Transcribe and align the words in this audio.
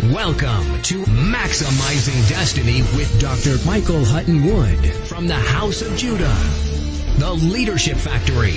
Welcome 0.00 0.82
to 0.82 1.04
Maximizing 1.04 2.28
Destiny 2.28 2.80
with 2.96 3.20
Dr. 3.20 3.64
Michael 3.64 4.04
Hutton 4.04 4.44
Wood 4.44 4.84
from 5.06 5.28
the 5.28 5.34
House 5.34 5.82
of 5.82 5.96
Judah, 5.96 6.34
the 7.18 7.32
Leadership 7.32 7.98
Factory, 7.98 8.56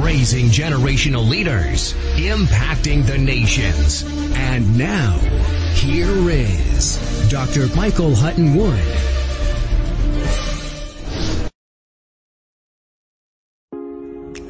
raising 0.00 0.46
generational 0.46 1.28
leaders, 1.28 1.92
impacting 2.16 3.04
the 3.04 3.18
nations. 3.18 4.04
And 4.34 4.78
now, 4.78 5.18
here 5.74 6.30
is 6.30 7.28
Dr. 7.28 7.66
Michael 7.76 8.14
Hutton 8.14 8.54
Wood. 8.54 9.19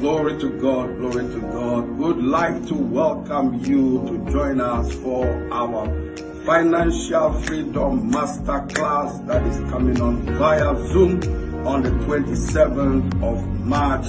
Glory 0.00 0.38
to 0.40 0.48
God, 0.58 0.96
glory 0.96 1.28
to 1.28 1.40
God. 1.52 1.98
Would 1.98 2.24
like 2.24 2.66
to 2.68 2.74
welcome 2.74 3.62
you 3.66 4.02
to 4.08 4.32
join 4.32 4.58
us 4.58 4.90
for 4.94 5.26
our 5.52 5.84
Financial 6.46 7.34
Freedom 7.42 8.10
Masterclass 8.10 9.26
that 9.26 9.46
is 9.46 9.58
coming 9.70 10.00
on 10.00 10.22
via 10.38 10.74
Zoom 10.88 11.20
on 11.66 11.82
the 11.82 11.90
27th 11.90 13.22
of 13.22 13.60
March 13.60 14.06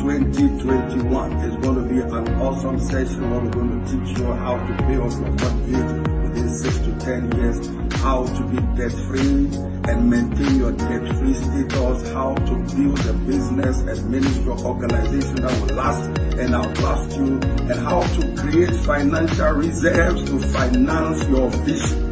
2021. 0.00 1.32
It's 1.40 1.56
going 1.56 1.74
to 1.74 1.82
be 1.82 2.00
an 2.00 2.40
awesome 2.40 2.80
session 2.80 3.30
where 3.30 3.40
we're 3.40 3.50
going 3.50 3.84
to 3.84 3.90
teach 3.90 4.18
you 4.18 4.24
how 4.32 4.56
to 4.56 4.74
pay 4.84 4.96
off 4.96 5.12
your 5.12 5.30
mortgage 5.30 6.08
within 6.22 6.48
6 6.48 6.78
to 6.78 6.98
10 6.98 7.32
years, 7.36 7.66
how 8.00 8.24
to 8.24 8.42
be 8.48 8.56
debt 8.76 8.92
free 9.08 9.46
and 9.90 10.10
maintain 10.10 10.56
your 10.56 10.72
debt 10.72 11.16
free 11.18 11.34
status, 11.34 12.10
how 12.12 12.34
to 12.34 12.54
build 12.74 12.98
a 13.06 13.12
business 13.12 13.78
and 13.80 14.10
ministry 14.10 14.52
organization 14.52 15.36
that 15.36 15.60
will 15.60 15.76
last 15.76 16.18
and 16.18 16.54
outlast 16.54 17.16
you, 17.18 17.26
and 17.26 17.78
how 17.80 18.00
to 18.00 18.36
create 18.36 18.74
financial 18.84 19.50
reserves 19.52 20.24
to 20.24 20.38
finance 20.38 21.28
your 21.28 21.50
vision. 21.50 22.05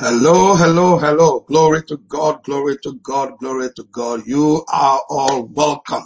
Hello, 0.00 0.54
hello, 0.54 0.98
hello. 0.98 1.40
Glory 1.40 1.82
to 1.84 1.98
God, 1.98 2.42
glory 2.44 2.78
to 2.84 2.94
God, 3.02 3.36
glory 3.38 3.68
to 3.76 3.84
God. 3.92 4.26
You 4.26 4.64
are 4.72 5.02
all 5.10 5.44
welcome. 5.44 6.04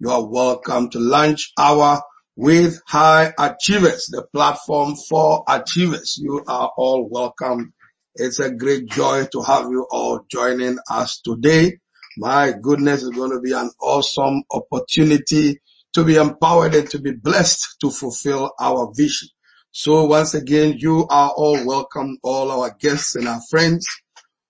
You 0.00 0.10
are 0.10 0.24
welcome 0.24 0.90
to 0.90 1.00
lunch 1.00 1.52
hour 1.58 2.02
with 2.36 2.80
high 2.86 3.32
achievers, 3.38 4.06
the 4.12 4.24
platform 4.32 4.94
for 4.94 5.44
achievers. 5.48 6.18
You 6.22 6.44
are 6.46 6.70
all 6.76 7.08
welcome. 7.10 7.72
It's 8.14 8.38
a 8.38 8.52
great 8.52 8.86
joy 8.90 9.26
to 9.32 9.42
have 9.42 9.70
you 9.70 9.88
all 9.90 10.20
joining 10.30 10.78
us 10.88 11.20
today. 11.20 11.78
My 12.18 12.52
goodness, 12.62 13.02
it's 13.02 13.16
going 13.16 13.32
to 13.32 13.40
be 13.40 13.54
an 13.54 13.70
awesome 13.82 14.44
opportunity 14.52 15.60
to 15.94 16.04
be 16.04 16.16
empowered 16.16 16.76
and 16.76 16.88
to 16.90 17.00
be 17.00 17.12
blessed 17.12 17.76
to 17.80 17.90
fulfill 17.90 18.52
our 18.60 18.92
vision. 18.96 19.30
So 19.78 20.06
once 20.06 20.32
again, 20.32 20.76
you 20.78 21.06
are 21.10 21.30
all 21.36 21.66
welcome, 21.66 22.16
all 22.22 22.50
our 22.50 22.74
guests 22.80 23.14
and 23.14 23.28
our 23.28 23.42
friends 23.50 23.86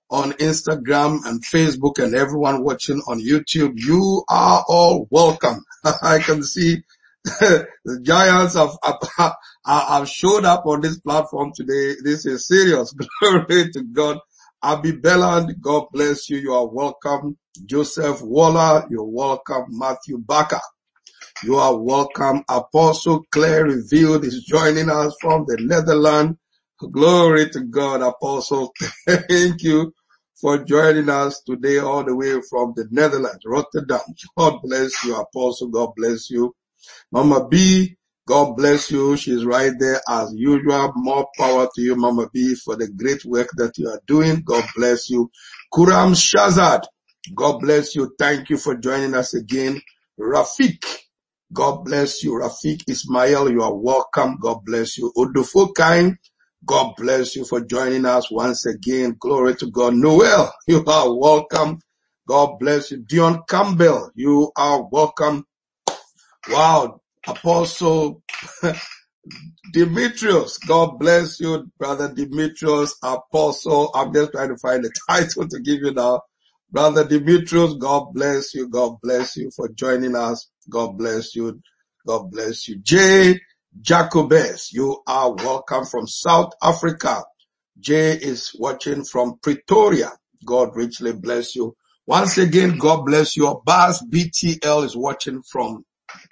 on 0.09 0.31
Instagram 0.35 1.19
and 1.27 1.45
Facebook 1.45 1.99
and 1.99 2.15
everyone 2.15 2.63
watching 2.63 3.03
on 3.09 3.21
YouTube. 3.21 3.73
You 3.75 4.23
are 4.29 4.65
all 4.69 5.09
welcome. 5.11 5.65
I 6.01 6.21
can 6.21 6.45
see 6.45 6.85
the 7.25 7.67
giants 8.03 8.55
have, 8.55 8.79
have, 9.17 9.33
have 9.67 10.09
showed 10.09 10.45
up 10.45 10.65
on 10.65 10.81
this 10.81 11.01
platform 11.01 11.51
today. 11.57 11.97
This 12.05 12.25
is 12.25 12.47
serious. 12.47 12.95
Glory 13.21 13.73
to 13.73 13.83
God. 13.83 14.21
Abby 14.63 14.93
Belland, 14.93 15.61
God 15.61 15.87
bless 15.93 16.31
you. 16.31 16.37
You 16.37 16.55
are 16.55 16.69
welcome. 16.69 17.37
Joseph 17.65 18.23
Waller, 18.23 18.87
you're 18.91 19.03
welcome. 19.03 19.65
Matthew 19.71 20.19
Bakker. 20.19 20.61
You 21.45 21.57
are 21.57 21.77
welcome. 21.77 22.43
Apostle 22.49 23.25
Claire 23.31 23.65
Revealed 23.65 24.25
is 24.25 24.43
joining 24.45 24.91
us 24.91 25.15
from 25.21 25.45
the 25.47 25.57
Netherlands. 25.61 26.39
Glory 26.93 27.49
to 27.51 27.61
God, 27.61 28.03
Apostle. 28.03 28.73
Thank 29.09 29.63
you 29.63 29.95
for 30.41 30.65
joining 30.65 31.09
us 31.09 31.43
today 31.43 31.79
all 31.79 32.05
the 32.05 32.17
way 32.17 32.41
from 32.51 32.73
the 32.77 32.87
Netherlands, 32.91 33.41
Rotterdam. 33.47 34.01
God 34.37 34.61
bless 34.63 35.05
you, 35.05 35.17
Apostle. 35.17 35.69
God 35.69 35.91
bless 35.97 36.31
you. 36.31 36.55
Mama 37.13 37.49
B, 37.49 37.97
God 38.27 38.57
bless 38.57 38.91
you. 38.91 39.17
She's 39.17 39.45
right 39.45 39.73
there 39.79 40.01
as 40.09 40.33
usual. 40.35 40.93
More 40.97 41.27
power 41.39 41.69
to 41.75 41.81
you, 41.83 41.97
Mama 41.97 42.29
B, 42.33 42.55
for 42.55 42.77
the 42.77 42.89
great 42.89 43.25
work 43.25 43.49
that 43.57 43.79
you 43.79 43.89
are 43.89 44.01
doing. 44.07 44.43
God 44.45 44.65
bless 44.77 45.09
you. 45.11 45.31
Kuram 45.73 46.15
Shazad, 46.15 46.83
God 47.35 47.61
bless 47.61 47.95
you. 47.95 48.15
Thank 48.19 48.51
you 48.51 48.59
for 48.59 48.77
joining 48.77 49.15
us 49.15 49.35
again. 49.35 49.81
Rafik, 50.21 50.85
God 51.53 51.85
bless 51.85 52.25
you. 52.25 52.33
Rafik 52.33 52.83
Ismail, 52.89 53.51
you 53.51 53.63
are 53.63 53.75
welcome. 53.75 54.39
God 54.41 54.61
bless 54.65 54.99
you. 54.99 55.13
Odofokain, 55.17 56.17
God 56.67 56.95
bless 56.97 57.37
you 57.37 57.45
for 57.47 57.63
joining 57.63 58.07
us 58.07 58.31
once 58.31 58.67
again. 58.67 59.17
Glory 59.21 59.57
to 59.57 59.71
God. 59.71 59.95
Noel, 59.95 60.53
you 60.69 60.85
are 60.87 61.15
welcome. 61.19 61.81
God 62.29 62.59
bless 62.61 62.93
you. 62.93 62.99
Dion 62.99 63.43
Campbell, 63.49 64.11
you 64.15 64.53
are 64.57 64.85
welcome. 64.91 65.45
Wow. 66.51 67.01
Apostle 67.29 68.23
Demetrius, 69.73 70.59
God 70.59 70.99
bless 70.99 71.41
you, 71.41 71.71
brother 71.79 72.13
Demetrius, 72.15 72.97
apostle. 73.03 73.91
I'm 73.95 74.13
just 74.15 74.33
trying 74.33 74.51
to 74.51 74.59
find 74.59 74.85
the 74.85 74.93
title 75.11 75.49
to 75.49 75.61
give 75.61 75.81
you 75.83 75.93
now. 75.93 76.23
Brother 76.71 77.05
Demetrius, 77.05 77.75
God 77.75 78.13
bless 78.13 78.55
you. 78.55 78.69
God 78.69 78.97
bless 79.03 79.37
you 79.37 79.51
for 79.55 79.69
joining 79.69 80.17
us. 80.17 80.51
God 80.69 80.99
bless 80.99 81.35
you. 81.35 81.61
God 82.07 82.31
bless 82.31 82.69
you. 82.69 82.79
Jay 82.79 83.41
Jacobes, 83.81 84.73
you 84.73 85.03
are 85.07 85.33
welcome 85.35 85.85
from 85.85 86.07
South 86.07 86.53
Africa. 86.63 87.23
Jay 87.79 88.13
is 88.13 88.53
watching 88.59 89.05
from 89.05 89.39
Pretoria. 89.43 90.13
God 90.45 90.75
richly 90.75 91.13
bless 91.13 91.55
you. 91.57 91.77
Once 92.07 92.39
again, 92.39 92.79
God 92.79 93.05
bless 93.05 93.37
you. 93.37 93.61
Baz 93.65 94.03
BTL 94.11 94.85
is 94.85 94.97
watching 94.97 95.43
from 95.43 95.85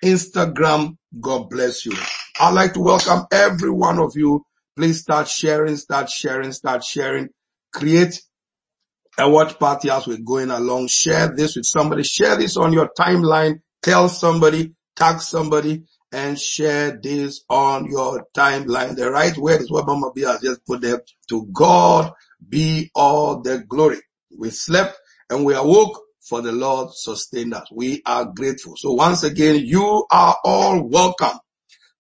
Instagram. 0.05 0.97
God 1.21 1.49
bless 1.51 1.87
you. 1.87 1.97
I'd 2.41 2.55
like 2.55 2.75
to 2.75 2.81
welcome 2.81 3.27
every 3.33 3.71
one 3.71 3.99
of 3.99 4.13
you. 4.17 4.45
Please 4.77 5.01
start 5.01 5.29
sharing, 5.29 5.77
start 5.77 6.11
sharing, 6.11 6.53
start 6.53 6.85
sharing. 6.85 7.29
Create 7.73 8.21
a 9.19 9.29
watch 9.29 9.59
party 9.59 9.91
as 9.91 10.07
we're 10.07 10.19
going 10.19 10.51
along. 10.51 10.89
Share 10.89 11.29
this 11.35 11.57
with 11.57 11.67
somebody. 11.67 12.03
Share 12.03 12.37
this 12.37 12.57
on 12.57 12.73
your 12.73 12.91
timeline. 12.99 13.61
Tell 13.83 14.09
somebody, 14.09 14.73
tag 14.97 15.21
somebody 15.21 15.85
and 16.13 16.39
share 16.39 16.99
this 17.03 17.45
on 17.49 17.87
your 17.91 18.27
timeline. 18.37 18.97
The 18.97 19.11
right 19.11 19.37
word 19.37 19.61
is 19.61 19.71
what 19.71 19.87
Mama 19.87 20.11
B 20.15 20.23
has 20.23 20.41
just 20.41 20.65
put 20.67 20.81
there. 20.81 21.03
To 21.29 21.47
God 21.53 22.13
be 22.49 22.91
all 22.95 23.41
the 23.41 23.65
glory. 23.69 23.99
We 24.37 24.51
slept 24.51 24.97
and 25.31 25.45
we 25.45 25.55
awoke 25.55 26.01
for 26.21 26.41
the 26.41 26.53
Lord 26.53 26.91
sustained 26.93 27.55
us. 27.55 27.69
We 27.73 28.03
are 28.07 28.25
grateful. 28.25 28.75
So 28.77 28.93
once 28.93 29.23
again, 29.25 29.65
you 29.65 30.07
are 30.11 30.37
all 30.45 30.89
welcome. 30.89 31.39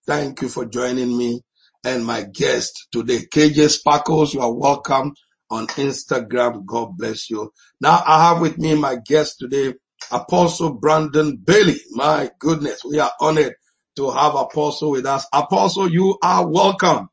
Thank 0.07 0.43
you 0.43 0.49
for 0.49 0.65
joining 0.65 1.17
me 1.17 1.43
and 1.85 2.05
my 2.05 2.23
guest 2.23 2.89
today, 2.93 3.21
KJ 3.33 3.71
Sparkles. 3.71 4.35
You 4.35 4.41
are 4.41 4.53
welcome 4.53 5.13
on 5.55 5.69
Instagram. 5.69 6.67
God 6.67 6.97
bless 6.97 7.31
you. 7.31 7.53
Now 7.81 8.03
I 8.05 8.29
have 8.29 8.41
with 8.41 8.59
me 8.59 8.75
my 8.75 8.97
guest 8.97 9.39
today, 9.39 9.75
Apostle 10.11 10.75
Brandon 10.75 11.37
Bailey. 11.37 11.77
My 11.93 12.31
goodness, 12.39 12.83
we 12.85 12.99
are 12.99 13.12
honored 13.21 13.55
to 13.97 14.11
have 14.11 14.35
Apostle 14.35 14.91
with 14.91 15.06
us. 15.06 15.27
Apostle, 15.33 15.91
you 15.91 16.19
are 16.23 16.47
welcome. 16.47 17.09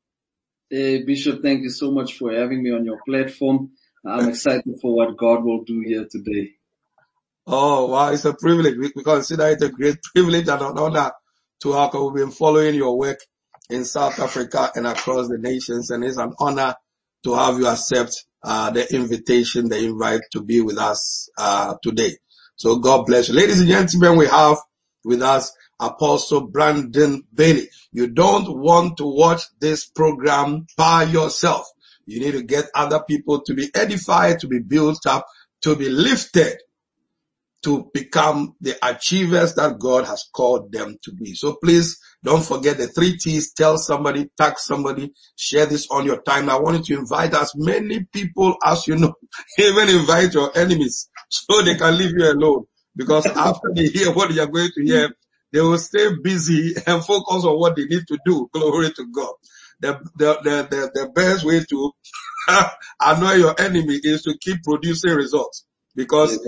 Hey, 0.69 1.03
Bishop, 1.03 1.43
thank 1.43 1.61
you 1.61 1.69
so 1.69 1.91
much 1.91 2.17
for 2.17 2.33
having 2.33 2.63
me 2.63 2.71
on 2.71 2.83
your 2.83 2.99
platform. 3.05 3.71
I'm 4.03 4.29
excited 4.29 4.79
for 4.81 4.95
what 4.95 5.15
God 5.17 5.43
will 5.43 5.63
do 5.63 5.83
here 5.85 6.07
today. 6.09 6.53
Oh, 7.45 7.87
wow. 7.87 8.11
It's 8.11 8.25
a 8.25 8.33
privilege. 8.33 8.77
We, 8.77 8.91
we 8.95 9.03
consider 9.03 9.49
it 9.49 9.61
a 9.61 9.69
great 9.69 9.97
privilege 10.15 10.47
and 10.47 10.61
an 10.61 10.77
honor 10.77 11.11
to 11.61 11.73
have, 11.73 11.93
we've 11.93 12.15
been 12.15 12.31
following 12.31 12.73
your 12.73 12.97
work 12.97 13.19
in 13.69 13.85
South 13.85 14.19
Africa 14.19 14.71
and 14.75 14.87
across 14.87 15.27
the 15.27 15.37
nations. 15.37 15.91
And 15.91 16.03
it's 16.03 16.17
an 16.17 16.33
honor 16.39 16.73
to 17.23 17.35
have 17.35 17.59
you 17.59 17.67
accept 17.67 18.25
the 18.43 18.93
invitation, 18.93 19.69
the 19.69 19.77
invite 19.77 20.21
to 20.31 20.41
be 20.41 20.61
with 20.61 20.77
us 20.77 21.29
uh, 21.37 21.75
today. 21.81 22.15
So 22.55 22.77
God 22.77 23.05
bless 23.05 23.29
you. 23.29 23.35
Ladies 23.35 23.59
and 23.59 23.69
gentlemen, 23.69 24.17
we 24.17 24.27
have 24.27 24.57
with 25.03 25.21
us 25.21 25.51
Apostle 25.79 26.47
Brandon 26.47 27.23
Bailey. 27.33 27.69
You 27.91 28.07
don't 28.07 28.59
want 28.59 28.97
to 28.97 29.05
watch 29.05 29.43
this 29.59 29.85
program 29.85 30.67
by 30.77 31.03
yourself. 31.03 31.67
You 32.05 32.19
need 32.19 32.33
to 32.33 32.43
get 32.43 32.69
other 32.75 33.01
people 33.07 33.41
to 33.41 33.53
be 33.53 33.69
edified, 33.73 34.39
to 34.39 34.47
be 34.47 34.59
built 34.59 35.05
up, 35.05 35.25
to 35.61 35.75
be 35.75 35.89
lifted 35.89 36.57
to 37.63 37.89
become 37.93 38.55
the 38.61 38.75
achievers 38.83 39.55
that 39.55 39.79
God 39.79 40.05
has 40.05 40.27
called 40.33 40.71
them 40.71 40.97
to 41.03 41.13
be. 41.13 41.33
So 41.35 41.57
please 41.63 41.99
don't 42.23 42.45
forget 42.45 42.77
the 42.77 42.87
three 42.87 43.17
T's. 43.17 43.53
Tell 43.53 43.77
somebody, 43.77 44.29
tag 44.37 44.59
somebody, 44.59 45.11
share 45.37 45.65
this 45.65 45.87
on 45.89 46.05
your 46.05 46.21
time. 46.21 46.49
I 46.49 46.59
want 46.59 46.87
you 46.89 46.95
to 46.95 47.01
invite 47.01 47.33
as 47.33 47.53
many 47.55 48.05
people 48.05 48.55
as 48.63 48.87
you 48.87 48.95
know. 48.97 49.13
Even 49.59 49.89
invite 49.89 50.33
your 50.33 50.55
enemies 50.57 51.09
so 51.29 51.61
they 51.63 51.75
can 51.75 51.97
leave 51.97 52.11
you 52.17 52.25
alone. 52.31 52.65
Because 52.95 53.25
after 53.25 53.71
they 53.75 53.87
hear 53.87 54.11
what 54.13 54.33
you're 54.33 54.47
going 54.47 54.71
to 54.75 54.83
hear, 54.85 55.09
they 55.53 55.61
will 55.61 55.77
stay 55.79 56.09
busy 56.21 56.75
and 56.87 57.03
focus 57.03 57.43
on 57.45 57.59
what 57.59 57.75
they 57.75 57.85
need 57.85 58.03
to 58.07 58.19
do. 58.25 58.49
Glory 58.53 58.91
to 58.91 59.07
God. 59.13 59.33
The, 59.79 59.93
the, 60.15 60.39
the, 60.43 60.67
the, 60.69 60.91
the 60.93 61.09
best 61.09 61.43
way 61.43 61.63
to 61.69 61.91
annoy 63.01 63.33
your 63.33 63.59
enemy 63.59 63.99
is 64.03 64.23
to 64.23 64.35
keep 64.39 64.63
producing 64.63 65.11
results 65.15 65.65
because 65.95 66.39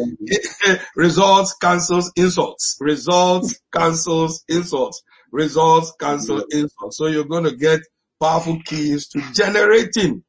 results 0.96 1.56
cancels 1.56 2.12
insults. 2.16 2.78
Results 2.80 3.60
cancels 3.74 4.44
insults. 4.48 5.02
Results 5.33 5.94
cancel 6.00 6.45
insults. 6.51 6.97
So 6.97 7.07
you're 7.07 7.25
going 7.25 7.45
to 7.45 7.56
get 7.56 7.81
powerful 8.21 8.59
keys 8.65 9.09
to 9.09 9.21
generating 9.33 10.24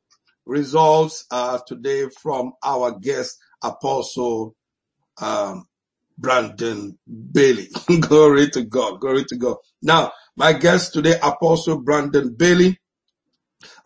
results 0.46 1.26
uh, 1.30 1.60
today 1.66 2.08
from 2.22 2.54
our 2.64 2.98
guest 2.98 3.38
apostle 3.62 4.56
um, 5.22 5.66
Brandon 6.18 6.98
Bailey. 7.32 7.68
Glory 8.00 8.50
to 8.50 8.64
God. 8.64 9.00
Glory 9.00 9.24
to 9.28 9.36
God. 9.36 9.58
Now, 9.82 10.12
my 10.36 10.54
guest 10.54 10.94
today, 10.94 11.18
Apostle 11.22 11.80
Brandon 11.82 12.34
Bailey. 12.34 12.80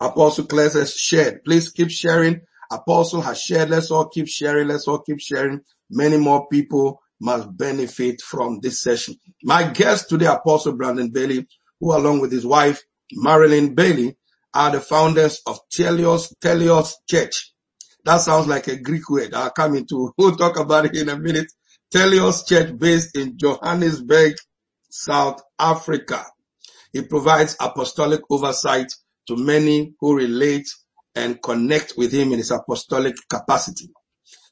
Apostle 0.01 0.45
Claire 0.45 0.71
has 0.71 0.95
shared. 0.95 1.43
Please 1.43 1.71
keep 1.71 1.91
sharing 1.91 2.41
Apostle 2.71 3.21
has 3.21 3.41
shared. 3.41 3.69
Let's 3.69 3.91
all 3.91 4.07
keep 4.07 4.27
sharing. 4.27 4.67
Let's 4.67 4.87
all 4.87 4.99
keep 4.99 5.19
sharing. 5.19 5.61
Many 5.89 6.17
more 6.17 6.47
people 6.49 7.01
must 7.19 7.55
benefit 7.57 8.21
from 8.21 8.59
this 8.61 8.81
session. 8.81 9.15
My 9.43 9.63
guest 9.69 10.09
today, 10.09 10.27
Apostle 10.27 10.73
Brandon 10.73 11.09
Bailey, 11.09 11.47
who 11.79 11.95
along 11.95 12.19
with 12.21 12.31
his 12.31 12.45
wife, 12.45 12.81
Marilyn 13.13 13.75
Bailey, 13.75 14.17
are 14.53 14.71
the 14.71 14.81
founders 14.81 15.41
of 15.45 15.59
Telios, 15.73 16.33
Teleios 16.41 16.93
Church. 17.09 17.53
That 18.05 18.21
sounds 18.21 18.47
like 18.47 18.67
a 18.67 18.79
Greek 18.79 19.09
word. 19.09 19.33
I'll 19.33 19.51
come 19.51 19.75
into, 19.75 20.13
we'll 20.17 20.35
talk 20.35 20.59
about 20.59 20.85
it 20.85 20.95
in 20.95 21.09
a 21.09 21.17
minute. 21.17 21.51
Teleios 21.93 22.47
Church 22.47 22.77
based 22.77 23.17
in 23.17 23.37
Johannesburg, 23.37 24.35
South 24.89 25.41
Africa. 25.59 26.25
It 26.93 27.09
provides 27.09 27.55
apostolic 27.59 28.21
oversight 28.29 28.91
to 29.27 29.35
many 29.37 29.93
who 29.99 30.15
relate 30.15 30.67
and 31.15 31.41
connect 31.41 31.93
with 31.97 32.11
him 32.11 32.31
in 32.31 32.39
his 32.39 32.51
apostolic 32.51 33.15
capacity. 33.29 33.89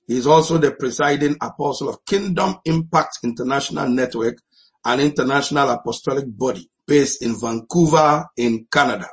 He 0.08 0.18
is 0.18 0.26
also 0.26 0.58
the 0.58 0.72
presiding 0.72 1.36
apostle 1.42 1.90
of 1.90 2.06
Kingdom 2.06 2.56
Impact 2.66 3.20
International 3.24 3.90
Network, 3.90 4.38
an 4.86 5.02
international 5.02 5.70
apostolic 5.70 6.26
body 6.28 6.70
based 6.88 7.22
in 7.22 7.38
Vancouver 7.38 8.26
in 8.38 8.66
Canada. 8.72 9.10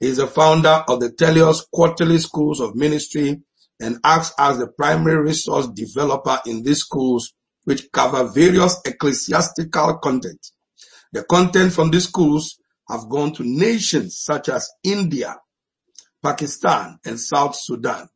He 0.00 0.08
is 0.08 0.16
the 0.16 0.26
founder 0.26 0.84
of 0.88 1.00
the 1.00 1.10
Teleios 1.10 1.66
Quarterly 1.70 2.18
Schools 2.18 2.60
of 2.60 2.74
Ministry 2.74 3.42
and 3.80 3.98
acts 4.04 4.32
as 4.38 4.58
the 4.58 4.68
primary 4.68 5.18
resource 5.18 5.68
developer 5.68 6.40
in 6.46 6.62
these 6.62 6.80
schools 6.80 7.34
which 7.64 7.90
cover 7.92 8.24
various 8.24 8.80
ecclesiastical 8.86 9.98
content. 9.98 10.50
The 11.12 11.24
content 11.24 11.72
from 11.72 11.90
these 11.90 12.08
schools 12.08 12.58
have 12.88 13.08
gone 13.08 13.32
to 13.34 13.42
nations 13.44 14.18
such 14.18 14.48
as 14.48 14.70
India, 14.82 15.36
Pakistan 16.22 16.98
and 17.04 17.20
South 17.20 17.56
Sudan. 17.56 18.08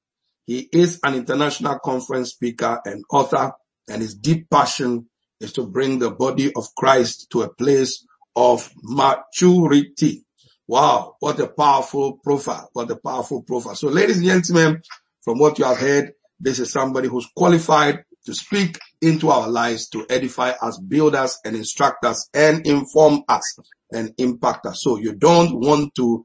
He 0.50 0.69
is 0.73 0.99
an 1.05 1.14
international 1.14 1.79
conference 1.79 2.31
speaker 2.31 2.81
and 2.85 3.05
author 3.08 3.52
and 3.88 4.02
his 4.02 4.17
deep 4.17 4.50
passion 4.50 5.06
is 5.41 5.52
to 5.52 5.64
bring 5.64 6.00
the 6.00 6.11
body 6.11 6.50
of 6.56 6.75
Christ 6.76 7.29
to 7.31 7.43
a 7.43 7.55
place 7.55 8.05
of 8.35 8.69
maturity. 8.82 10.25
Wow, 10.67 11.14
what 11.20 11.38
a 11.38 11.47
powerful 11.47 12.19
profile, 12.25 12.69
what 12.73 12.91
a 12.91 12.97
powerful 12.97 13.44
profile. 13.44 13.76
So 13.76 13.91
ladies 13.91 14.17
and 14.17 14.26
gentlemen, 14.26 14.82
from 15.23 15.38
what 15.38 15.61
you 15.61 15.67
have 15.67 15.79
heard, 15.79 16.14
this 16.41 16.58
is 16.58 16.73
somebody 16.73 17.06
who's 17.06 17.29
qualified 17.37 18.03
to 18.26 18.35
speak 18.35 18.76
into 19.00 19.31
our 19.31 19.49
lives, 19.49 19.88
to 19.91 20.05
edify 20.11 20.50
us, 20.61 20.81
build 20.81 21.14
us 21.14 21.38
and 21.44 21.55
instruct 21.55 22.05
us 22.05 22.29
and 22.35 22.67
inform 22.67 23.23
us 23.29 23.56
and 23.93 24.12
impact 24.19 24.67
us. 24.67 24.82
So 24.82 24.99
you 24.99 25.14
don't 25.14 25.61
want 25.61 25.94
to 25.94 26.25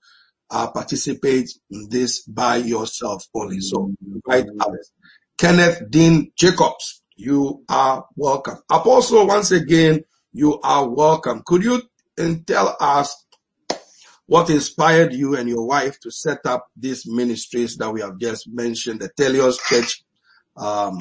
uh, 0.49 0.71
participate 0.71 1.49
in 1.69 1.87
this 1.89 2.23
by 2.23 2.57
yourself 2.57 3.25
only. 3.33 3.59
So 3.59 3.93
right 4.27 4.45
others. 4.59 4.91
Kenneth 5.37 5.89
Dean 5.89 6.31
Jacobs, 6.37 7.03
you 7.15 7.63
are 7.67 8.05
welcome. 8.15 8.57
Apostle, 8.71 9.27
once 9.27 9.51
again, 9.51 10.03
you 10.31 10.59
are 10.61 10.87
welcome. 10.87 11.41
Could 11.45 11.63
you 11.63 11.81
tell 12.45 12.75
us 12.79 13.25
what 14.27 14.49
inspired 14.49 15.13
you 15.13 15.35
and 15.35 15.47
your 15.47 15.67
wife 15.67 15.99
to 16.01 16.11
set 16.11 16.39
up 16.45 16.67
these 16.75 17.05
ministries 17.05 17.77
that 17.77 17.91
we 17.91 18.01
have 18.01 18.17
just 18.19 18.47
mentioned, 18.51 19.01
the 19.01 19.09
Teleios 19.09 19.59
Church, 19.67 20.03
um, 20.57 20.97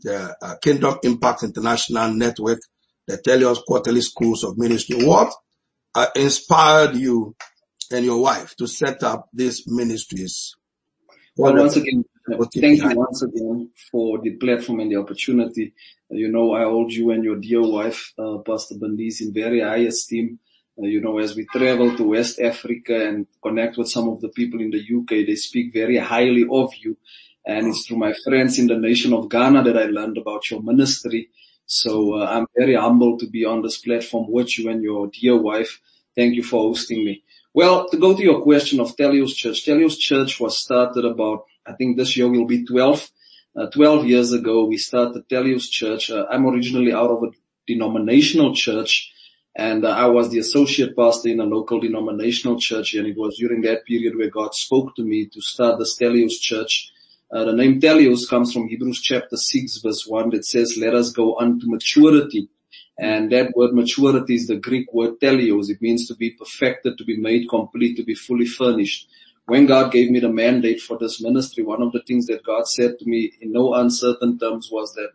the 0.00 0.36
uh, 0.42 0.56
Kingdom 0.62 0.98
Impact 1.02 1.42
International 1.42 2.12
Network, 2.12 2.58
the 3.06 3.18
Teleios 3.18 3.64
Quarterly 3.66 4.02
Schools 4.02 4.44
of 4.44 4.58
Ministry. 4.58 5.04
What 5.04 5.32
uh, 5.94 6.08
inspired 6.14 6.96
you 6.96 7.34
and 7.92 8.04
your 8.04 8.20
wife 8.20 8.56
to 8.56 8.66
set 8.66 9.02
up 9.02 9.28
these 9.32 9.64
ministries? 9.66 10.56
Well, 11.36 11.54
once 11.54 11.76
again, 11.76 12.04
thank 12.54 12.82
you 12.82 12.96
once 12.96 13.22
again 13.22 13.70
for 13.90 14.18
the 14.20 14.30
platform 14.36 14.80
and 14.80 14.90
the 14.90 14.96
opportunity. 14.96 15.74
You 16.08 16.28
know, 16.28 16.54
I 16.54 16.62
hold 16.62 16.92
you 16.92 17.10
and 17.10 17.22
your 17.22 17.36
dear 17.36 17.60
wife, 17.60 18.12
uh, 18.18 18.38
Pastor 18.38 18.76
Bernice, 18.78 19.20
in 19.20 19.34
very 19.34 19.60
high 19.60 19.84
esteem. 19.88 20.38
Uh, 20.78 20.86
you 20.86 21.00
know, 21.00 21.18
as 21.18 21.36
we 21.36 21.46
travel 21.46 21.94
to 21.96 22.04
West 22.04 22.40
Africa 22.40 23.06
and 23.06 23.26
connect 23.42 23.76
with 23.76 23.88
some 23.88 24.08
of 24.08 24.20
the 24.20 24.28
people 24.28 24.60
in 24.60 24.70
the 24.70 24.78
UK, 24.80 25.26
they 25.26 25.34
speak 25.34 25.72
very 25.74 25.98
highly 25.98 26.46
of 26.50 26.72
you. 26.76 26.96
And 27.44 27.68
it's 27.68 27.86
through 27.86 27.98
my 27.98 28.12
friends 28.24 28.58
in 28.58 28.66
the 28.66 28.76
nation 28.76 29.12
of 29.12 29.28
Ghana 29.28 29.62
that 29.64 29.76
I 29.76 29.84
learned 29.84 30.18
about 30.18 30.50
your 30.50 30.62
ministry. 30.62 31.30
So 31.66 32.14
uh, 32.14 32.26
I'm 32.26 32.46
very 32.56 32.74
humbled 32.74 33.20
to 33.20 33.26
be 33.28 33.44
on 33.44 33.62
this 33.62 33.78
platform 33.78 34.26
with 34.30 34.58
you 34.58 34.70
and 34.70 34.82
your 34.82 35.08
dear 35.08 35.36
wife. 35.36 35.80
Thank 36.14 36.34
you 36.34 36.42
for 36.42 36.62
hosting 36.62 37.04
me. 37.04 37.24
Well, 37.56 37.88
to 37.88 37.96
go 37.96 38.14
to 38.14 38.22
your 38.22 38.42
question 38.42 38.80
of 38.80 38.94
Teleios 38.96 39.34
Church, 39.34 39.64
Teleios 39.64 39.96
Church 39.98 40.38
was 40.38 40.58
started 40.58 41.06
about, 41.06 41.46
I 41.64 41.72
think 41.72 41.96
this 41.96 42.14
year 42.14 42.28
will 42.28 42.44
be 42.44 42.66
12, 42.66 43.10
uh, 43.56 43.70
12 43.70 44.04
years 44.04 44.32
ago 44.34 44.66
we 44.66 44.76
started 44.76 45.26
Teleios 45.26 45.70
Church. 45.70 46.10
Uh, 46.10 46.26
I'm 46.30 46.44
originally 46.46 46.92
out 46.92 47.10
of 47.10 47.22
a 47.22 47.28
denominational 47.66 48.54
church 48.54 49.10
and 49.54 49.86
uh, 49.86 49.88
I 49.88 50.04
was 50.04 50.28
the 50.28 50.38
associate 50.40 50.94
pastor 50.94 51.30
in 51.30 51.40
a 51.40 51.44
local 51.44 51.80
denominational 51.80 52.60
church 52.60 52.92
and 52.92 53.06
it 53.06 53.16
was 53.16 53.38
during 53.38 53.62
that 53.62 53.86
period 53.86 54.18
where 54.18 54.28
God 54.28 54.52
spoke 54.52 54.94
to 54.96 55.02
me 55.02 55.24
to 55.24 55.40
start 55.40 55.78
the 55.78 55.90
Teleios 55.98 56.38
Church. 56.38 56.92
Uh, 57.32 57.44
the 57.44 57.54
name 57.54 57.80
Teleios 57.80 58.28
comes 58.28 58.52
from 58.52 58.68
Hebrews 58.68 59.00
chapter 59.00 59.38
6 59.38 59.78
verse 59.78 60.06
1 60.06 60.28
that 60.28 60.44
says, 60.44 60.76
let 60.78 60.94
us 60.94 61.10
go 61.10 61.38
unto 61.38 61.70
maturity 61.70 62.50
and 62.98 63.30
that 63.32 63.54
word 63.54 63.74
maturity 63.74 64.36
is 64.36 64.46
the 64.46 64.56
Greek 64.56 64.92
word 64.92 65.20
teleios. 65.20 65.68
It 65.68 65.82
means 65.82 66.08
to 66.08 66.14
be 66.14 66.30
perfected, 66.30 66.96
to 66.96 67.04
be 67.04 67.16
made 67.16 67.48
complete, 67.48 67.96
to 67.96 68.04
be 68.04 68.14
fully 68.14 68.46
furnished. 68.46 69.08
When 69.44 69.66
God 69.66 69.92
gave 69.92 70.10
me 70.10 70.18
the 70.18 70.30
mandate 70.30 70.80
for 70.80 70.98
this 70.98 71.20
ministry, 71.22 71.62
one 71.62 71.82
of 71.82 71.92
the 71.92 72.02
things 72.02 72.26
that 72.26 72.44
God 72.44 72.66
said 72.66 72.98
to 72.98 73.04
me 73.04 73.32
in 73.40 73.52
no 73.52 73.74
uncertain 73.74 74.38
terms 74.38 74.70
was 74.72 74.94
that 74.94 75.10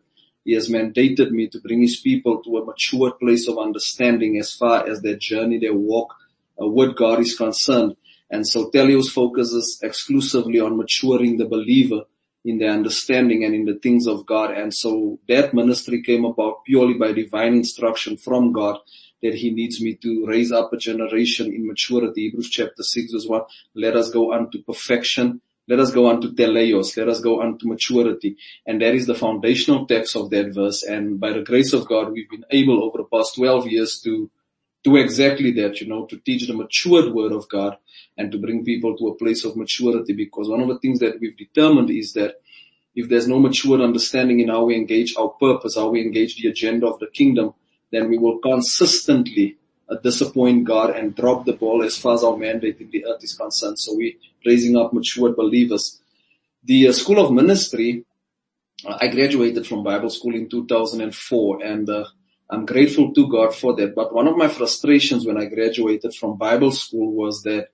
He 0.45 0.53
has 0.53 0.69
mandated 0.69 1.31
me 1.31 1.47
to 1.49 1.59
bring 1.59 1.81
his 1.81 1.99
people 1.99 2.41
to 2.43 2.57
a 2.57 2.65
mature 2.65 3.11
place 3.11 3.47
of 3.47 3.57
understanding 3.57 4.37
as 4.37 4.53
far 4.53 4.87
as 4.87 5.01
their 5.01 5.17
journey, 5.17 5.59
their 5.59 5.73
walk 5.73 6.15
uh, 6.61 6.67
with 6.67 6.95
God 6.95 7.19
is 7.19 7.35
concerned. 7.35 7.95
And 8.29 8.47
so 8.47 8.69
Teleios 8.69 9.09
focuses 9.09 9.79
exclusively 9.83 10.59
on 10.59 10.77
maturing 10.77 11.37
the 11.37 11.45
believer 11.45 12.03
in 12.43 12.57
their 12.57 12.71
understanding 12.71 13.43
and 13.43 13.53
in 13.53 13.65
the 13.65 13.79
things 13.79 14.07
of 14.07 14.25
God. 14.25 14.51
And 14.51 14.73
so 14.73 15.19
that 15.27 15.53
ministry 15.53 16.01
came 16.01 16.25
about 16.25 16.65
purely 16.65 16.95
by 16.95 17.11
divine 17.11 17.53
instruction 17.53 18.17
from 18.17 18.51
God 18.51 18.77
that 19.21 19.35
he 19.35 19.51
needs 19.51 19.79
me 19.81 19.95
to 19.95 20.25
raise 20.25 20.51
up 20.51 20.73
a 20.73 20.77
generation 20.77 21.53
in 21.53 21.67
maturity. 21.67 22.23
Hebrews 22.23 22.49
chapter 22.49 22.83
6 22.83 23.13
is 23.13 23.27
one. 23.27 23.43
Let 23.75 23.95
us 23.95 24.09
go 24.09 24.33
unto 24.33 24.63
perfection. 24.63 25.41
Let 25.67 25.79
us 25.79 25.91
go 25.91 26.09
unto 26.09 26.33
teleios. 26.33 26.97
Let 26.97 27.07
us 27.07 27.21
go 27.21 27.41
unto 27.41 27.67
maturity. 27.67 28.35
And 28.65 28.81
that 28.81 28.95
is 28.95 29.05
the 29.05 29.13
foundational 29.15 29.85
text 29.85 30.15
of 30.15 30.31
that 30.31 30.53
verse. 30.53 30.81
And 30.83 31.19
by 31.19 31.33
the 31.33 31.43
grace 31.43 31.73
of 31.73 31.87
God, 31.87 32.11
we've 32.11 32.29
been 32.29 32.45
able 32.49 32.83
over 32.83 32.97
the 32.97 33.03
past 33.03 33.35
12 33.35 33.67
years 33.67 34.01
to 34.01 34.31
do 34.83 34.95
exactly 34.95 35.51
that, 35.51 35.79
you 35.79 35.87
know, 35.87 36.05
to 36.07 36.17
teach 36.17 36.47
the 36.47 36.55
matured 36.55 37.13
word 37.13 37.31
of 37.31 37.47
God 37.47 37.77
and 38.17 38.31
to 38.31 38.37
bring 38.37 38.63
people 38.63 38.95
to 38.97 39.07
a 39.07 39.15
place 39.15 39.45
of 39.45 39.55
maturity 39.55 40.13
because 40.13 40.47
one 40.49 40.61
of 40.61 40.67
the 40.67 40.79
things 40.79 40.99
that 40.99 41.19
we've 41.19 41.37
determined 41.37 41.89
is 41.89 42.13
that 42.13 42.35
if 42.95 43.07
there's 43.09 43.27
no 43.27 43.39
mature 43.39 43.81
understanding 43.81 44.39
in 44.41 44.49
how 44.49 44.65
we 44.65 44.75
engage 44.75 45.15
our 45.17 45.29
purpose, 45.29 45.75
how 45.75 45.89
we 45.89 46.01
engage 46.01 46.35
the 46.35 46.49
agenda 46.49 46.87
of 46.87 46.99
the 46.99 47.07
kingdom, 47.07 47.53
then 47.91 48.09
we 48.09 48.17
will 48.17 48.39
consistently 48.39 49.57
uh, 49.89 49.95
disappoint 49.95 50.65
God 50.65 50.95
and 50.95 51.15
drop 51.15 51.45
the 51.45 51.53
ball 51.53 51.83
as 51.83 51.97
far 51.97 52.15
as 52.15 52.23
our 52.23 52.37
mandate 52.37 52.79
in 52.79 52.91
the 52.91 53.05
earth 53.05 53.23
is 53.23 53.33
concerned. 53.33 53.79
So 53.79 53.95
we're 53.95 54.13
raising 54.45 54.77
up 54.77 54.93
mature 54.93 55.33
believers. 55.33 55.99
The 56.63 56.89
uh, 56.89 56.91
School 56.93 57.19
of 57.19 57.31
Ministry, 57.31 58.05
uh, 58.85 58.97
I 58.99 59.07
graduated 59.07 59.65
from 59.65 59.83
Bible 59.83 60.09
school 60.09 60.35
in 60.35 60.49
2004 60.49 61.63
and 61.63 61.89
uh, 61.89 62.05
I'm 62.49 62.65
grateful 62.65 63.13
to 63.13 63.29
God 63.29 63.55
for 63.55 63.75
that. 63.77 63.95
But 63.95 64.13
one 64.13 64.27
of 64.27 64.35
my 64.35 64.49
frustrations 64.49 65.25
when 65.25 65.37
I 65.37 65.45
graduated 65.45 66.13
from 66.13 66.37
Bible 66.37 66.71
school 66.71 67.13
was 67.13 67.43
that 67.43 67.69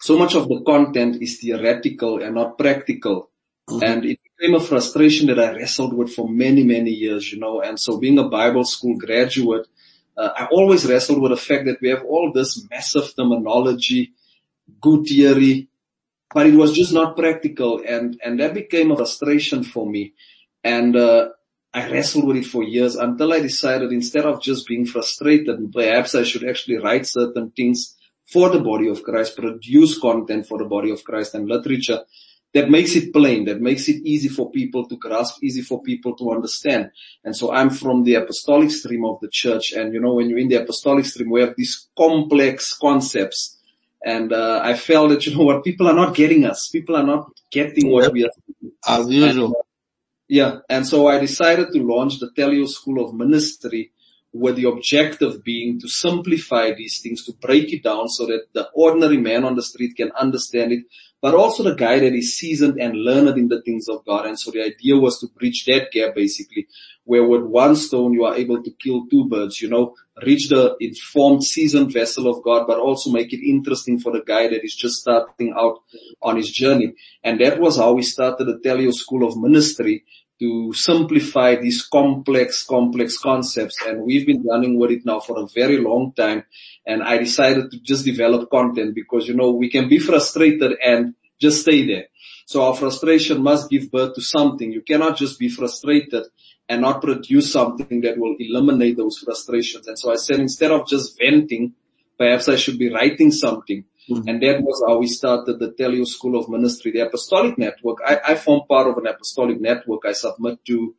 so 0.00 0.16
much 0.16 0.34
of 0.34 0.48
the 0.48 0.60
content 0.62 1.20
is 1.20 1.40
theoretical 1.40 2.22
and 2.22 2.34
not 2.34 2.56
practical. 2.56 3.30
Mm-hmm. 3.68 3.84
And 3.84 4.04
it 4.04 4.18
became 4.22 4.54
a 4.54 4.60
frustration 4.60 5.26
that 5.26 5.38
I 5.40 5.52
wrestled 5.52 5.92
with 5.92 6.12
for 6.12 6.28
many, 6.28 6.62
many 6.62 6.90
years, 6.90 7.32
you 7.32 7.38
know, 7.38 7.60
and 7.60 7.78
so 7.78 7.98
being 7.98 8.18
a 8.18 8.28
Bible 8.28 8.64
school 8.64 8.96
graduate, 8.96 9.66
uh, 10.16 10.30
I 10.36 10.46
always 10.46 10.86
wrestled 10.86 11.20
with 11.20 11.32
the 11.32 11.36
fact 11.36 11.66
that 11.66 11.80
we 11.80 11.90
have 11.90 12.04
all 12.04 12.32
this 12.32 12.66
massive 12.70 13.14
terminology, 13.14 14.12
good 14.80 15.06
theory, 15.06 15.68
but 16.32 16.46
it 16.46 16.54
was 16.54 16.72
just 16.72 16.92
not 16.92 17.16
practical 17.16 17.82
and, 17.86 18.18
and 18.24 18.40
that 18.40 18.54
became 18.54 18.90
a 18.90 18.96
frustration 18.96 19.64
for 19.64 19.88
me. 19.88 20.14
And, 20.64 20.96
uh, 20.96 21.28
I 21.74 21.90
wrestled 21.90 22.26
with 22.26 22.38
it 22.38 22.46
for 22.46 22.62
years 22.62 22.96
until 22.96 23.32
I 23.32 23.40
decided 23.40 23.92
instead 23.92 24.24
of 24.24 24.40
just 24.40 24.66
being 24.66 24.86
frustrated, 24.86 25.70
perhaps 25.70 26.14
I 26.14 26.22
should 26.22 26.48
actually 26.48 26.78
write 26.78 27.06
certain 27.06 27.50
things 27.50 27.97
for 28.30 28.50
the 28.50 28.60
body 28.60 28.88
of 28.88 29.02
Christ, 29.02 29.36
produce 29.36 29.98
content 29.98 30.46
for 30.46 30.58
the 30.58 30.66
body 30.66 30.90
of 30.90 31.02
Christ 31.02 31.34
and 31.34 31.48
literature 31.48 32.00
that 32.54 32.70
makes 32.70 32.96
it 32.96 33.12
plain, 33.12 33.44
that 33.44 33.60
makes 33.60 33.88
it 33.88 34.00
easy 34.04 34.28
for 34.28 34.50
people 34.50 34.86
to 34.88 34.96
grasp, 34.96 35.42
easy 35.42 35.62
for 35.62 35.82
people 35.82 36.16
to 36.16 36.30
understand. 36.30 36.90
And 37.24 37.36
so 37.36 37.52
I'm 37.52 37.70
from 37.70 38.04
the 38.04 38.14
apostolic 38.14 38.70
stream 38.70 39.04
of 39.04 39.20
the 39.20 39.28
church. 39.30 39.72
And 39.72 39.92
you 39.92 40.00
know, 40.00 40.14
when 40.14 40.30
you're 40.30 40.38
in 40.38 40.48
the 40.48 40.62
apostolic 40.62 41.04
stream, 41.04 41.30
we 41.30 41.40
have 41.40 41.54
these 41.56 41.88
complex 41.96 42.72
concepts. 42.72 43.58
And 44.04 44.32
uh, 44.32 44.60
I 44.62 44.74
felt 44.74 45.10
that, 45.10 45.26
you 45.26 45.36
know 45.36 45.44
what, 45.44 45.64
people 45.64 45.88
are 45.88 45.94
not 45.94 46.14
getting 46.14 46.44
us. 46.44 46.68
People 46.68 46.96
are 46.96 47.06
not 47.06 47.30
getting 47.50 47.90
what 47.90 48.12
we 48.12 48.24
are. 48.24 48.30
As 48.86 49.08
usual. 49.10 49.46
And, 49.46 49.54
uh, 49.54 49.62
yeah. 50.28 50.58
And 50.68 50.86
so 50.86 51.06
I 51.06 51.18
decided 51.18 51.68
to 51.72 51.82
launch 51.82 52.18
the 52.18 52.30
Teleios 52.30 52.70
School 52.70 53.04
of 53.04 53.14
Ministry 53.14 53.92
with 54.38 54.56
the 54.56 54.68
objective 54.68 55.42
being 55.42 55.80
to 55.80 55.88
simplify 55.88 56.72
these 56.72 57.00
things, 57.02 57.24
to 57.24 57.32
break 57.32 57.72
it 57.72 57.82
down 57.82 58.08
so 58.08 58.24
that 58.26 58.46
the 58.52 58.68
ordinary 58.72 59.16
man 59.16 59.44
on 59.44 59.56
the 59.56 59.62
street 59.62 59.96
can 59.96 60.12
understand 60.12 60.72
it, 60.72 60.84
but 61.20 61.34
also 61.34 61.64
the 61.64 61.74
guy 61.74 61.98
that 61.98 62.14
is 62.14 62.36
seasoned 62.36 62.80
and 62.80 62.94
learned 62.94 63.36
in 63.36 63.48
the 63.48 63.60
things 63.62 63.88
of 63.88 64.04
God. 64.04 64.26
And 64.26 64.38
so 64.38 64.52
the 64.52 64.62
idea 64.62 64.96
was 64.96 65.18
to 65.18 65.26
bridge 65.26 65.64
that 65.66 65.90
gap 65.90 66.14
basically, 66.14 66.68
where 67.02 67.26
with 67.26 67.42
one 67.42 67.74
stone 67.74 68.12
you 68.12 68.24
are 68.24 68.36
able 68.36 68.62
to 68.62 68.70
kill 68.70 69.06
two 69.06 69.28
birds, 69.28 69.60
you 69.60 69.68
know, 69.68 69.96
reach 70.24 70.48
the 70.48 70.76
informed, 70.78 71.42
seasoned 71.42 71.92
vessel 71.92 72.28
of 72.28 72.44
God, 72.44 72.66
but 72.68 72.78
also 72.78 73.10
make 73.10 73.32
it 73.32 73.44
interesting 73.44 73.98
for 73.98 74.12
the 74.12 74.22
guy 74.24 74.46
that 74.46 74.64
is 74.64 74.76
just 74.76 75.00
starting 75.00 75.52
out 75.58 75.80
on 76.22 76.36
his 76.36 76.50
journey. 76.50 76.94
And 77.24 77.40
that 77.40 77.58
was 77.58 77.76
how 77.76 77.94
we 77.94 78.02
started 78.02 78.44
the 78.44 78.60
Teleios 78.64 78.94
School 78.94 79.26
of 79.26 79.36
Ministry 79.36 80.04
to 80.40 80.72
simplify 80.72 81.56
these 81.56 81.86
complex, 81.86 82.62
complex 82.62 83.18
concepts. 83.18 83.76
And 83.86 84.02
we've 84.02 84.26
been 84.26 84.44
running 84.44 84.78
with 84.78 84.90
it 84.90 85.04
now 85.04 85.20
for 85.20 85.38
a 85.38 85.46
very 85.46 85.78
long 85.78 86.12
time. 86.12 86.44
And 86.86 87.02
I 87.02 87.18
decided 87.18 87.70
to 87.70 87.80
just 87.80 88.04
develop 88.04 88.50
content 88.50 88.94
because, 88.94 89.26
you 89.26 89.34
know, 89.34 89.50
we 89.50 89.68
can 89.68 89.88
be 89.88 89.98
frustrated 89.98 90.72
and 90.82 91.14
just 91.40 91.62
stay 91.62 91.86
there. 91.86 92.06
So 92.46 92.62
our 92.62 92.74
frustration 92.74 93.42
must 93.42 93.68
give 93.68 93.90
birth 93.90 94.14
to 94.14 94.22
something. 94.22 94.72
You 94.72 94.82
cannot 94.82 95.16
just 95.16 95.38
be 95.38 95.48
frustrated 95.48 96.24
and 96.68 96.82
not 96.82 97.02
produce 97.02 97.52
something 97.52 98.00
that 98.02 98.18
will 98.18 98.36
eliminate 98.38 98.96
those 98.96 99.18
frustrations. 99.18 99.86
And 99.88 99.98
so 99.98 100.12
I 100.12 100.16
said, 100.16 100.40
instead 100.40 100.70
of 100.70 100.86
just 100.86 101.18
venting, 101.18 101.74
perhaps 102.18 102.48
I 102.48 102.56
should 102.56 102.78
be 102.78 102.92
writing 102.92 103.32
something 103.32 103.84
Mm-hmm. 104.10 104.28
And 104.28 104.42
that 104.42 104.62
was 104.62 104.82
how 104.86 104.98
we 104.98 105.06
started 105.06 105.58
the 105.58 105.72
Teleios 105.72 106.08
School 106.08 106.38
of 106.38 106.48
Ministry, 106.48 106.92
the 106.92 107.00
Apostolic 107.00 107.58
Network. 107.58 107.98
I, 108.06 108.20
I 108.24 108.34
part 108.34 108.86
of 108.88 108.96
an 108.96 109.06
Apostolic 109.06 109.60
Network. 109.60 110.02
I 110.06 110.12
submit 110.12 110.64
to 110.66 110.94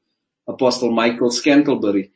Apostle 0.48 0.92
Michael 0.92 1.30
Scantlebury. 1.30 2.12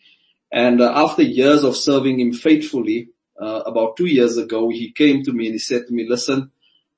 And 0.51 0.81
uh, 0.81 0.91
after 0.95 1.23
years 1.23 1.63
of 1.63 1.75
serving 1.75 2.19
him 2.19 2.31
faithfully, 2.31 3.09
uh, 3.39 3.63
about 3.65 3.97
two 3.97 4.05
years 4.05 4.37
ago, 4.37 4.69
he 4.69 4.91
came 4.91 5.23
to 5.23 5.33
me 5.33 5.47
and 5.47 5.55
he 5.55 5.59
said 5.59 5.87
to 5.87 5.93
me, 5.93 6.05
listen, 6.07 6.51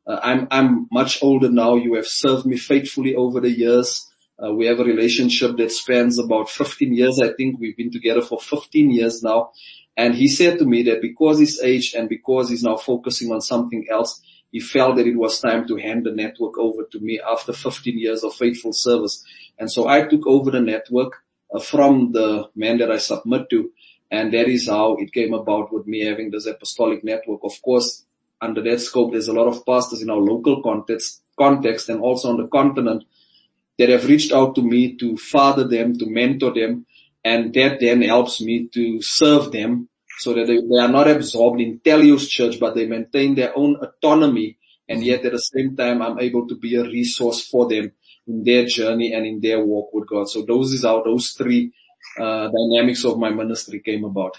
uh, 0.05 0.19
I'm, 0.21 0.47
I'm 0.51 0.87
much 0.91 1.23
older 1.23 1.49
now. 1.49 1.75
You 1.75 1.95
have 1.95 2.07
served 2.07 2.45
me 2.45 2.57
faithfully 2.57 3.15
over 3.15 3.39
the 3.39 3.49
years. 3.49 4.11
Uh, 4.37 4.53
we 4.53 4.65
have 4.65 4.79
a 4.79 4.83
relationship 4.83 5.55
that 5.57 5.71
spans 5.71 6.19
about 6.19 6.49
15 6.49 6.93
years. 6.93 7.19
I 7.21 7.31
think 7.33 7.59
we've 7.59 7.77
been 7.77 7.91
together 7.91 8.21
for 8.21 8.39
15 8.39 8.91
years 8.91 9.23
now. 9.23 9.51
And 9.97 10.15
he 10.15 10.27
said 10.27 10.59
to 10.59 10.65
me 10.65 10.83
that 10.83 11.01
because 11.01 11.39
he's 11.39 11.61
aged 11.61 11.95
and 11.95 12.09
because 12.09 12.49
he's 12.49 12.63
now 12.63 12.75
focusing 12.75 13.31
on 13.31 13.41
something 13.41 13.87
else, 13.89 14.21
he 14.51 14.59
felt 14.59 14.97
that 14.97 15.07
it 15.07 15.17
was 15.17 15.39
time 15.39 15.67
to 15.67 15.75
hand 15.77 16.05
the 16.05 16.11
network 16.11 16.57
over 16.57 16.83
to 16.91 16.99
me 16.99 17.19
after 17.19 17.53
15 17.53 17.97
years 17.97 18.23
of 18.23 18.33
faithful 18.33 18.73
service. 18.73 19.23
And 19.57 19.71
so 19.71 19.87
I 19.87 20.07
took 20.07 20.25
over 20.27 20.51
the 20.51 20.61
network 20.61 21.23
uh, 21.53 21.59
from 21.59 22.11
the 22.11 22.49
man 22.55 22.77
that 22.79 22.91
I 22.91 22.97
submit 22.97 23.49
to. 23.49 23.71
And 24.11 24.33
that 24.33 24.47
is 24.47 24.67
how 24.67 24.95
it 24.97 25.11
came 25.11 25.33
about 25.33 25.73
with 25.73 25.87
me 25.87 26.05
having 26.05 26.31
this 26.31 26.45
apostolic 26.45 27.03
network. 27.03 27.41
Of 27.43 27.61
course, 27.61 28.05
under 28.41 28.61
that 28.63 28.79
scope, 28.79 29.11
there's 29.11 29.27
a 29.27 29.33
lot 29.33 29.47
of 29.47 29.65
pastors 29.65 30.01
in 30.01 30.09
our 30.09 30.17
local 30.17 30.61
context, 30.61 31.21
context 31.37 31.89
and 31.89 32.01
also 32.01 32.29
on 32.29 32.37
the 32.37 32.47
continent 32.47 33.03
that 33.77 33.89
have 33.89 34.05
reached 34.05 34.31
out 34.31 34.55
to 34.55 34.61
me 34.61 34.95
to 34.97 35.17
father 35.17 35.67
them, 35.67 35.97
to 35.97 36.05
mentor 36.05 36.53
them, 36.53 36.85
and 37.25 37.55
that 37.55 37.79
then 37.79 38.03
helps 38.03 38.39
me 38.39 38.69
to 38.71 39.01
serve 39.01 39.51
them 39.51 39.89
so 40.19 40.33
that 40.35 40.45
they, 40.45 40.57
they 40.57 40.79
are 40.79 40.87
not 40.87 41.09
absorbed 41.09 41.59
in 41.59 41.79
Teleios 41.79 42.29
church, 42.29 42.59
but 42.59 42.75
they 42.75 42.85
maintain 42.85 43.33
their 43.33 43.57
own 43.57 43.77
autonomy. 43.81 44.59
And 44.87 45.03
yet 45.03 45.25
at 45.25 45.31
the 45.31 45.39
same 45.39 45.75
time, 45.75 46.03
I'm 46.03 46.19
able 46.19 46.47
to 46.47 46.55
be 46.55 46.75
a 46.75 46.83
resource 46.83 47.45
for 47.47 47.67
them 47.67 47.91
in 48.27 48.43
their 48.43 48.65
journey 48.65 49.11
and 49.13 49.25
in 49.25 49.41
their 49.41 49.65
walk 49.65 49.89
with 49.91 50.07
God. 50.07 50.29
So 50.29 50.43
those 50.43 50.71
is 50.71 50.85
how 50.85 51.01
those 51.01 51.31
three 51.31 51.73
uh, 52.19 52.49
dynamics 52.49 53.03
of 53.03 53.17
my 53.17 53.31
ministry 53.31 53.81
came 53.83 54.05
about. 54.05 54.37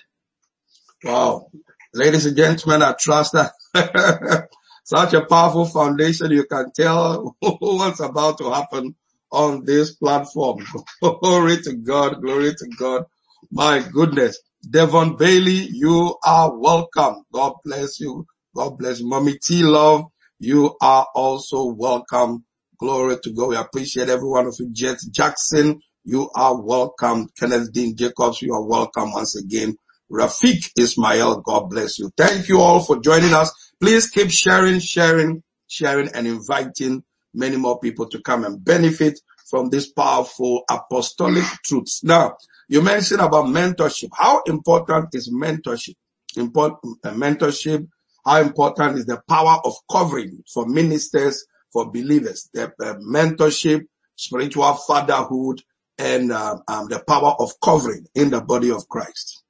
Wow. 1.03 1.51
Ladies 1.93 2.27
and 2.27 2.37
gentlemen, 2.37 2.83
I 2.83 2.93
trust 2.93 3.33
that 3.33 4.49
such 4.85 5.13
a 5.13 5.27
powerful 5.27 5.65
foundation. 5.65 6.31
You 6.31 6.45
can 6.45 6.71
tell 6.71 7.37
what's 7.41 8.01
about 8.01 8.39
to 8.39 8.51
happen 8.53 8.95
on 9.33 9.65
this 9.65 9.95
platform. 9.95 10.65
Glory 11.03 11.59
to 11.63 11.75
God. 11.77 12.21
Glory 12.23 12.55
to 12.55 12.69
God. 12.79 13.05
My 13.51 13.81
goodness. 13.93 14.39
Devon 14.69 15.17
Bailey, 15.17 15.69
you 15.73 16.17
are 16.25 16.57
welcome. 16.59 17.23
God 17.33 17.55
bless 17.65 18.01
you. 18.01 18.27
God 18.55 18.79
bless. 18.79 19.01
Mommy 19.03 19.39
T 19.43 19.63
Love, 19.63 20.07
you 20.41 20.77
are 20.81 21.07
also 21.15 21.67
welcome. 21.67 22.45
Glory 22.81 23.17
to 23.23 23.33
God. 23.33 23.49
We 23.49 23.57
appreciate 23.57 24.09
every 24.09 24.29
one 24.29 24.47
of 24.47 24.57
you. 24.59 24.71
Jet 24.73 24.99
Jackson, 25.11 25.81
you 26.05 26.31
are 26.35 26.61
welcome. 26.61 27.29
Kenneth 27.39 27.73
Dean 27.73 27.97
Jacobs, 27.97 28.43
you 28.43 28.53
are 28.55 28.65
welcome 28.67 29.13
once 29.13 29.37
again. 29.37 29.77
Rafik 30.11 30.71
Ismail, 30.79 31.41
God 31.43 31.71
bless 31.71 31.99
you. 31.99 32.11
Thank 32.17 32.49
you 32.49 32.61
all 32.61 32.81
for 32.81 33.01
joining 33.01 33.33
us. 33.35 33.53
Please 33.81 34.09
keep 34.11 34.31
sharing, 34.31 34.81
sharing, 34.81 35.43
sharing 35.69 36.09
and 36.15 36.27
inviting 36.27 37.03
many 37.37 37.57
more 37.57 37.79
people 37.79 38.09
to 38.09 38.21
come 38.21 38.45
and 38.45 38.65
benefit 38.65 39.21
from 39.49 39.71
these 39.71 39.89
powerful 39.89 40.65
apostolic 40.69 41.45
truths. 41.65 42.03
Now, 42.03 42.37
you 42.69 42.83
mentioned 42.83 43.21
about 43.21 43.47
mentorship. 43.47 44.11
How 44.13 44.43
important 44.47 45.15
is 45.15 45.31
mentorship? 45.33 45.95
Important 46.37 46.99
uh, 47.05 47.13
mentorship. 47.13 47.87
How 48.25 48.41
important 48.41 48.99
is 48.99 49.07
the 49.07 49.23
power 49.29 49.59
of 49.65 49.75
covering 49.91 50.43
for 50.53 50.67
ministers, 50.67 51.47
for 51.73 51.91
believers? 51.93 52.51
The 52.53 52.73
uh, 52.81 52.95
mentorship, 52.95 53.87
spiritual 54.17 54.75
fatherhood, 54.75 55.63
and 55.99 56.33
um, 56.33 56.63
um, 56.67 56.89
the 56.89 56.99
power 56.99 57.37
of 57.39 57.53
covering 57.63 58.07
in 58.15 58.31
the 58.31 58.41
body 58.41 58.71
of 58.71 58.89
Christ. 58.89 59.45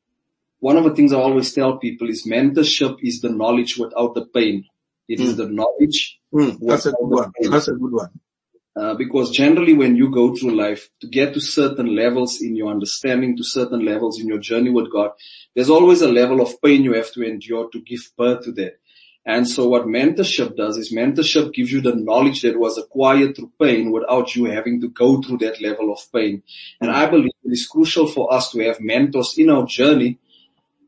One 0.61 0.77
of 0.77 0.85
the 0.85 0.95
things 0.95 1.13
I 1.13 1.17
always 1.17 1.53
tell 1.53 1.79
people 1.79 2.09
is 2.09 2.27
mentorship 2.27 2.99
is 3.01 3.21
the 3.21 3.31
knowledge 3.31 3.79
without 3.79 4.15
the 4.15 4.27
pain. 4.27 4.65
It 5.09 5.19
mm. 5.19 5.23
is 5.23 5.33
hmm. 5.33 5.37
the 5.37 5.49
knowledge. 5.49 6.19
Mm, 6.33 6.59
that's 6.61 6.87
a 6.87 6.93
good 6.93 7.09
one. 7.09 7.33
That's 7.41 7.69
a 7.69 7.73
good 7.73 7.93
one. 7.93 8.11
Uh, 8.77 8.95
because 8.95 9.31
generally 9.31 9.73
when 9.73 9.97
you 9.97 10.11
go 10.11 10.37
through 10.37 10.55
life 10.55 10.91
to 11.01 11.07
get 11.07 11.33
to 11.33 11.41
certain 11.41 11.97
levels 11.97 12.43
in 12.43 12.55
your 12.55 12.69
understanding, 12.71 13.35
to 13.35 13.43
certain 13.43 13.83
levels 13.87 14.21
in 14.21 14.29
your 14.29 14.39
journey 14.39 14.69
with 14.69 14.93
God, 14.93 15.13
there's 15.55 15.71
always 15.71 16.03
a 16.03 16.13
level 16.13 16.43
of 16.43 16.61
pain 16.61 16.85
you 16.85 16.93
have 16.93 17.11
to 17.13 17.23
endure 17.23 17.71
to 17.71 17.81
give 17.81 18.01
birth 18.19 18.45
to 18.45 18.53
that. 18.53 18.79
And 19.25 19.49
so 19.49 19.67
what 19.69 19.87
mentorship 19.87 20.57
does 20.57 20.77
is 20.77 20.95
mentorship 20.95 21.55
gives 21.55 21.73
you 21.73 21.81
the 21.81 21.97
knowledge 21.97 22.43
that 22.43 22.59
was 22.59 22.77
acquired 22.77 23.35
through 23.35 23.51
pain 23.61 23.91
without 23.91 24.37
you 24.37 24.45
having 24.45 24.81
to 24.83 24.89
go 24.89 25.23
through 25.23 25.39
that 25.39 25.61
level 25.63 25.91
of 25.91 25.99
pain. 26.13 26.43
And 26.81 26.91
I 26.91 27.07
believe 27.07 27.33
it 27.43 27.53
is 27.53 27.67
crucial 27.67 28.07
for 28.07 28.33
us 28.33 28.53
to 28.53 28.61
have 28.61 28.81
mentors 28.81 29.37
in 29.39 29.49
our 29.49 29.67
journey 29.67 30.19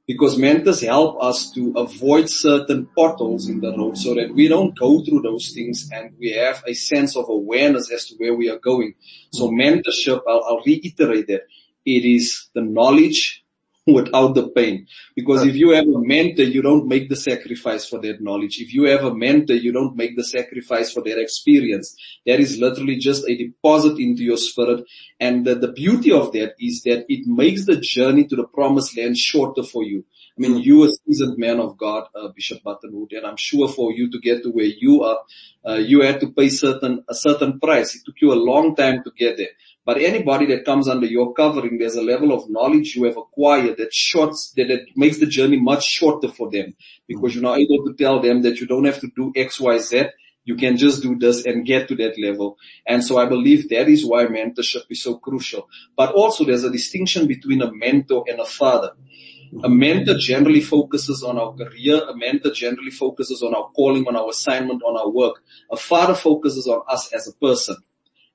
because 0.09 0.39
mentors 0.39 0.81
help 0.81 1.23
us 1.23 1.51
to 1.51 1.75
avoid 1.77 2.31
certain 2.31 2.87
potholes 2.97 3.47
in 3.47 3.61
the 3.61 3.77
road 3.77 3.97
so 3.99 4.15
that 4.15 4.35
we 4.35 4.49
don't 4.49 4.77
go 4.77 5.05
through 5.05 5.21
those 5.21 5.53
things 5.53 5.91
and 5.93 6.15
we 6.19 6.33
have 6.33 6.65
a 6.67 6.73
sense 6.73 7.15
of 7.15 7.29
awareness 7.29 7.93
as 7.93 8.07
to 8.07 8.15
where 8.17 8.35
we 8.35 8.49
are 8.49 8.59
going. 8.59 8.95
So 9.33 9.49
mm. 9.49 9.61
mentorship, 9.61 10.23
I'll, 10.27 10.43
I'll 10.49 10.63
reiterate 10.65 11.27
that 11.27 11.43
it 11.85 12.05
is 12.07 12.49
the 12.55 12.63
knowledge 12.63 13.45
without 13.95 14.35
the 14.35 14.49
pain. 14.51 14.87
Because 15.17 15.45
if 15.45 15.57
you 15.57 15.71
have 15.71 15.87
a 15.87 15.99
mentor, 15.99 16.43
you 16.43 16.63
don't 16.63 16.87
make 16.87 17.09
the 17.09 17.17
sacrifice 17.17 17.89
for 17.89 18.01
that 18.01 18.21
knowledge. 18.21 18.59
If 18.61 18.75
you 18.75 18.85
have 18.85 19.05
a 19.05 19.15
mentor, 19.15 19.55
you 19.55 19.73
don't 19.73 19.97
make 19.97 20.17
the 20.17 20.25
sacrifice 20.25 20.93
for 20.93 21.03
their 21.03 21.19
experience. 21.19 21.97
That 22.27 22.41
is 22.41 22.59
literally 22.59 22.97
just 22.97 23.27
a 23.29 23.37
deposit 23.37 23.99
into 23.99 24.23
your 24.23 24.37
spirit. 24.37 24.85
And 25.19 25.47
the, 25.47 25.55
the 25.55 25.73
beauty 25.73 26.13
of 26.13 26.33
that 26.33 26.55
is 26.61 26.83
that 26.83 27.07
it 27.09 27.27
makes 27.27 27.65
the 27.65 27.77
journey 27.77 28.27
to 28.27 28.37
the 28.37 28.45
promised 28.47 28.97
land 28.97 29.17
shorter 29.17 29.63
for 29.63 29.83
you. 29.83 30.05
I 30.39 30.41
mean, 30.41 30.59
you 30.59 30.85
a 30.85 30.91
seasoned 31.05 31.37
man 31.37 31.59
of 31.59 31.77
God, 31.77 32.05
uh, 32.15 32.29
Bishop 32.29 32.61
Hutton 32.65 32.93
Wood, 32.93 33.13
and 33.13 33.27
I'm 33.27 33.37
sure 33.37 33.67
for 33.69 33.93
you 33.93 34.09
to 34.09 34.21
get 34.21 34.45
to 34.45 34.51
where 34.51 34.67
you 34.67 35.03
are, 35.03 35.19
uh, 35.67 35.75
you 35.75 36.03
had 36.03 36.21
to 36.21 36.29
pay 36.29 36.49
certain, 36.49 37.05
a 37.09 37.15
certain 37.15 37.59
price. 37.59 37.97
It 37.97 38.03
took 38.07 38.15
you 38.21 38.33
a 38.33 38.39
long 38.39 38.77
time 38.77 39.03
to 39.03 39.11
get 39.19 39.37
there. 39.37 39.49
But 39.85 40.01
anybody 40.01 40.47
that 40.47 40.65
comes 40.65 40.87
under 40.87 41.07
your 41.07 41.33
covering, 41.33 41.79
there's 41.79 41.97
a 41.97 42.03
level 42.03 42.33
of 42.33 42.49
knowledge 42.49 42.95
you 42.95 43.05
have 43.05 43.17
acquired 43.17 43.79
that 43.79 43.93
shorts, 43.93 44.53
that 44.57 44.71
it 44.71 44.91
makes 44.95 45.19
the 45.19 45.27
journey 45.27 45.59
much 45.59 45.85
shorter 45.85 46.29
for 46.29 46.49
them 46.49 46.75
because 47.09 47.35
you're 47.35 47.43
now 47.43 47.57
able 47.57 47.85
to 47.87 47.95
tell 47.99 48.21
them 48.21 48.43
that 48.43 48.61
you 48.61 48.67
don't 48.69 48.85
have 48.85 49.01
to 49.01 49.09
do 49.17 49.33
X, 49.35 49.59
Y, 49.59 49.79
Z. 49.79 50.05
You 50.45 50.55
can 50.55 50.77
just 50.77 51.03
do 51.03 51.19
this 51.19 51.45
and 51.47 51.67
get 51.67 51.89
to 51.89 51.97
that 51.97 52.19
level. 52.19 52.59
And 52.87 53.03
so 53.03 53.19
I 53.19 53.27
believe 53.27 53.69
that 53.71 53.89
is 53.89 54.07
why 54.07 54.27
mentorship 54.27 54.85
is 54.89 55.03
so 55.03 55.17
crucial. 55.17 55.69
But 55.97 56.13
also 56.13 56.45
there's 56.45 56.65
a 56.65 56.71
distinction 56.71 57.27
between 57.27 57.61
a 57.61 57.73
mentor 57.73 58.25
and 58.29 58.39
a 58.39 58.47
father. 58.47 58.93
A 59.65 59.69
mentor 59.69 60.15
generally 60.19 60.61
focuses 60.61 61.23
on 61.23 61.39
our 61.39 61.53
career. 61.55 62.03
A 62.09 62.17
mentor 62.17 62.53
generally 62.53 62.91
focuses 62.91 63.43
on 63.43 63.55
our 63.55 63.71
calling, 63.75 64.07
on 64.07 64.17
our 64.17 64.31
assignment, 64.31 64.83
on 64.83 64.97
our 64.97 65.09
work. 65.09 65.43
A 65.71 65.77
father 65.77 66.15
focuses 66.15 66.67
on 66.67 66.83
us 66.89 67.13
as 67.13 67.29
a 67.29 67.33
person. 67.35 67.77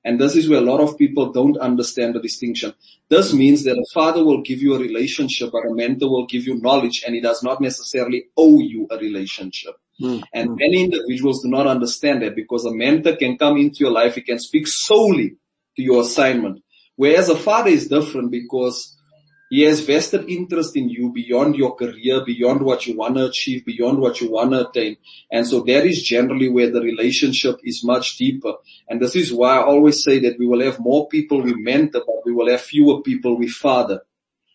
And 0.04 0.20
this 0.20 0.36
is 0.36 0.48
where 0.48 0.58
a 0.58 0.64
lot 0.64 0.80
of 0.80 0.98
people 0.98 1.32
don't 1.32 1.56
understand 1.56 2.14
the 2.14 2.20
distinction. 2.20 2.74
This 3.08 3.32
means 3.32 3.64
that 3.64 3.78
a 3.78 3.86
father 3.94 4.22
will 4.22 4.42
give 4.42 4.60
you 4.60 4.74
a 4.74 4.78
relationship, 4.78 5.50
but 5.50 5.66
a 5.66 5.74
mentor 5.74 6.10
will 6.10 6.26
give 6.26 6.46
you 6.46 6.56
knowledge 6.56 7.02
and 7.06 7.14
he 7.14 7.22
does 7.22 7.42
not 7.42 7.60
necessarily 7.60 8.26
owe 8.36 8.60
you 8.60 8.86
a 8.90 8.98
relationship. 8.98 9.74
Mm. 10.00 10.22
And 10.34 10.50
mm. 10.50 10.56
many 10.58 10.84
individuals 10.84 11.42
do 11.42 11.48
not 11.48 11.66
understand 11.66 12.22
that 12.22 12.36
because 12.36 12.66
a 12.66 12.74
mentor 12.74 13.16
can 13.16 13.38
come 13.38 13.56
into 13.56 13.78
your 13.78 13.92
life, 13.92 14.16
he 14.16 14.20
can 14.20 14.38
speak 14.38 14.66
solely 14.66 15.36
to 15.76 15.82
your 15.82 16.02
assignment. 16.02 16.62
Whereas 16.96 17.30
a 17.30 17.36
father 17.36 17.70
is 17.70 17.88
different 17.88 18.30
because 18.30 18.93
he 19.54 19.62
has 19.62 19.82
vested 19.82 20.28
interest 20.28 20.74
in 20.74 20.88
you 20.88 21.12
beyond 21.12 21.54
your 21.54 21.76
career, 21.76 22.24
beyond 22.24 22.60
what 22.60 22.88
you 22.88 22.96
want 22.96 23.14
to 23.14 23.26
achieve, 23.26 23.64
beyond 23.64 24.00
what 24.00 24.20
you 24.20 24.28
want 24.28 24.50
to 24.50 24.68
attain. 24.68 24.96
And 25.30 25.46
so 25.46 25.60
that 25.60 25.86
is 25.86 26.02
generally 26.02 26.48
where 26.48 26.72
the 26.72 26.80
relationship 26.80 27.60
is 27.62 27.84
much 27.84 28.18
deeper. 28.18 28.54
And 28.88 29.00
this 29.00 29.14
is 29.14 29.32
why 29.32 29.58
I 29.58 29.62
always 29.62 30.02
say 30.02 30.18
that 30.18 30.40
we 30.40 30.46
will 30.46 30.60
have 30.64 30.80
more 30.80 31.06
people 31.06 31.40
we 31.40 31.54
mentor, 31.54 32.02
but 32.04 32.26
we 32.26 32.32
will 32.32 32.50
have 32.50 32.62
fewer 32.62 33.00
people 33.02 33.38
we 33.38 33.46
father. 33.46 34.00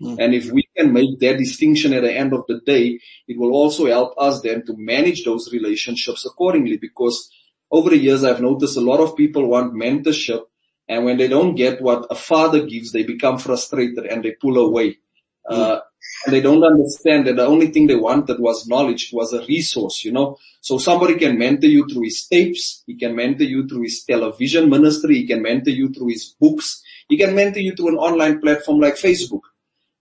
Mm. 0.01 0.17
And 0.19 0.35
if 0.35 0.51
we 0.51 0.67
can 0.75 0.91
make 0.91 1.17
that 1.19 1.38
distinction 1.38 1.93
at 1.93 2.03
the 2.03 2.13
end 2.13 2.33
of 2.33 2.43
the 2.49 2.59
day, 2.65 2.99
it 3.25 3.39
will 3.39 3.53
also 3.53 3.85
help 3.85 4.15
us 4.17 4.41
then 4.41 4.65
to 4.65 4.75
manage 4.75 5.23
those 5.23 5.53
relationships 5.53 6.25
accordingly 6.25 6.75
because 6.75 7.31
over 7.71 7.91
the 7.91 7.97
years 7.97 8.25
I've 8.25 8.41
noticed 8.41 8.75
a 8.75 8.81
lot 8.81 8.99
of 8.99 9.15
people 9.15 9.47
want 9.47 9.73
mentorship 9.73 10.43
and 10.89 11.06
when 11.06 11.17
they 11.17 11.28
don't 11.28 11.54
get 11.54 11.82
what 11.82 12.08
a 12.10 12.15
father 12.15 12.65
gives, 12.65 12.91
they 12.91 13.04
become 13.04 13.38
frustrated 13.38 14.08
and 14.08 14.23
they 14.23 14.32
pull 14.32 14.58
away. 14.58 14.97
Uh, 15.47 15.80
and 16.25 16.34
they 16.34 16.41
don't 16.41 16.63
understand 16.63 17.28
that 17.28 17.36
the 17.36 17.45
only 17.45 17.67
thing 17.67 17.86
they 17.86 17.95
wanted 17.95 18.39
was 18.39 18.67
knowledge, 18.67 19.12
was 19.13 19.32
a 19.32 19.45
resource, 19.45 20.04
you 20.04 20.12
know. 20.12 20.38
So 20.62 20.80
somebody 20.80 21.15
can 21.15 21.38
mentor 21.38 21.67
you 21.67 21.88
through 21.88 22.06
his 22.06 22.28
tapes, 22.28 22.84
he 22.88 22.95
can 22.95 23.15
mentor 23.15 23.43
you 23.43 23.67
through 23.67 23.84
his 23.84 24.04
television 24.04 24.67
ministry, 24.67 25.17
he 25.17 25.28
can 25.28 25.43
mentor 25.43 25.69
you 25.69 25.89
through 25.93 26.10
his 26.10 26.36
books, 26.41 26.82
he 27.08 27.17
can 27.17 27.36
mentor 27.36 27.60
you 27.60 27.75
through 27.75 27.89
an 27.89 27.97
online 27.97 28.41
platform 28.41 28.80
like 28.80 28.95
Facebook. 28.95 29.41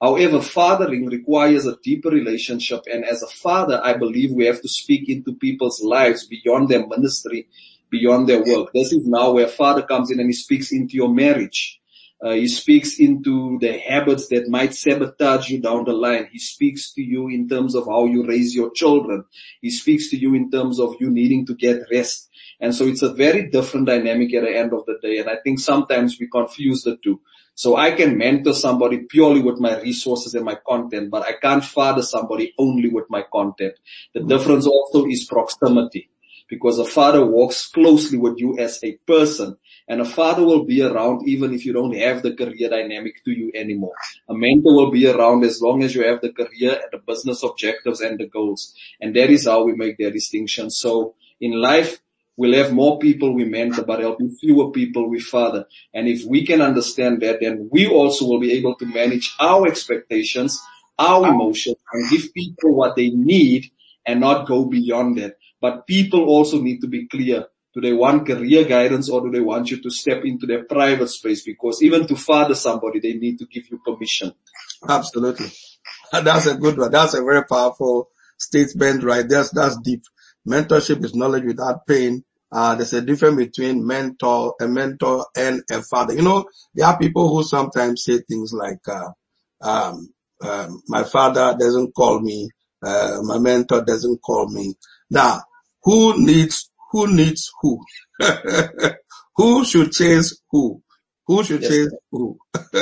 However, 0.01 0.41
fathering 0.41 1.07
requires 1.07 1.67
a 1.67 1.77
deeper 1.85 2.09
relationship 2.09 2.85
and 2.91 3.05
as 3.05 3.23
a 3.23 3.27
father, 3.27 3.81
I 3.83 3.95
believe 3.95 4.33
we 4.33 4.47
have 4.47 4.63
to 4.63 4.69
speak 4.69 5.09
into 5.09 5.35
people's 5.35 5.83
lives 5.83 6.27
beyond 6.27 6.69
their 6.69 6.87
ministry 6.87 7.49
beyond 7.91 8.29
their 8.29 8.43
work. 8.45 8.73
This 8.73 8.93
is 8.93 9.07
now 9.07 9.33
where 9.33 9.49
father 9.49 9.83
comes 9.83 10.11
in 10.11 10.21
and 10.21 10.29
he 10.29 10.35
speaks 10.35 10.73
into 10.73 10.95
your 10.95 11.13
marriage. 11.13 11.81
Uh, 12.21 12.33
he 12.33 12.49
speaks 12.49 12.99
into 12.99 13.59
the 13.61 13.79
habits 13.79 14.27
that 14.29 14.49
might 14.49 14.75
sabotage 14.75 15.49
you 15.51 15.61
down 15.61 15.85
the 15.85 15.93
line. 15.93 16.29
He 16.33 16.39
speaks 16.41 16.93
to 16.95 17.03
you 17.03 17.29
in 17.29 17.49
terms 17.49 17.77
of 17.77 17.87
how 17.87 18.07
you 18.07 18.27
raise 18.27 18.55
your 18.57 18.73
children. 18.73 19.25
He 19.63 19.71
speaks 19.71 20.11
to 20.11 20.17
you 20.17 20.35
in 20.35 20.51
terms 20.51 20.81
of 20.81 20.97
you 20.99 21.11
needing 21.11 21.47
to 21.47 21.55
get 21.55 21.83
rest. 21.93 22.29
And 22.61 22.75
so 22.75 22.87
it's 22.87 23.03
a 23.03 23.15
very 23.15 23.49
different 23.49 23.87
dynamic 23.87 24.35
at 24.35 24.43
the 24.43 24.57
end 24.57 24.73
of 24.73 24.85
the 24.87 24.99
day. 25.01 25.19
And 25.19 25.31
I 25.31 25.37
think 25.45 25.61
sometimes 25.61 26.19
we 26.19 26.29
confuse 26.29 26.83
the 26.83 26.97
two. 26.97 27.21
So 27.55 27.77
I 27.77 27.93
can 27.93 28.19
mentor 28.19 28.53
somebody 28.53 28.99
purely 28.99 29.41
with 29.41 29.61
my 29.61 29.81
resources 29.81 30.35
and 30.35 30.45
my 30.45 30.59
content, 30.69 31.11
but 31.11 31.23
I 31.25 31.33
can't 31.33 31.65
father 31.65 32.03
somebody 32.03 32.53
only 32.59 32.89
with 32.89 33.05
my 33.11 33.25
content. 33.33 33.75
The 34.15 34.25
difference 34.25 34.67
also 34.67 35.07
is 35.07 35.25
proximity 35.25 36.11
because 36.49 36.79
a 36.79 36.85
father 36.85 37.25
walks 37.25 37.69
closely 37.69 38.19
with 38.19 38.39
you 38.39 38.59
as 38.59 38.83
a 38.83 38.97
person 39.07 39.57
and 39.89 40.01
a 40.01 40.05
father 40.05 40.45
will 40.45 40.65
be 40.65 40.83
around 40.83 41.29
even 41.29 41.53
if 41.55 41.65
you 41.65 41.73
don't 41.73 41.95
have 41.95 42.23
the 42.23 42.35
career 42.35 42.69
dynamic 42.69 43.25
to 43.25 43.31
you 43.31 43.51
anymore. 43.55 43.95
A 44.29 44.35
mentor 44.35 44.75
will 44.75 44.91
be 44.91 45.07
around 45.07 45.45
as 45.45 45.61
long 45.63 45.83
as 45.83 45.95
you 45.95 46.07
have 46.07 46.21
the 46.21 46.33
career 46.33 46.73
and 46.73 46.91
the 46.93 46.99
business 47.07 47.43
objectives 47.43 48.01
and 48.01 48.19
the 48.19 48.27
goals. 48.27 48.75
And 49.01 49.15
that 49.17 49.31
is 49.31 49.47
how 49.47 49.65
we 49.65 49.75
make 49.75 49.97
that 49.99 50.13
distinction. 50.13 50.71
So 50.71 51.15
in 51.41 51.53
life, 51.53 52.01
we'll 52.37 52.63
have 52.63 52.73
more 52.73 52.99
people 52.99 53.35
we 53.35 53.45
mentor, 53.45 53.85
but 53.85 53.99
there'll 53.99 54.17
be 54.17 54.29
fewer 54.29 54.71
people 54.71 55.09
we 55.09 55.21
father. 55.21 55.67
And 55.95 56.09
if 56.09 56.25
we 56.25 56.47
can 56.47 56.61
understand 56.61 57.23
that, 57.23 57.41
then 57.41 57.69
we 57.71 57.87
also 57.87 58.27
will 58.27 58.41
be 58.41 58.53
able 58.53 58.75
to 58.77 58.87
manage 58.87 59.35
our 59.41 59.67
expectations, 59.67 60.61
our 60.99 61.29
emotions, 61.29 61.77
and 61.93 62.11
give 62.11 62.33
people 62.35 62.75
what 62.75 62.97
they 62.97 63.11
need 63.11 63.71
and 64.05 64.21
not 64.21 64.47
go 64.47 64.65
beyond 64.65 65.19
that. 65.19 65.37
But 65.61 65.87
people 65.87 66.25
also 66.25 66.61
need 66.61 66.81
to 66.81 66.87
be 66.89 67.09
clear. 67.09 67.47
Do 67.75 67.81
they 67.81 67.93
want 67.93 68.27
career 68.27 68.65
guidance 68.65 69.09
or 69.09 69.21
do 69.21 69.31
they 69.31 69.41
want 69.41 69.71
you 69.71 69.81
to 69.83 69.91
step 69.91 70.25
into 70.25 70.47
their 70.47 70.65
private 70.65 71.09
space? 71.09 71.45
Because 71.45 71.83
even 71.83 72.07
to 72.09 72.17
father 72.17 72.55
somebody, 72.55 73.01
they 73.01 73.15
need 73.15 73.39
to 73.39 73.47
give 73.47 73.65
you 73.71 73.79
permission. 73.85 74.33
Absolutely. 74.89 75.49
That's 76.13 76.47
a 76.47 76.57
good 76.57 76.79
one. 76.79 76.91
That's 76.91 77.15
a 77.15 77.23
very 77.23 77.45
powerful 77.45 78.09
statement 78.39 79.05
right 79.05 79.29
there. 79.29 79.45
That's 79.53 79.79
deep. 79.79 80.03
Mentorship 80.49 81.05
is 81.05 81.15
knowledge 81.15 81.45
without 81.45 81.87
pain. 81.87 82.25
Uh, 82.51 82.75
there's 82.75 82.95
a 82.95 83.03
difference 83.03 83.37
between 83.37 83.87
mentor, 83.87 84.55
a 84.61 84.67
mentor 84.67 85.27
and 85.37 85.63
a 85.71 85.83
father. 85.83 86.15
You 86.15 86.23
know, 86.23 86.47
there 86.75 86.87
are 86.87 86.99
people 86.99 87.29
who 87.29 87.43
sometimes 87.43 88.05
say 88.05 88.19
things 88.21 88.53
like, 88.55 88.81
uh, 88.89 89.11
um, 89.61 90.09
um, 90.41 90.83
my 90.89 91.05
father 91.05 91.57
doesn't 91.59 91.93
call 91.95 92.21
me, 92.21 92.49
uh, 92.83 93.19
my 93.23 93.39
mentor 93.39 93.85
doesn't 93.85 94.23
call 94.23 94.49
me. 94.49 94.75
Now, 95.11 95.43
who 95.83 96.25
needs, 96.25 96.71
who 96.91 97.13
needs 97.13 97.51
who? 97.61 97.81
who 99.37 99.65
should 99.65 99.93
chase 99.93 100.41
who? 100.51 100.83
Who 101.27 101.45
should 101.45 101.63
yes. 101.63 101.71
chase 101.71 101.91
who? 102.11 102.39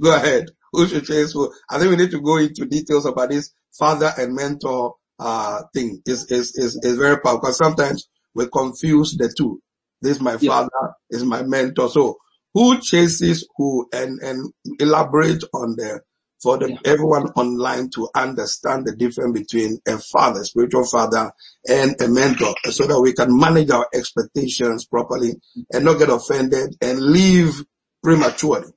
go 0.00 0.14
ahead. 0.14 0.46
Who 0.72 0.86
should 0.86 1.04
chase 1.04 1.32
who? 1.32 1.52
I 1.70 1.78
think 1.78 1.90
we 1.90 1.96
need 1.96 2.10
to 2.10 2.20
go 2.20 2.36
into 2.36 2.66
details 2.66 3.06
about 3.06 3.30
this 3.30 3.52
father 3.78 4.12
and 4.16 4.34
mentor, 4.34 4.94
uh, 5.18 5.62
thing 5.74 6.00
is, 6.06 6.30
is, 6.30 6.56
is, 6.56 6.78
is 6.82 6.96
very 6.96 7.20
powerful 7.20 7.40
because 7.40 7.58
sometimes 7.58 8.08
we 8.34 8.48
confuse 8.48 9.16
the 9.16 9.32
two. 9.36 9.60
This 10.00 10.16
is 10.16 10.22
my 10.22 10.32
yes. 10.32 10.46
father, 10.46 10.94
is 11.10 11.24
my 11.24 11.42
mentor. 11.42 11.88
So 11.88 12.18
who 12.54 12.80
chases 12.80 13.46
who 13.56 13.88
and, 13.92 14.20
and 14.20 14.52
elaborate 14.78 15.42
on 15.52 15.76
the 15.76 16.00
for 16.40 16.56
the, 16.58 16.78
everyone 16.84 17.24
online 17.36 17.90
to 17.90 18.08
understand 18.14 18.86
the 18.86 18.94
difference 18.94 19.38
between 19.38 19.78
a 19.86 19.98
father, 19.98 20.44
spiritual 20.44 20.86
father, 20.86 21.32
and 21.68 22.00
a 22.00 22.08
mentor 22.08 22.54
so 22.70 22.86
that 22.86 23.00
we 23.00 23.12
can 23.12 23.36
manage 23.36 23.70
our 23.70 23.86
expectations 23.92 24.84
properly 24.86 25.32
and 25.72 25.84
not 25.84 25.98
get 25.98 26.10
offended 26.10 26.76
and 26.80 27.00
leave 27.00 27.64
prematurely. 28.02 28.72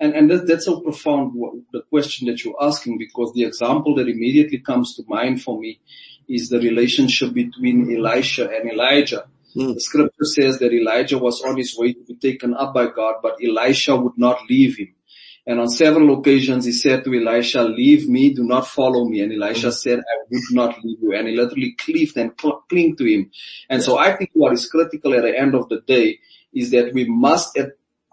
And, 0.00 0.14
and 0.14 0.30
that, 0.30 0.46
that's 0.46 0.64
so 0.64 0.80
profound, 0.80 1.34
the 1.72 1.82
question 1.82 2.28
that 2.28 2.42
you're 2.44 2.56
asking, 2.60 2.98
because 2.98 3.32
the 3.34 3.44
example 3.44 3.94
that 3.96 4.08
immediately 4.08 4.58
comes 4.58 4.96
to 4.96 5.04
mind 5.06 5.42
for 5.42 5.60
me 5.60 5.80
is 6.28 6.48
the 6.48 6.58
relationship 6.58 7.34
between 7.34 7.94
Elisha 7.94 8.48
and 8.48 8.70
Elijah. 8.70 9.24
Mm. 9.54 9.74
The 9.74 9.80
scripture 9.80 10.24
says 10.24 10.58
that 10.60 10.72
Elijah 10.72 11.18
was 11.18 11.42
on 11.42 11.56
his 11.56 11.76
way 11.76 11.92
to 11.92 12.00
be 12.04 12.14
taken 12.14 12.54
up 12.54 12.72
by 12.72 12.86
God, 12.86 13.16
but 13.22 13.36
Elisha 13.44 13.96
would 13.96 14.16
not 14.16 14.38
leave 14.48 14.78
him. 14.78 14.94
And 15.50 15.58
on 15.58 15.68
several 15.68 16.16
occasions 16.16 16.64
he 16.64 16.70
said 16.70 17.02
to 17.02 17.12
Elisha, 17.12 17.64
leave 17.64 18.08
me, 18.08 18.32
do 18.32 18.44
not 18.44 18.68
follow 18.68 19.04
me. 19.04 19.20
And 19.20 19.32
Elisha 19.32 19.66
mm-hmm. 19.66 19.82
said, 19.84 19.98
I 19.98 20.16
would 20.30 20.42
not 20.52 20.76
leave 20.84 20.98
you. 21.02 21.12
And 21.12 21.26
he 21.26 21.34
literally 21.34 21.72
cleaved 21.76 22.16
and 22.16 22.30
cl- 22.40 22.62
clung 22.68 22.94
to 22.94 23.04
him. 23.04 23.32
And 23.68 23.82
so 23.82 23.98
I 23.98 24.16
think 24.16 24.30
what 24.32 24.52
is 24.52 24.70
critical 24.70 25.12
at 25.12 25.22
the 25.22 25.36
end 25.36 25.56
of 25.56 25.68
the 25.68 25.80
day 25.80 26.20
is 26.54 26.70
that 26.70 26.94
we 26.94 27.04
must, 27.06 27.58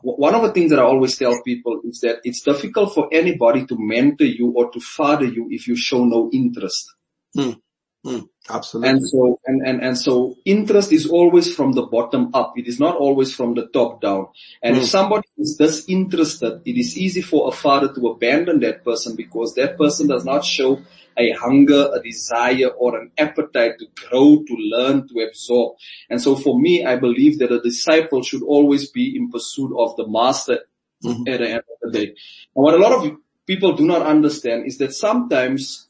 one 0.02 0.34
of 0.34 0.42
the 0.42 0.52
things 0.52 0.72
that 0.72 0.80
I 0.80 0.82
always 0.82 1.16
tell 1.16 1.40
people 1.46 1.80
is 1.84 2.00
that 2.00 2.22
it's 2.24 2.42
difficult 2.42 2.96
for 2.96 3.08
anybody 3.12 3.68
to 3.68 3.76
mentor 3.78 4.26
you 4.26 4.54
or 4.58 4.72
to 4.72 4.80
father 4.80 5.26
you 5.26 5.46
if 5.52 5.68
you 5.68 5.76
show 5.76 6.06
no 6.06 6.32
interest. 6.34 6.92
Mm. 7.38 7.62
Mm, 8.08 8.30
absolutely. 8.50 8.90
And 8.90 9.10
so, 9.10 9.40
and, 9.46 9.68
and, 9.68 9.84
and 9.84 9.98
so 9.98 10.38
interest 10.46 10.94
is 10.94 11.08
always 11.08 11.54
from 11.54 11.74
the 11.74 11.82
bottom 11.82 12.30
up. 12.34 12.54
It 12.56 12.66
is 12.66 12.80
not 12.80 12.96
always 12.96 13.36
from 13.36 13.54
the 13.54 13.68
top 13.68 14.02
down. 14.02 14.28
And 14.64 14.76
mm. 14.76 14.78
if 14.78 14.84
hmm. 14.86 14.90
somebody 14.90 15.28
is 15.38 15.58
disinterested, 15.58 16.62
it 16.64 16.78
is 16.78 16.98
easy 16.98 17.22
for 17.22 17.50
a 17.50 17.52
father 17.52 17.94
to 17.94 18.08
abandon 18.08 18.62
that 18.62 18.86
person 18.86 19.18
because 19.18 19.56
that 19.56 19.78
person 19.78 20.08
does 20.08 20.24
not 20.24 20.46
show 20.46 20.80
a 21.18 21.32
hunger, 21.32 21.90
a 21.94 22.02
desire, 22.02 22.68
or 22.68 22.98
an 22.98 23.12
appetite 23.18 23.80
to 23.80 23.88
grow, 24.08 24.44
to 24.48 24.56
learn, 24.56 25.06
to 25.10 25.20
absorb. 25.28 25.76
And 26.10 26.22
so 26.22 26.36
for 26.36 26.58
me, 26.58 26.86
I 26.86 26.96
believe 26.96 27.40
that 27.40 27.52
a 27.52 27.60
disciple 27.60 28.24
should 28.24 28.44
always 28.44 28.90
be 28.90 29.18
in 29.18 29.32
pursuit 29.32 29.74
of 29.78 29.98
the 29.98 30.08
master 30.08 30.60
mm-hmm. 31.04 31.28
at 31.28 31.40
the 31.40 31.50
end 31.50 31.58
of 31.58 31.78
the 31.82 31.92
day. 31.92 32.06
And 32.06 32.16
what 32.64 32.76
a 32.76 32.78
lot 32.78 32.94
of 32.94 33.18
people 33.46 33.76
do 33.76 33.86
not 33.86 34.04
understand 34.04 34.66
is 34.66 34.78
that 34.78 34.94
sometimes 34.94 35.87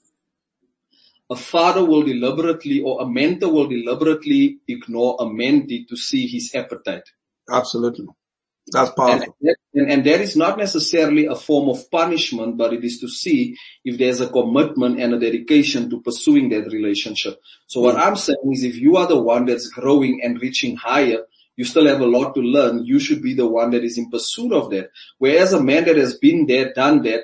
a 1.29 1.35
father 1.35 1.83
will 1.83 2.03
deliberately 2.03 2.81
or 2.81 3.01
a 3.01 3.07
mentor 3.07 3.51
will 3.51 3.67
deliberately 3.67 4.59
ignore 4.67 5.17
a 5.19 5.25
mentee 5.25 5.87
to 5.87 5.95
see 5.95 6.27
his 6.27 6.53
appetite. 6.55 7.03
Absolutely. 7.49 8.07
That's 8.69 8.91
powerful. 8.91 9.35
And, 9.41 9.55
and, 9.73 9.91
and, 9.91 10.05
that 10.05 10.19
is 10.19 10.35
not 10.35 10.57
necessarily 10.57 11.25
a 11.25 11.35
form 11.35 11.69
of 11.69 11.89
punishment, 11.89 12.57
but 12.57 12.73
it 12.73 12.83
is 12.83 12.99
to 12.99 13.07
see 13.07 13.55
if 13.85 13.97
there's 13.97 14.19
a 14.19 14.29
commitment 14.29 14.99
and 14.99 15.13
a 15.13 15.19
dedication 15.19 15.89
to 15.89 16.01
pursuing 16.01 16.49
that 16.49 16.71
relationship. 16.71 17.39
So 17.67 17.79
what 17.79 17.95
hmm. 17.95 18.01
I'm 18.01 18.15
saying 18.17 18.51
is 18.51 18.63
if 18.63 18.75
you 18.75 18.97
are 18.97 19.07
the 19.07 19.21
one 19.21 19.45
that's 19.45 19.69
growing 19.69 20.21
and 20.21 20.41
reaching 20.41 20.75
higher, 20.75 21.19
you 21.55 21.63
still 21.63 21.87
have 21.87 22.01
a 22.01 22.05
lot 22.05 22.35
to 22.35 22.41
learn. 22.41 22.85
You 22.85 22.99
should 22.99 23.21
be 23.21 23.33
the 23.33 23.47
one 23.47 23.71
that 23.71 23.83
is 23.83 23.97
in 23.97 24.09
pursuit 24.09 24.51
of 24.51 24.69
that. 24.71 24.91
Whereas 25.17 25.53
a 25.53 25.63
man 25.63 25.85
that 25.85 25.97
has 25.97 26.17
been 26.17 26.45
there, 26.45 26.73
done 26.73 27.01
that, 27.03 27.21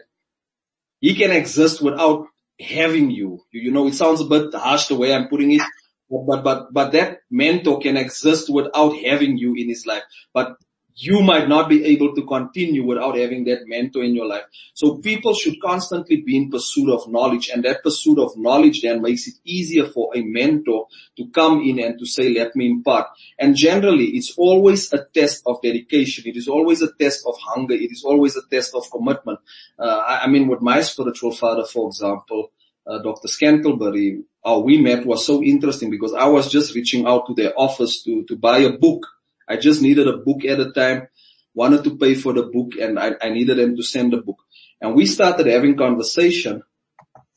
he 1.02 1.14
can 1.14 1.32
exist 1.32 1.82
without 1.82 2.28
having 2.64 3.12
you. 3.12 3.44
You 3.52 3.72
know, 3.72 3.88
it 3.88 3.96
sounds 3.96 4.22
a 4.22 4.26
bit 4.26 4.54
harsh 4.54 4.88
the 4.88 4.96
way 4.96 5.14
I'm 5.14 5.28
putting 5.28 5.52
it, 5.52 5.62
but, 6.10 6.44
but, 6.44 6.74
but 6.74 6.92
that 6.92 7.20
mentor 7.30 7.80
can 7.80 7.98
exist 7.98 8.50
without 8.50 8.96
having 8.98 9.38
you 9.38 9.54
in 9.56 9.70
his 9.70 9.86
life. 9.86 10.04
But 10.34 10.56
you 10.96 11.22
might 11.22 11.50
not 11.50 11.70
be 11.70 11.84
able 11.86 12.14
to 12.16 12.26
continue 12.26 12.86
without 12.86 13.18
having 13.18 13.44
that 13.46 13.68
mentor 13.68 14.04
in 14.04 14.16
your 14.16 14.28
life. 14.28 14.44
So 14.74 14.98
people 14.98 15.34
should 15.34 15.60
constantly 15.62 16.22
be 16.22 16.38
in 16.38 16.52
pursuit 16.52 16.90
of 16.90 17.08
knowledge 17.12 17.50
and 17.50 17.64
that 17.64 17.84
pursuit 17.84 18.20
of 18.20 18.38
knowledge 18.38 18.82
then 18.82 19.02
makes 19.02 19.28
it 19.28 19.36
easier 19.44 19.86
for 19.86 20.12
a 20.16 20.22
mentor 20.22 20.88
to 21.18 21.28
come 21.30 21.62
in 21.62 21.80
and 21.80 21.98
to 21.98 22.06
say, 22.06 22.30
let 22.30 22.56
me 22.56 22.68
impart. 22.68 23.08
And 23.40 23.56
generally 23.56 24.06
it's 24.06 24.36
always 24.38 24.94
a 24.94 25.06
test 25.14 25.44
of 25.46 25.62
dedication. 25.64 26.26
It 26.28 26.38
is 26.38 26.48
always 26.48 26.82
a 26.82 26.92
test 26.94 27.24
of 27.26 27.36
hunger. 27.40 27.74
It 27.74 27.92
is 27.92 28.04
always 28.04 28.36
a 28.36 28.48
test 28.50 28.76
of 28.76 28.90
commitment. 28.92 29.40
Uh, 29.80 30.04
I, 30.08 30.24
I, 30.24 30.28
mean, 30.28 30.48
with 30.48 30.62
my 30.62 30.82
spiritual 30.82 31.32
father, 31.32 31.66
for 31.66 31.88
example, 31.88 32.52
uh, 32.86 33.00
Dr. 33.00 33.30
Scantlebury, 33.30 34.24
how 34.46 34.60
we 34.60 34.78
met 34.78 35.06
was 35.06 35.26
so 35.26 35.42
interesting 35.42 35.90
because 35.90 36.14
I 36.14 36.26
was 36.26 36.52
just 36.52 36.76
reaching 36.76 37.08
out 37.08 37.28
to 37.28 37.34
their 37.34 37.54
office 37.58 38.04
to, 38.04 38.26
to 38.26 38.36
buy 38.36 38.60
a 38.60 38.78
book 38.78 39.08
I 39.54 39.58
just 39.58 39.82
needed 39.84 40.08
a 40.08 40.18
book 40.18 40.44
at 40.46 40.60
a 40.60 40.72
time, 40.72 41.08
wanted 41.54 41.84
to 41.84 41.96
pay 41.96 42.16
for 42.16 42.34
the 42.34 42.44
book 42.44 42.74
and 42.82 42.98
I, 42.98 43.12
I 43.22 43.30
needed 43.30 43.60
them 43.60 43.76
to 43.76 43.84
send 43.84 44.12
the 44.12 44.18
book. 44.18 44.40
And 44.82 44.96
we 44.96 45.06
started 45.06 45.46
having 45.46 45.78
conversation, 45.78 46.64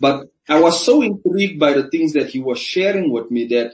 but 0.01 0.29
I 0.49 0.61
was 0.61 0.83
so 0.83 1.03
intrigued 1.03 1.61
by 1.61 1.75
the 1.75 1.91
things 1.91 2.15
that 2.15 2.31
he 2.31 2.41
was 2.41 2.59
sharing 2.59 3.13
with 3.13 3.31
me 3.31 3.47
that 3.49 3.73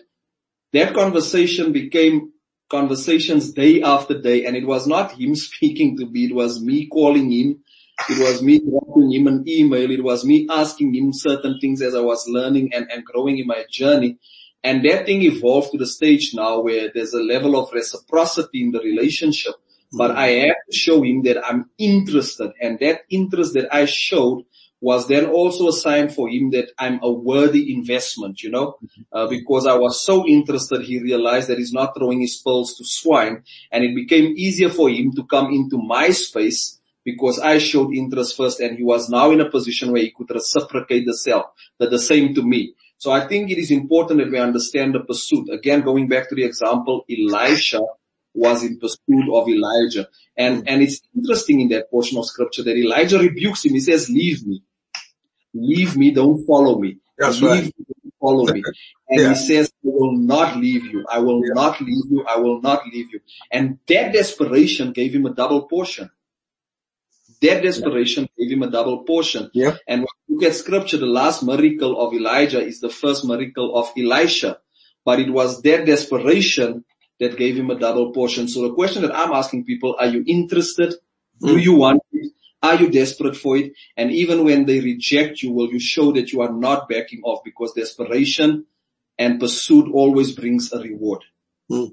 that 0.73 0.93
conversation 0.93 1.73
became 1.73 2.33
conversations 2.69 3.53
day 3.53 3.83
after 3.83 4.21
day 4.21 4.45
and 4.47 4.57
it 4.57 4.67
was 4.67 4.89
not 4.89 5.13
him 5.13 5.35
speaking 5.47 5.97
to 5.99 6.07
me, 6.07 6.25
it 6.27 6.35
was 6.35 6.61
me 6.61 6.89
calling 6.89 7.31
him. 7.31 7.61
It 8.09 8.19
was 8.19 8.43
me 8.43 8.59
dropping 8.59 9.13
him 9.13 9.29
an 9.29 9.45
email. 9.47 9.89
It 9.91 10.03
was 10.03 10.25
me 10.25 10.49
asking 10.51 10.95
him 10.95 11.13
certain 11.13 11.61
things 11.61 11.81
as 11.81 11.95
I 11.95 12.01
was 12.01 12.27
learning 12.27 12.73
and, 12.75 12.91
and 12.91 13.05
growing 13.05 13.39
in 13.39 13.47
my 13.47 13.65
journey. 13.71 14.19
And 14.65 14.85
that 14.85 15.07
thing 15.07 15.23
evolved 15.23 15.73
to 15.73 15.79
the 15.79 15.87
stage 15.87 16.33
now 16.35 16.61
where 16.61 16.91
there's 16.95 17.15
a 17.15 17.23
level 17.23 17.59
of 17.59 17.73
reciprocity 17.73 18.63
in 18.63 18.71
the 18.71 18.81
relationship. 18.81 19.55
But 19.93 20.13
I 20.13 20.29
have 20.29 20.57
to 20.71 20.77
show 20.77 21.03
him 21.03 21.23
that 21.25 21.45
I'm 21.45 21.69
interested. 21.77 22.53
And 22.61 22.79
that 22.79 23.03
interest 23.11 23.55
that 23.55 23.75
I 23.75 23.85
showed 23.85 24.45
was 24.81 25.07
then 25.07 25.27
also 25.27 25.69
a 25.69 25.73
sign 25.73 26.09
for 26.09 26.29
him 26.29 26.51
that 26.51 26.73
I'm 26.77 26.99
a 27.03 27.13
worthy 27.13 27.73
investment, 27.73 28.43
you 28.43 28.51
know, 28.51 28.79
uh, 29.13 29.29
because 29.29 29.65
I 29.65 29.75
was 29.75 30.05
so 30.05 30.27
interested, 30.27 30.83
he 30.83 31.01
realized 31.01 31.49
that 31.49 31.59
he's 31.59 31.73
not 31.73 31.95
throwing 31.97 32.21
his 32.21 32.37
pearls 32.37 32.75
to 32.79 32.85
swine. 32.85 33.45
And 33.71 33.85
it 33.85 33.95
became 33.95 34.35
easier 34.37 34.71
for 34.71 34.91
him 34.91 35.13
to 35.13 35.25
come 35.25 35.53
into 35.53 35.79
my 35.79 36.11
space 36.11 36.81
because 37.05 37.39
I 37.39 37.59
showed 37.59 37.95
interest 37.95 38.37
first 38.37 38.61
and 38.61 38.77
he 38.77 38.83
was 38.83 39.09
now 39.09 39.31
in 39.31 39.41
a 39.41 39.51
position 39.51 39.93
where 39.93 40.03
he 40.03 40.11
could 40.11 40.31
reciprocate 40.31 41.07
the 41.07 41.17
self, 41.17 41.47
that 41.79 41.91
the 41.91 41.99
same 41.99 42.35
to 42.35 42.43
me. 42.43 42.75
So 43.03 43.11
I 43.11 43.27
think 43.27 43.51
it 43.51 43.59
is 43.59 43.73
important 43.73 44.21
that 44.21 44.31
we 44.31 44.39
understand 44.39 44.95
the 44.95 45.01
pursuit. 45.01 45.49
Again, 45.51 45.81
going 45.81 46.07
back 46.07 46.29
to 46.29 46.37
the 46.37 46.45
example, 46.45 47.05
Elisha 47.11 47.81
was 48.33 48.63
in 48.63 48.79
pursuit 48.79 49.27
of 49.35 49.49
Elijah. 49.49 50.07
And, 50.37 50.69
and 50.69 50.83
it's 50.85 51.01
interesting 51.13 51.61
in 51.63 51.69
that 51.71 51.91
portion 51.91 52.17
of 52.19 52.27
scripture 52.27 52.63
that 52.63 52.77
Elijah 52.77 53.19
rebukes 53.19 53.65
him. 53.65 53.73
He 53.73 53.81
says, 53.81 54.09
leave 54.09 54.47
me. 54.47 54.63
Leave 55.53 55.97
me, 55.97 56.13
don't 56.13 56.47
follow 56.47 56.79
me. 56.79 56.99
That's 57.19 57.41
leave 57.41 57.51
right. 57.51 57.65
me, 57.65 57.73
don't 57.89 58.15
follow 58.21 58.45
me. 58.55 58.63
And 59.09 59.21
yeah. 59.21 59.29
he 59.31 59.35
says, 59.35 59.73
I 59.85 59.89
will 59.89 60.17
not 60.17 60.57
leave 60.59 60.85
you. 60.85 61.05
I 61.11 61.19
will 61.19 61.45
yeah. 61.45 61.55
not 61.55 61.81
leave 61.81 62.05
you. 62.09 62.25
I 62.25 62.37
will 62.37 62.61
not 62.61 62.87
leave 62.87 63.13
you. 63.13 63.19
And 63.51 63.81
that 63.89 64.13
desperation 64.13 64.93
gave 64.93 65.13
him 65.13 65.27
a 65.27 65.35
double 65.35 65.63
portion. 65.63 66.09
That 67.43 67.63
desperation 67.63 68.29
gave 68.39 68.51
him 68.51 68.63
a 68.63 68.71
double 68.71 69.05
portion. 69.05 69.51
Yeah. 69.53 69.77
And 69.87 70.01
when 70.01 70.09
you 70.29 70.37
look 70.37 70.45
at 70.45 70.55
scripture, 70.55 70.99
the 70.99 71.07
last 71.07 71.43
miracle 71.43 72.01
of 72.01 72.15
Elijah 72.15 72.61
is 72.61 72.81
the 72.81 72.89
first 72.89 73.25
miracle 73.25 73.77
of 73.77 73.91
Elisha. 73.97 74.59
But 75.05 75.19
it 75.19 75.31
was 75.31 75.61
their 75.63 75.85
desperation 75.85 76.85
that 77.19 77.37
gave 77.37 77.57
him 77.57 77.71
a 77.71 77.79
double 77.79 78.13
portion. 78.13 78.49
So 78.49 78.63
the 78.63 78.75
question 78.75 79.03
that 79.03 79.15
I'm 79.15 79.33
asking 79.33 79.65
people, 79.65 79.97
are 79.99 80.07
you 80.07 80.25
interested? 80.27 80.95
Do 81.41 81.57
mm. 81.57 81.63
you 81.63 81.75
want 81.75 82.03
it? 82.13 82.33
Are 82.63 82.77
you 82.77 82.89
desperate 82.89 83.37
for 83.37 83.57
it? 83.57 83.73
And 83.97 84.13
even 84.13 84.45
when 84.45 84.67
they 84.67 84.79
reject 84.81 85.43
you, 85.43 85.51
will 85.51 85.69
you 85.69 85.81
show 85.81 86.13
that 86.13 86.33
you 86.33 86.43
are 86.43 86.53
not 86.53 86.89
backing 86.89 87.23
off 87.25 87.43
because 87.45 87.73
desperation 87.73 88.67
and 89.19 89.41
pursuit 89.41 89.91
always 89.93 90.33
brings 90.33 90.73
a 90.73 90.79
reward. 90.79 91.25
Mm. 91.71 91.93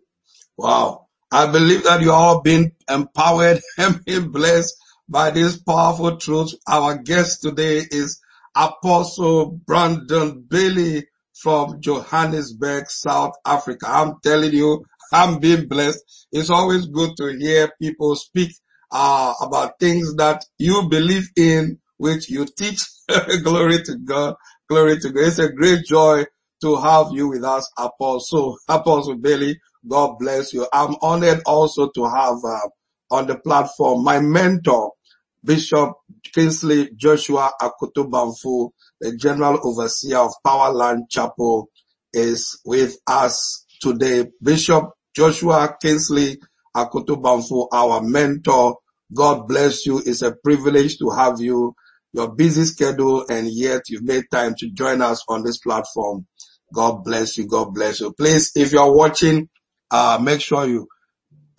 Wow. 0.57 1.07
I 1.31 1.51
believe 1.51 1.83
that 1.83 2.01
you 2.01 2.12
all 2.12 2.41
been 2.41 2.71
empowered 2.89 3.62
and 3.77 4.03
been 4.05 4.29
blessed 4.29 4.75
by 5.09 5.31
this 5.31 5.57
powerful 5.57 6.17
truth. 6.17 6.53
Our 6.67 6.97
guest 6.97 7.41
today 7.41 7.81
is 7.89 8.21
Apostle 8.55 9.59
Brandon 9.65 10.45
Bailey 10.47 11.07
from 11.41 11.81
Johannesburg, 11.81 12.89
South 12.89 13.33
Africa. 13.45 13.87
I'm 13.89 14.15
telling 14.23 14.53
you, 14.53 14.85
I'm 15.11 15.39
being 15.39 15.67
blessed. 15.67 16.27
It's 16.31 16.51
always 16.51 16.85
good 16.85 17.11
to 17.17 17.35
hear 17.37 17.71
people 17.81 18.15
speak 18.15 18.51
uh, 18.91 19.33
about 19.41 19.79
things 19.79 20.15
that 20.15 20.45
you 20.59 20.87
believe 20.89 21.29
in, 21.35 21.79
which 21.97 22.29
you 22.29 22.45
teach. 22.45 22.81
glory 23.43 23.81
to 23.83 23.97
God. 23.97 24.35
Glory 24.69 24.99
to 24.99 25.09
God. 25.09 25.23
It's 25.23 25.39
a 25.39 25.51
great 25.51 25.85
joy 25.85 26.25
to 26.61 26.75
have 26.77 27.07
you 27.11 27.29
with 27.29 27.43
us, 27.43 27.71
Apostle, 27.77 28.57
Apostle 28.67 29.15
Bailey. 29.17 29.59
God 29.87 30.17
bless 30.19 30.53
you. 30.53 30.67
I'm 30.71 30.95
honored 31.01 31.41
also 31.45 31.89
to 31.95 32.05
have 32.05 32.37
uh, 32.45 32.67
on 33.11 33.27
the 33.27 33.37
platform 33.39 34.03
my 34.03 34.19
mentor, 34.19 34.91
Bishop 35.43 35.93
Kingsley 36.34 36.89
Joshua 36.95 37.52
Akoto 37.62 38.10
Bamfo, 38.10 38.71
the 38.99 39.15
General 39.15 39.60
Overseer 39.63 40.17
of 40.17 40.34
Powerland 40.45 41.10
Chapel, 41.10 41.69
is 42.13 42.60
with 42.65 42.97
us 43.08 43.65
today. 43.82 44.25
Bishop 44.41 44.89
Joshua 45.15 45.75
Kingsley 45.82 46.38
Akoto 46.75 47.21
Bamfo, 47.21 47.67
our 47.71 48.02
mentor. 48.02 48.78
God 49.13 49.47
bless 49.47 49.86
you. 49.86 50.02
It's 50.06 50.21
a 50.21 50.36
privilege 50.43 50.97
to 50.99 51.10
have 51.10 51.39
you. 51.39 51.73
Your 52.12 52.34
busy 52.36 52.65
schedule 52.65 53.25
and 53.30 53.47
yet 53.52 53.84
you've 53.88 54.04
made 54.04 54.25
time 54.32 54.56
to 54.58 54.69
join 54.71 55.02
us 55.02 55.23
on 55.28 55.43
this 55.43 55.60
platform. 55.60 56.25
God 56.73 57.04
bless 57.04 57.38
you. 57.38 57.47
God 57.47 57.73
bless 57.73 57.99
you. 57.99 58.13
Please, 58.13 58.52
if 58.56 58.71
you're 58.71 58.93
watching, 58.93 59.49
uh, 59.91 60.19
make 60.21 60.41
sure 60.41 60.67
you 60.67 60.88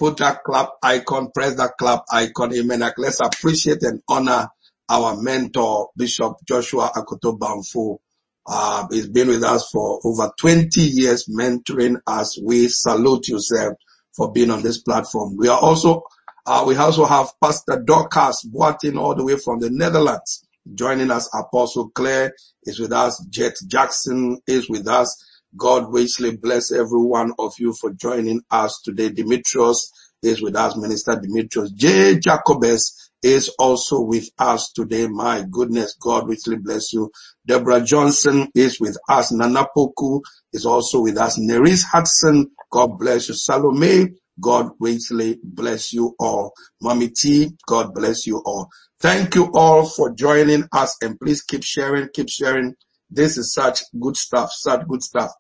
put 0.01 0.17
that 0.17 0.43
clap 0.43 0.71
icon, 0.83 1.31
press 1.31 1.55
that 1.57 1.73
clap 1.79 2.05
icon. 2.11 2.55
Amen. 2.55 2.83
Let's 2.97 3.21
appreciate 3.21 3.83
and 3.83 4.03
honor 4.09 4.49
our 4.89 5.21
mentor, 5.21 5.91
Bishop 5.95 6.39
Joshua 6.49 6.91
Akoto 6.97 7.39
Bamfo. 7.39 7.99
Uh, 8.47 8.87
he's 8.91 9.09
been 9.11 9.29
with 9.29 9.45
us 9.45 9.69
for 9.71 10.01
over 10.03 10.33
20 10.41 10.81
years 10.81 11.27
mentoring 11.29 12.01
us. 12.07 12.41
We 12.43 12.69
salute 12.69 13.29
you, 13.29 13.37
sir, 13.39 13.77
for 14.17 14.33
being 14.33 14.51
on 14.51 14.63
this 14.63 14.79
platform. 14.79 15.37
We 15.37 15.49
are 15.49 15.61
also, 15.61 16.03
uh, 16.47 16.65
we 16.67 16.75
also 16.77 17.05
have 17.05 17.29
Pastor 17.39 17.83
Dorcas 17.85 18.49
Boateng 18.51 18.99
all 18.99 19.15
the 19.15 19.25
way 19.25 19.37
from 19.37 19.61
the 19.61 19.69
Netherlands 19.71 20.49
joining 20.75 21.11
us. 21.11 21.29
Apostle 21.35 21.91
Claire 21.91 22.33
is 22.65 22.81
with 22.81 22.93
us. 22.93 23.23
Jet 23.29 23.55
Jackson 23.67 24.41
is 24.47 24.69
with 24.71 24.89
us. 24.89 25.23
God 25.57 25.93
richly 25.93 26.37
bless 26.37 26.73
every 26.73 27.01
one 27.01 27.33
of 27.39 27.55
you 27.59 27.73
for 27.73 27.93
joining 27.93 28.43
us 28.51 28.81
today. 28.85 29.11
Demetrius 29.11 29.93
is 30.23 30.43
with 30.43 30.57
us. 30.57 30.77
Minister 30.77 31.19
Demetrius 31.21 31.73
J. 31.73 32.19
Jacobus 32.19 33.11
is 33.23 33.51
also 33.59 34.01
with 34.01 34.29
us 34.39 34.73
today. 34.73 35.09
My 35.09 35.45
goodness, 35.51 35.97
God 36.01 36.29
richly 36.29 36.57
bless 36.57 36.93
you. 36.93 37.11
Deborah 37.47 37.83
Johnson 37.83 38.49
is 38.55 38.81
with 38.81 38.97
us. 39.09 39.33
Nana 39.33 39.67
Poku 39.77 40.21
is 40.53 40.67
also 40.67 41.01
with 41.03 41.19
us. 41.19 41.39
Neris 41.39 41.85
Hudson, 41.85 42.51
God 42.71 42.99
bless 42.99 43.29
you. 43.29 43.35
Salome, 43.35 44.15
God 44.41 44.71
richly 44.79 45.39
bless 45.43 45.93
you 45.93 46.15
all. 46.19 46.53
Mommy 46.81 47.09
T, 47.09 47.51
God 47.67 47.95
bless 47.95 48.27
you 48.27 48.39
all. 48.45 48.69
Thank 49.01 49.35
you 49.35 49.51
all 49.55 49.85
for 49.87 50.15
joining 50.15 50.65
us 50.73 50.97
and 51.03 51.19
please 51.19 51.43
keep 51.43 51.65
sharing, 51.65 52.09
keep 52.15 52.29
sharing. 52.29 52.75
This 53.11 53.39
is 53.39 53.53
such 53.53 53.83
good 53.99 54.17
stuff, 54.17 54.53
such 54.53 54.87
good 54.87 55.03
stuff. 55.03 55.33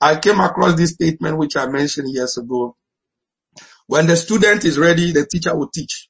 I 0.00 0.16
came 0.16 0.40
across 0.40 0.74
this 0.74 0.90
statement 0.92 1.38
which 1.38 1.56
I 1.56 1.66
mentioned 1.66 2.12
years 2.12 2.36
ago. 2.36 2.76
When 3.86 4.06
the 4.06 4.16
student 4.16 4.64
is 4.64 4.78
ready, 4.78 5.12
the 5.12 5.26
teacher 5.26 5.56
will 5.56 5.68
teach. 5.68 6.08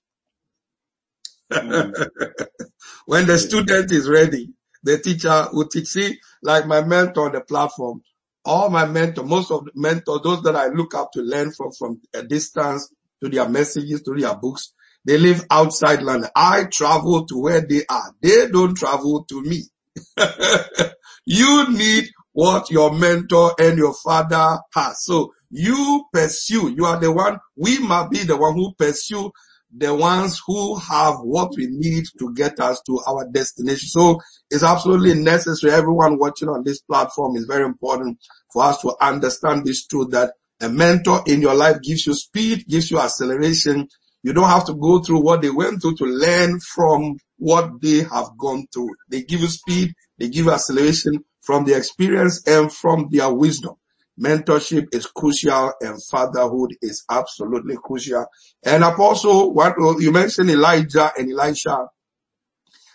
Mm. 1.53 2.09
when 3.07 3.27
the 3.27 3.39
student 3.39 3.93
is 3.93 4.09
ready, 4.09 4.51
the 4.83 4.99
teacher 4.99 5.49
will 5.53 5.69
teach. 5.69 5.89
See, 5.89 6.19
like 6.43 6.67
my 6.67 6.83
mentor 6.83 7.27
on 7.27 7.33
the 7.33 7.41
platform, 7.41 8.03
all 8.45 8.71
my 8.71 8.87
mentor, 8.87 9.25
most 9.25 9.51
of 9.51 9.65
the 9.65 9.73
mentors, 9.75 10.21
those 10.23 10.43
that 10.43 10.57
I 10.57 10.69
look 10.69 10.95
up 10.95 11.13
to 11.13 11.23
learn 11.23 11.53
from, 11.53 11.73
from 11.73 12.01
a 12.15 12.23
distance 12.23 12.93
to 13.23 13.29
their 13.29 13.49
messages, 13.49 14.03
to 14.03 14.15
their 14.15 14.35
books, 14.35 14.73
they 15.05 15.19
live 15.19 15.45
outside 15.51 16.03
London. 16.03 16.31
I 16.35 16.65
travel 16.65 17.27
to 17.27 17.39
where 17.41 17.61
they 17.61 17.85
are. 17.89 18.15
They 18.21 18.49
don't 18.49 18.75
travel 18.75 19.25
to 19.25 19.43
me. 19.43 19.65
you 21.27 21.71
need 21.71 22.09
what 22.33 22.71
your 22.71 22.93
mentor 22.93 23.55
and 23.59 23.79
your 23.79 23.95
father 23.95 24.59
has. 24.75 25.05
So 25.05 25.33
you 25.51 26.05
pursue, 26.13 26.75
you 26.77 26.85
are 26.85 26.99
the 26.99 27.13
one, 27.13 27.39
we 27.57 27.79
must 27.79 28.11
be 28.11 28.25
the 28.25 28.37
one 28.37 28.55
who 28.55 28.75
pursue 28.75 29.31
the 29.77 29.95
ones 29.95 30.41
who 30.47 30.77
have 30.79 31.17
what 31.21 31.53
we 31.57 31.67
need 31.69 32.05
to 32.19 32.33
get 32.35 32.61
us 32.61 32.81
to 32.87 33.01
our 33.09 33.27
destination. 33.29 33.89
So 33.89 34.21
it's 34.51 34.63
absolutely 34.63 35.15
necessary. 35.15 35.73
Everyone 35.73 36.19
watching 36.19 36.49
on 36.49 36.63
this 36.65 36.81
platform 36.81 37.37
is 37.37 37.47
very 37.47 37.65
important 37.65 38.19
for 38.53 38.65
us 38.65 38.81
to 38.83 38.95
understand 39.01 39.65
this 39.65 39.87
truth 39.87 40.11
that 40.11 40.33
a 40.61 40.69
mentor 40.69 41.23
in 41.27 41.41
your 41.41 41.55
life 41.55 41.83
gives 41.83 42.07
you 42.07 42.15
speed, 42.15 42.67
gives 42.69 42.91
you 42.91 43.01
acceleration. 43.01 43.89
You 44.23 44.33
don't 44.33 44.49
have 44.49 44.67
to 44.67 44.75
go 44.75 45.01
through 45.01 45.23
what 45.23 45.43
they 45.43 45.51
went 45.51 45.83
through 45.83 45.97
to 45.97 46.05
learn 46.05 46.61
from 46.61 47.17
what 47.45 47.79
they 47.83 48.03
have 48.05 48.31
gone 48.39 48.67
through. 48.73 48.89
They 49.11 49.23
give 49.23 49.43
you 49.43 49.49
speed, 49.49 49.93
they 50.17 50.29
give 50.31 50.47
you 50.47 50.53
acceleration 50.53 51.23
from 51.43 51.67
their 51.67 51.77
experience 51.77 52.43
and 52.47 52.73
from 52.73 53.09
their 53.11 53.31
wisdom. 53.31 53.75
Mentorship 54.19 54.87
is 54.95 55.07
crucial 55.07 55.75
and 55.83 56.03
fatherhood 56.03 56.71
is 56.81 57.05
absolutely 57.11 57.77
crucial. 57.85 58.25
And 58.65 58.83
apostle, 58.83 59.53
what 59.53 59.75
you 60.01 60.11
mentioned 60.11 60.49
Elijah 60.49 61.13
and 61.19 61.31
Elisha. 61.31 61.89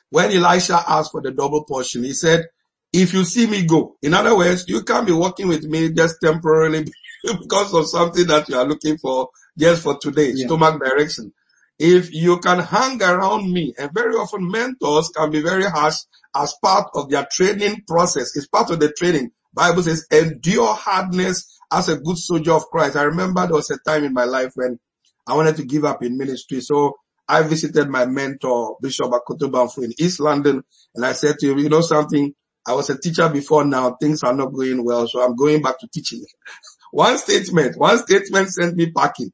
When 0.10 0.32
Elisha 0.32 0.82
asked 0.88 1.12
for 1.12 1.22
the 1.22 1.30
double 1.30 1.64
portion, 1.66 2.04
he 2.04 2.14
said, 2.14 2.48
if 2.92 3.14
you 3.14 3.26
see 3.26 3.46
me 3.46 3.68
go, 3.68 3.98
in 4.02 4.16
other 4.16 4.36
words, 4.36 4.66
you 4.68 4.82
can't 4.82 5.06
be 5.06 5.14
working 5.14 5.48
with 5.48 5.64
me 5.64 5.92
just 5.92 6.16
temporarily 6.24 6.86
because 7.24 7.72
of 7.76 7.88
something 7.88 8.26
that 8.26 8.50
you 8.50 8.58
are 8.58 8.66
looking 8.66 8.98
for 8.98 9.30
just 9.56 9.84
for 9.84 10.00
today, 10.00 10.32
yeah. 10.34 10.48
stomach 10.48 10.82
direction. 10.82 11.32
If 11.80 12.14
you 12.14 12.40
can 12.40 12.60
hang 12.60 13.02
around 13.02 13.52
me, 13.52 13.74
and 13.78 13.90
very 13.94 14.16
often 14.16 14.52
mentors 14.52 15.10
can 15.16 15.32
be 15.32 15.42
very 15.42 15.64
harsh 15.64 15.96
as 16.36 16.54
part 16.62 16.90
of 16.94 17.10
their 17.10 17.26
training 17.32 17.84
process. 17.88 18.36
It's 18.36 18.48
part 18.48 18.70
of 18.70 18.82
the 18.82 18.92
training. 18.92 19.32
Bible 19.54 19.84
says, 19.84 20.06
endure 20.12 20.74
hardness 20.74 21.58
as 21.72 21.90
a 21.90 21.98
good 21.98 22.18
soldier 22.18 22.54
of 22.54 22.66
Christ. 22.66 22.96
I 22.98 23.04
remember 23.04 23.46
there 23.46 23.56
was 23.56 23.72
a 23.72 23.78
time 23.80 24.04
in 24.04 24.14
my 24.14 24.26
life 24.26 24.52
when 24.56 24.78
I 25.26 25.36
wanted 25.36 25.56
to 25.58 25.66
give 25.66 25.86
up 25.86 26.04
in 26.04 26.18
ministry. 26.18 26.62
So 26.62 26.98
I 27.28 27.44
visited 27.44 27.88
my 27.90 28.06
mentor, 28.06 28.78
Bishop 28.82 29.12
Akoto 29.12 29.50
Bamfo 29.50 29.84
in 29.84 29.94
East 30.00 30.20
London. 30.20 30.64
And 30.96 31.06
I 31.06 31.14
said 31.14 31.38
to 31.40 31.52
him, 31.52 31.60
you 31.60 31.70
know 31.70 31.82
something? 31.82 32.34
I 32.68 32.74
was 32.74 32.90
a 32.90 33.00
teacher 33.00 33.30
before 33.30 33.66
now. 33.66 33.96
Things 34.00 34.24
are 34.24 34.34
not 34.34 34.54
going 34.54 34.84
well. 34.84 35.08
So 35.08 35.24
I'm 35.24 35.36
going 35.36 35.62
back 35.62 35.80
to 35.80 35.88
teaching. 35.88 36.26
one 36.92 37.18
statement, 37.18 37.78
one 37.78 38.00
statement 38.00 38.50
sent 38.50 38.76
me 38.76 38.92
packing. 38.92 39.32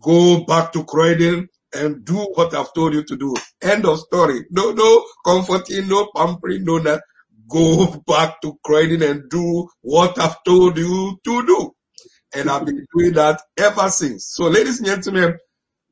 Go 0.00 0.44
back 0.44 0.72
to 0.72 0.84
Croydon 0.84 1.48
and 1.76 2.04
do 2.04 2.16
what 2.34 2.54
I've 2.54 2.72
told 2.74 2.94
you 2.94 3.04
to 3.04 3.16
do. 3.16 3.34
End 3.62 3.86
of 3.86 4.00
story. 4.00 4.46
No, 4.50 4.72
no 4.72 5.04
comforting, 5.24 5.88
no 5.88 6.08
pampering, 6.14 6.64
no 6.64 6.78
that. 6.80 7.02
Go 7.48 8.02
back 8.08 8.40
to 8.42 8.58
Croydon 8.64 9.02
and 9.02 9.30
do 9.30 9.68
what 9.82 10.18
I've 10.18 10.42
told 10.44 10.76
you 10.78 11.16
to 11.24 11.46
do. 11.46 11.72
And 12.34 12.50
I've 12.50 12.66
been 12.66 12.84
doing 12.96 13.12
that 13.14 13.40
ever 13.56 13.88
since. 13.88 14.26
So 14.34 14.48
ladies 14.48 14.78
and 14.78 14.86
gentlemen, 14.86 15.38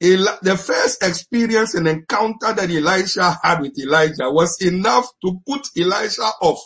the 0.01 0.61
first 0.63 1.03
experience 1.03 1.75
and 1.75 1.87
encounter 1.89 2.53
that 2.53 2.71
Elisha 2.71 3.39
had 3.43 3.61
with 3.61 3.79
Elijah 3.79 4.31
was 4.31 4.61
enough 4.61 5.07
to 5.25 5.41
put 5.47 5.67
Elisha 5.79 6.29
off. 6.43 6.61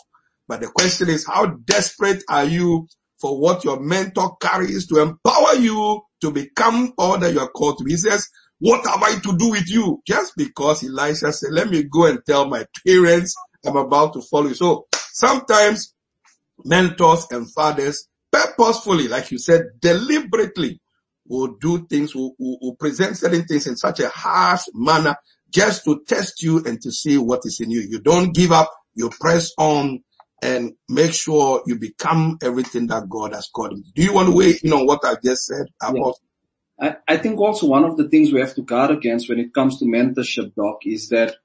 But 0.47 0.61
the 0.61 0.67
question 0.67 1.09
is, 1.09 1.27
how 1.27 1.45
desperate 1.45 2.23
are 2.27 2.45
you 2.45 2.87
for 3.21 3.39
what 3.39 3.63
your 3.63 3.79
mentor 3.79 4.35
carries 4.41 4.87
to 4.87 5.01
empower 5.01 5.53
you 5.55 6.01
to 6.21 6.31
become 6.31 6.93
all 6.97 7.19
that 7.19 7.33
you 7.33 7.39
are 7.39 7.49
called 7.49 7.77
to 7.77 7.83
be? 7.83 7.91
He 7.91 7.97
says, 7.97 8.27
what 8.59 8.85
have 8.87 9.03
I 9.03 9.15
to 9.19 9.37
do 9.37 9.51
with 9.51 9.69
you? 9.69 10.01
Just 10.07 10.33
because 10.37 10.83
Elisha 10.83 11.33
said, 11.33 11.51
let 11.53 11.69
me 11.69 11.83
go 11.83 12.07
and 12.07 12.19
tell 12.25 12.47
my 12.47 12.65
parents 12.85 13.35
I'm 13.65 13.77
about 13.77 14.13
to 14.13 14.21
follow 14.21 14.47
you. 14.49 14.55
So 14.55 14.87
sometimes 14.91 15.93
mentors 16.65 17.27
and 17.31 17.51
fathers 17.53 18.07
purposefully, 18.31 19.07
like 19.07 19.31
you 19.31 19.39
said, 19.39 19.63
deliberately 19.81 20.81
will 21.27 21.55
do 21.61 21.85
things, 21.87 22.15
will, 22.15 22.35
will, 22.39 22.57
will, 22.61 22.75
present 22.75 23.17
certain 23.17 23.43
things 23.45 23.67
in 23.67 23.75
such 23.77 23.99
a 23.99 24.09
harsh 24.09 24.63
manner 24.73 25.15
just 25.51 25.83
to 25.85 26.01
test 26.07 26.43
you 26.43 26.63
and 26.65 26.81
to 26.81 26.91
see 26.91 27.17
what 27.17 27.41
is 27.45 27.59
in 27.61 27.71
you. 27.71 27.81
You 27.81 27.99
don't 28.01 28.33
give 28.35 28.51
up, 28.51 28.71
you 28.95 29.09
press 29.19 29.51
on 29.57 30.01
and 30.43 30.73
make 30.89 31.13
sure 31.13 31.63
you 31.67 31.79
become 31.79 32.37
everything 32.43 32.87
that 32.87 33.09
God 33.09 33.33
has 33.33 33.49
called 33.53 33.73
you. 33.77 33.83
Do 33.95 34.03
you 34.03 34.13
want 34.13 34.29
to 34.29 34.35
weigh 34.35 34.59
in 34.63 34.73
on 34.73 34.85
what 34.85 35.01
I 35.05 35.15
just 35.23 35.45
said? 35.47 35.67
Yeah. 35.87 36.03
I, 36.79 36.95
I 37.07 37.17
think 37.17 37.39
also 37.39 37.67
one 37.67 37.83
of 37.83 37.97
the 37.97 38.07
things 38.07 38.31
we 38.31 38.39
have 38.39 38.55
to 38.55 38.61
guard 38.61 38.91
against 38.91 39.29
when 39.29 39.39
it 39.39 39.53
comes 39.53 39.79
to 39.79 39.85
mentorship, 39.85 40.55
Doc, 40.55 40.79
is 40.85 41.09
that 41.09 41.35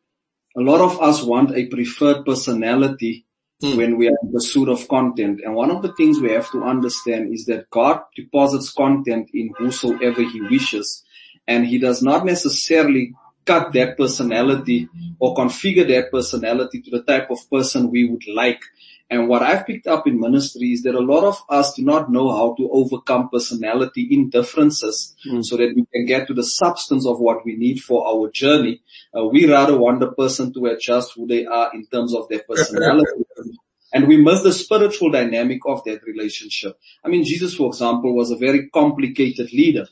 a 0.57 0.61
lot 0.61 0.81
of 0.81 1.01
us 1.01 1.23
want 1.23 1.57
a 1.57 1.67
preferred 1.67 2.25
personality 2.25 3.27
hmm. 3.61 3.77
when 3.77 3.97
we 3.97 4.09
are 4.09 4.17
in 4.23 4.33
pursuit 4.33 4.69
of 4.69 4.87
content. 4.89 5.41
And 5.45 5.55
one 5.55 5.71
of 5.71 5.83
the 5.83 5.93
things 5.95 6.21
we 6.21 6.31
have 6.31 6.51
to 6.53 6.63
understand 6.63 7.33
is 7.35 7.47
that 7.47 7.71
God 7.71 8.03
deposits 8.15 8.73
content 8.73 9.31
in 9.35 9.53
whosoever 9.59 10.23
he 10.23 10.41
wishes. 10.43 11.03
And 11.47 11.67
he 11.67 11.79
does 11.79 12.03
not 12.03 12.25
necessarily 12.25 13.13
cut 13.45 13.73
that 13.75 13.99
personality 13.99 14.89
or 15.19 15.35
configure 15.35 15.87
that 15.89 16.11
personality 16.11 16.81
to 16.83 16.91
the 16.91 17.03
type 17.03 17.31
of 17.31 17.39
person 17.51 17.91
we 17.91 18.09
would 18.09 18.27
like. 18.29 18.63
And 19.11 19.29
what 19.29 19.43
I've 19.43 19.67
picked 19.67 19.87
up 19.87 20.07
in 20.07 20.19
ministry 20.19 20.73
is 20.73 20.83
that 20.83 20.95
a 20.95 21.01
lot 21.01 21.25
of 21.25 21.43
us 21.49 21.75
do 21.75 21.83
not 21.83 22.11
know 22.11 22.33
how 22.33 22.55
to 22.57 22.69
overcome 22.73 23.29
personality 23.29 24.09
indifferences 24.11 25.15
mm. 25.27 25.45
so 25.45 25.57
that 25.59 25.75
we 25.77 25.85
can 25.93 26.07
get 26.07 26.27
to 26.29 26.35
the 26.35 26.43
substance 26.43 27.07
of 27.07 27.21
what 27.21 27.45
we 27.45 27.55
need 27.57 27.81
for 27.81 28.07
our 28.09 28.31
journey. 28.31 28.81
Uh, 29.17 29.27
we 29.27 29.49
rather 29.49 29.77
want 29.77 30.01
the 30.01 30.11
person 30.13 30.53
to 30.55 30.67
adjust 30.67 31.13
who 31.15 31.27
they 31.27 31.45
are 31.45 31.71
in 31.75 31.87
terms 31.87 32.15
of 32.15 32.29
their 32.29 32.43
personality. 32.49 33.25
and 33.93 34.09
we 34.09 34.17
miss 34.17 34.43
the 34.43 34.53
spiritual 34.53 35.11
dynamic 35.11 35.61
of 35.67 35.85
that 35.85 36.03
relationship. 36.05 36.79
I 37.05 37.09
mean, 37.09 37.25
Jesus, 37.25 37.55
for 37.55 37.69
example, 37.69 38.17
was 38.17 38.31
a 38.31 38.37
very 38.37 38.71
complicated 38.71 39.53
leader. 39.53 39.87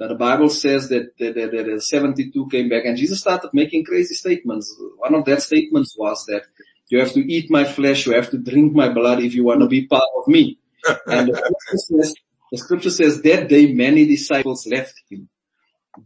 Uh, 0.00 0.08
the 0.08 0.14
Bible 0.14 0.48
says 0.48 0.88
that, 0.88 1.18
that, 1.18 1.34
that, 1.34 1.50
that 1.50 1.82
72 1.82 2.48
came 2.48 2.68
back 2.68 2.84
and 2.84 2.96
Jesus 2.96 3.20
started 3.20 3.50
making 3.52 3.84
crazy 3.84 4.14
statements. 4.14 4.74
One 4.96 5.14
of 5.14 5.24
that 5.26 5.42
statements 5.42 5.94
was 5.98 6.24
that 6.26 6.44
you 6.90 7.00
have 7.00 7.12
to 7.12 7.20
eat 7.20 7.50
my 7.50 7.64
flesh. 7.64 8.06
You 8.06 8.14
have 8.14 8.30
to 8.30 8.38
drink 8.38 8.74
my 8.74 8.88
blood 8.88 9.22
if 9.22 9.34
you 9.34 9.44
want 9.44 9.60
to 9.60 9.68
be 9.68 9.86
part 9.86 10.08
of 10.18 10.28
me. 10.28 10.58
and 11.06 11.28
the 11.28 11.36
scripture, 11.36 11.76
says, 11.76 12.14
the 12.52 12.58
scripture 12.58 12.90
says 12.90 13.22
that 13.22 13.48
day 13.48 13.72
many 13.72 14.06
disciples 14.06 14.66
left 14.66 14.94
him. 15.10 15.28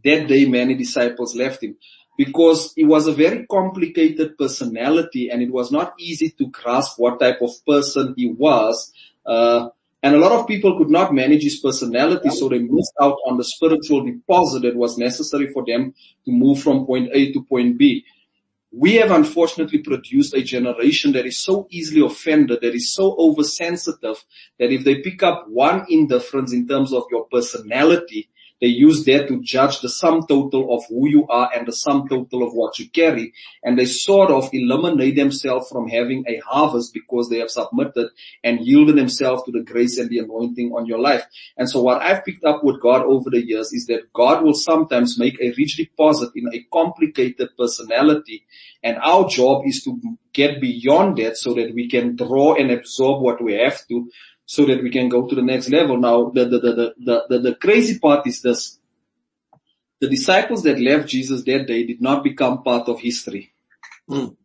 That 0.03 0.27
day 0.27 0.45
many 0.45 0.75
disciples 0.75 1.35
left 1.35 1.63
him 1.63 1.77
because 2.17 2.73
he 2.75 2.83
was 2.83 3.07
a 3.07 3.13
very 3.13 3.45
complicated 3.45 4.37
personality 4.37 5.29
and 5.29 5.41
it 5.41 5.51
was 5.51 5.71
not 5.71 5.93
easy 5.99 6.29
to 6.37 6.47
grasp 6.47 6.97
what 6.97 7.19
type 7.19 7.41
of 7.41 7.51
person 7.65 8.13
he 8.17 8.27
was. 8.31 8.93
Uh, 9.25 9.69
And 10.05 10.13
a 10.13 10.19
lot 10.19 10.33
of 10.33 10.45
people 10.45 10.77
could 10.77 10.91
not 10.91 11.15
manage 11.15 11.41
his 11.41 11.57
personality, 11.59 12.29
so 12.29 12.47
they 12.47 12.59
missed 12.59 12.93
out 13.01 13.17
on 13.25 13.37
the 13.37 13.43
spiritual 13.43 14.05
deposit 14.05 14.61
that 14.61 14.75
was 14.75 14.99
necessary 14.99 15.47
for 15.51 15.65
them 15.65 15.95
to 16.25 16.31
move 16.31 16.61
from 16.61 16.85
point 16.85 17.09
A 17.11 17.33
to 17.33 17.41
point 17.41 17.79
B. 17.79 18.05
We 18.77 18.95
have 18.95 19.11
unfortunately 19.11 19.79
produced 19.79 20.33
a 20.33 20.43
generation 20.43 21.13
that 21.13 21.25
is 21.25 21.41
so 21.41 21.65
easily 21.69 22.05
offended, 22.05 22.59
that 22.61 22.75
is 22.75 22.93
so 22.93 23.15
oversensitive, 23.17 24.21
that 24.59 24.69
if 24.69 24.83
they 24.83 24.95
pick 24.95 25.23
up 25.23 25.45
one 25.47 25.85
indifference 25.87 26.51
in 26.51 26.67
terms 26.67 26.91
of 26.91 27.03
your 27.09 27.25
personality, 27.31 28.29
they 28.61 28.67
use 28.67 29.03
that 29.05 29.27
to 29.27 29.41
judge 29.41 29.81
the 29.81 29.89
sum 29.89 30.25
total 30.27 30.75
of 30.75 30.85
who 30.87 31.09
you 31.09 31.27
are 31.27 31.49
and 31.53 31.67
the 31.67 31.73
sum 31.73 32.07
total 32.07 32.43
of 32.43 32.53
what 32.53 32.79
you 32.79 32.89
carry. 32.89 33.33
And 33.63 33.77
they 33.77 33.85
sort 33.85 34.31
of 34.31 34.49
eliminate 34.53 35.15
themselves 35.17 35.67
from 35.69 35.89
having 35.89 36.23
a 36.27 36.39
harvest 36.39 36.93
because 36.93 37.29
they 37.29 37.39
have 37.39 37.49
submitted 37.49 38.09
and 38.43 38.65
yielded 38.65 38.95
themselves 38.95 39.43
to 39.43 39.51
the 39.51 39.63
grace 39.63 39.97
and 39.97 40.09
the 40.09 40.19
anointing 40.19 40.71
on 40.71 40.85
your 40.85 40.99
life. 40.99 41.25
And 41.57 41.69
so 41.69 41.81
what 41.81 42.01
I've 42.01 42.23
picked 42.23 42.45
up 42.45 42.63
with 42.63 42.81
God 42.81 43.03
over 43.03 43.29
the 43.29 43.45
years 43.45 43.73
is 43.73 43.87
that 43.87 44.13
God 44.13 44.43
will 44.43 44.53
sometimes 44.53 45.19
make 45.19 45.39
a 45.41 45.53
rich 45.57 45.75
deposit 45.75 46.31
in 46.35 46.47
a 46.53 46.65
complicated 46.71 47.49
personality. 47.57 48.45
And 48.81 48.97
our 48.97 49.27
job 49.27 49.63
is 49.65 49.83
to 49.83 49.99
get 50.31 50.61
beyond 50.61 51.17
that 51.17 51.37
so 51.37 51.53
that 51.55 51.73
we 51.73 51.89
can 51.89 52.15
draw 52.15 52.55
and 52.55 52.71
absorb 52.71 53.21
what 53.21 53.43
we 53.43 53.53
have 53.53 53.85
to 53.87 54.09
so 54.45 54.65
that 54.65 54.83
we 54.83 54.89
can 54.89 55.09
go 55.09 55.27
to 55.27 55.35
the 55.35 55.41
next 55.41 55.69
level. 55.69 55.97
Now, 55.97 56.29
the, 56.29 56.45
the, 56.45 56.59
the, 56.59 57.25
the, 57.29 57.39
the, 57.39 57.55
crazy 57.55 57.99
part 57.99 58.27
is 58.27 58.41
this. 58.41 58.79
The 59.99 60.09
disciples 60.09 60.63
that 60.63 60.79
left 60.79 61.07
Jesus 61.07 61.43
that 61.43 61.67
day 61.67 61.85
did 61.85 62.01
not 62.01 62.23
become 62.23 62.63
part 62.63 62.87
of 62.87 62.99
history. 62.99 63.53
Mm. 64.09 64.35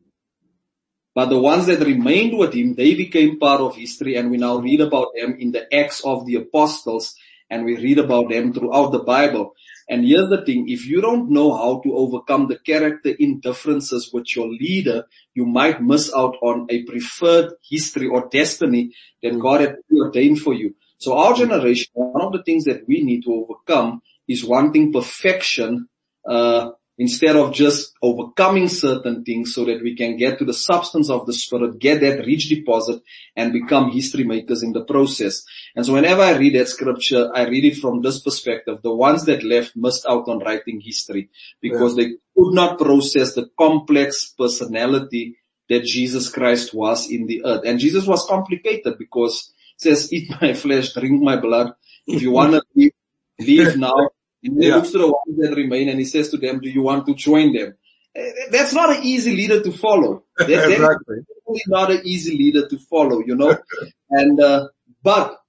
But 1.15 1.29
the 1.29 1.39
ones 1.39 1.67
that 1.67 1.81
remained 1.81 2.39
with 2.39 2.55
him, 2.55 2.75
they 2.75 2.95
became 2.95 3.39
part 3.39 3.61
of 3.61 3.77
history 3.77 4.17
and 4.17 4.31
we 4.31 4.37
now 4.37 4.59
read 4.59 4.81
about 4.81 5.09
them 5.15 5.37
in 5.39 5.51
the 5.51 5.73
Acts 5.75 6.03
of 6.05 6.25
the 6.25 6.37
Apostles 6.37 7.15
and 7.51 7.65
we 7.65 7.77
read 7.77 7.99
about 7.99 8.31
them 8.31 8.53
throughout 8.53 8.93
the 8.93 9.01
Bible. 9.01 9.55
And 9.91 10.07
here's 10.07 10.31
the 10.31 10.45
thing, 10.45 10.69
if 10.69 10.87
you 10.87 11.01
don't 11.01 11.33
know 11.33 11.53
how 11.53 11.81
to 11.81 11.97
overcome 11.97 12.47
the 12.47 12.59
character 12.59 13.11
indifferences 13.19 14.11
with 14.13 14.37
your 14.37 14.49
leader, 14.49 15.05
you 15.35 15.45
might 15.45 15.83
miss 15.83 16.15
out 16.15 16.37
on 16.43 16.69
a 16.71 16.85
preferred 16.85 17.55
history 17.69 18.07
or 18.07 18.29
destiny 18.31 18.93
that 19.21 19.37
God 19.41 19.63
had 19.63 19.77
ordained 19.93 20.43
for 20.43 20.55
you. 20.55 20.77
So 20.99 21.19
our 21.19 21.35
generation, 21.35 21.89
one 21.95 22.25
of 22.25 22.33
the 22.33 22.45
things 22.45 22.67
that 22.67 22.87
we 22.87 23.03
need 23.03 23.25
to 23.25 23.33
overcome 23.33 24.01
is 24.29 24.45
wanting 24.45 24.93
perfection, 24.93 25.89
uh, 26.25 26.71
instead 27.01 27.35
of 27.35 27.55
just 27.55 27.95
overcoming 28.03 28.69
certain 28.69 29.25
things 29.25 29.55
so 29.55 29.65
that 29.65 29.83
we 29.83 29.97
can 29.97 30.19
get 30.19 30.39
to 30.39 30.45
the 30.45 30.53
substance 30.53 31.09
of 31.09 31.25
the 31.25 31.33
spirit, 31.33 31.79
get 31.79 32.03
that 32.03 32.27
rich 32.27 32.51
deposit 32.51 33.01
and 33.35 33.55
become 33.55 33.91
history 33.91 34.23
makers 34.23 34.63
in 34.63 34.75
the 34.75 34.85
process. 34.85 35.43
And 35.75 35.87
so 35.87 35.95
whenever 35.95 36.21
I 36.21 36.37
read 36.37 36.57
that 36.57 36.69
scripture, 36.69 37.31
I 37.35 37.49
read 37.49 37.65
it 37.65 37.79
from 37.79 38.03
this 38.03 38.21
perspective. 38.21 38.81
The 38.83 38.95
ones 38.95 39.25
that 39.25 39.43
left 39.43 39.75
missed 39.77 40.05
out 40.07 40.29
on 40.29 40.41
writing 40.41 40.79
history 40.79 41.31
because 41.63 41.97
yeah. 41.97 42.05
they 42.05 42.11
could 42.37 42.53
not 42.53 42.79
process 42.79 43.35
the 43.35 43.49
complex 43.59 44.35
personality 44.39 45.39
that 45.71 45.85
Jesus 45.85 46.29
Christ 46.29 46.75
was 46.75 47.11
in 47.11 47.27
the 47.27 47.43
earth. 47.47 47.63
And 47.65 47.79
Jesus 47.79 48.07
was 48.07 48.27
complicated 48.27 48.99
because 48.99 49.55
it 49.77 49.81
says, 49.81 50.13
eat 50.13 50.31
my 50.39 50.53
flesh, 50.53 50.93
drink 50.93 51.23
my 51.23 51.37
blood. 51.37 51.73
If 52.07 52.21
you 52.21 52.31
want 52.31 52.53
to 52.53 52.63
leave, 52.75 52.93
leave 53.41 53.79
now, 53.79 54.11
and 54.43 54.63
he 54.63 54.69
yeah. 54.69 54.77
looks 54.77 54.91
to 54.91 54.99
the 54.99 55.07
ones 55.07 55.39
that 55.39 55.55
remain 55.55 55.89
and 55.89 55.99
he 55.99 56.05
says 56.05 56.31
to 56.31 56.37
them, 56.37 56.61
do 56.61 56.69
you 56.69 56.83
want 56.83 57.07
to 57.07 57.15
join 57.15 57.53
them? 57.53 57.75
Eh, 58.15 58.33
that's 58.51 58.73
not 58.73 58.97
an 58.97 59.03
easy 59.03 59.35
leader 59.35 59.63
to 59.63 59.73
follow. 59.73 60.25
That, 60.39 60.71
exactly. 60.71 61.19
That's 61.47 61.69
not 61.69 61.91
an 61.91 62.01
easy 62.05 62.37
leader 62.37 62.67
to 62.69 62.79
follow, 62.79 63.21
you 63.21 63.35
know. 63.35 63.59
and, 64.11 64.41
uh, 64.41 64.69
but 65.03 65.41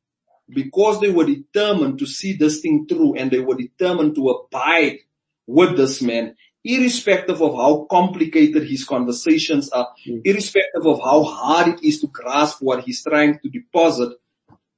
because 0.50 1.00
they 1.00 1.10
were 1.10 1.26
determined 1.26 2.00
to 2.00 2.06
see 2.06 2.34
this 2.34 2.60
thing 2.60 2.86
through 2.88 3.16
and 3.16 3.32
they 3.32 3.40
were 3.40 3.56
determined 3.56 4.16
to 4.16 4.30
abide 4.30 5.00
with 5.48 5.78
this 5.78 6.02
man, 6.02 6.36
irrespective 6.64 7.42
of 7.42 7.56
how 7.56 7.88
complicated 7.90 8.68
his 8.68 8.84
conversations 8.84 9.70
are, 9.70 9.88
mm. 10.06 10.22
irrespective 10.26 10.86
of 10.86 11.00
how 11.00 11.24
hard 11.24 11.68
it 11.70 11.84
is 11.84 12.02
to 12.02 12.08
grasp 12.08 12.62
what 12.62 12.84
he's 12.84 13.02
trying 13.04 13.40
to 13.40 13.50
deposit, 13.50 14.18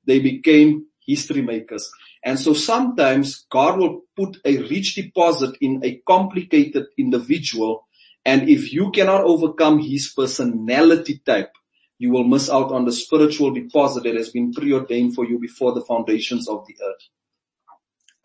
they 0.05 0.19
became 0.19 0.85
history 1.05 1.41
makers. 1.41 1.91
And 2.23 2.39
so 2.39 2.53
sometimes 2.53 3.45
God 3.51 3.77
will 3.79 4.01
put 4.15 4.37
a 4.45 4.57
rich 4.57 4.95
deposit 4.95 5.57
in 5.59 5.81
a 5.83 6.01
complicated 6.07 6.85
individual. 6.97 7.87
And 8.25 8.47
if 8.47 8.71
you 8.71 8.91
cannot 8.91 9.25
overcome 9.25 9.79
his 9.79 10.13
personality 10.15 11.21
type, 11.25 11.51
you 11.97 12.11
will 12.11 12.23
miss 12.23 12.49
out 12.49 12.71
on 12.71 12.85
the 12.85 12.91
spiritual 12.91 13.51
deposit 13.53 14.03
that 14.03 14.15
has 14.15 14.29
been 14.29 14.53
preordained 14.53 15.15
for 15.15 15.25
you 15.25 15.37
before 15.39 15.73
the 15.73 15.81
foundations 15.81 16.47
of 16.47 16.65
the 16.65 16.75
earth. 16.81 17.09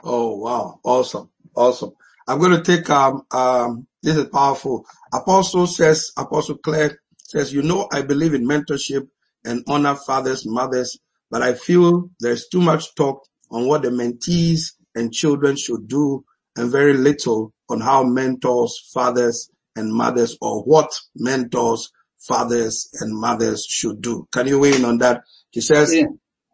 Oh, 0.04 0.37
wow. 0.37 0.80
Awesome. 0.84 1.30
Awesome. 1.56 1.92
I'm 2.28 2.38
going 2.38 2.52
to 2.52 2.62
take, 2.62 2.88
um, 2.90 3.22
um, 3.32 3.87
this 4.02 4.16
is 4.16 4.26
powerful. 4.26 4.87
Apostle 5.12 5.66
says, 5.66 6.12
Apostle 6.16 6.58
Claire 6.58 7.00
says, 7.18 7.52
you 7.52 7.62
know, 7.62 7.88
I 7.92 8.02
believe 8.02 8.34
in 8.34 8.46
mentorship 8.46 9.08
and 9.44 9.64
honor 9.66 9.96
fathers, 9.96 10.46
mothers, 10.46 10.98
but 11.30 11.42
I 11.42 11.54
feel 11.54 12.11
there's 12.20 12.48
too 12.48 12.61
much 12.61 12.94
talk 12.94 13.26
on 13.50 13.66
what 13.66 13.82
the 13.82 13.90
mentees 13.90 14.72
and 14.94 15.12
children 15.12 15.56
should 15.56 15.88
do 15.88 16.24
and 16.56 16.70
very 16.70 16.94
little 16.94 17.52
on 17.68 17.80
how 17.80 18.02
mentors, 18.02 18.78
fathers 18.92 19.50
and 19.76 19.92
mothers 19.92 20.37
or 20.40 20.62
what 20.62 20.90
mentors, 21.14 21.92
fathers 22.18 22.88
and 23.00 23.16
mothers 23.16 23.64
should 23.68 24.00
do. 24.02 24.26
Can 24.32 24.46
you 24.46 24.58
weigh 24.58 24.74
in 24.74 24.84
on 24.84 24.98
that? 24.98 25.22
He 25.50 25.61
says, 25.61 25.94
yeah. 25.94 26.06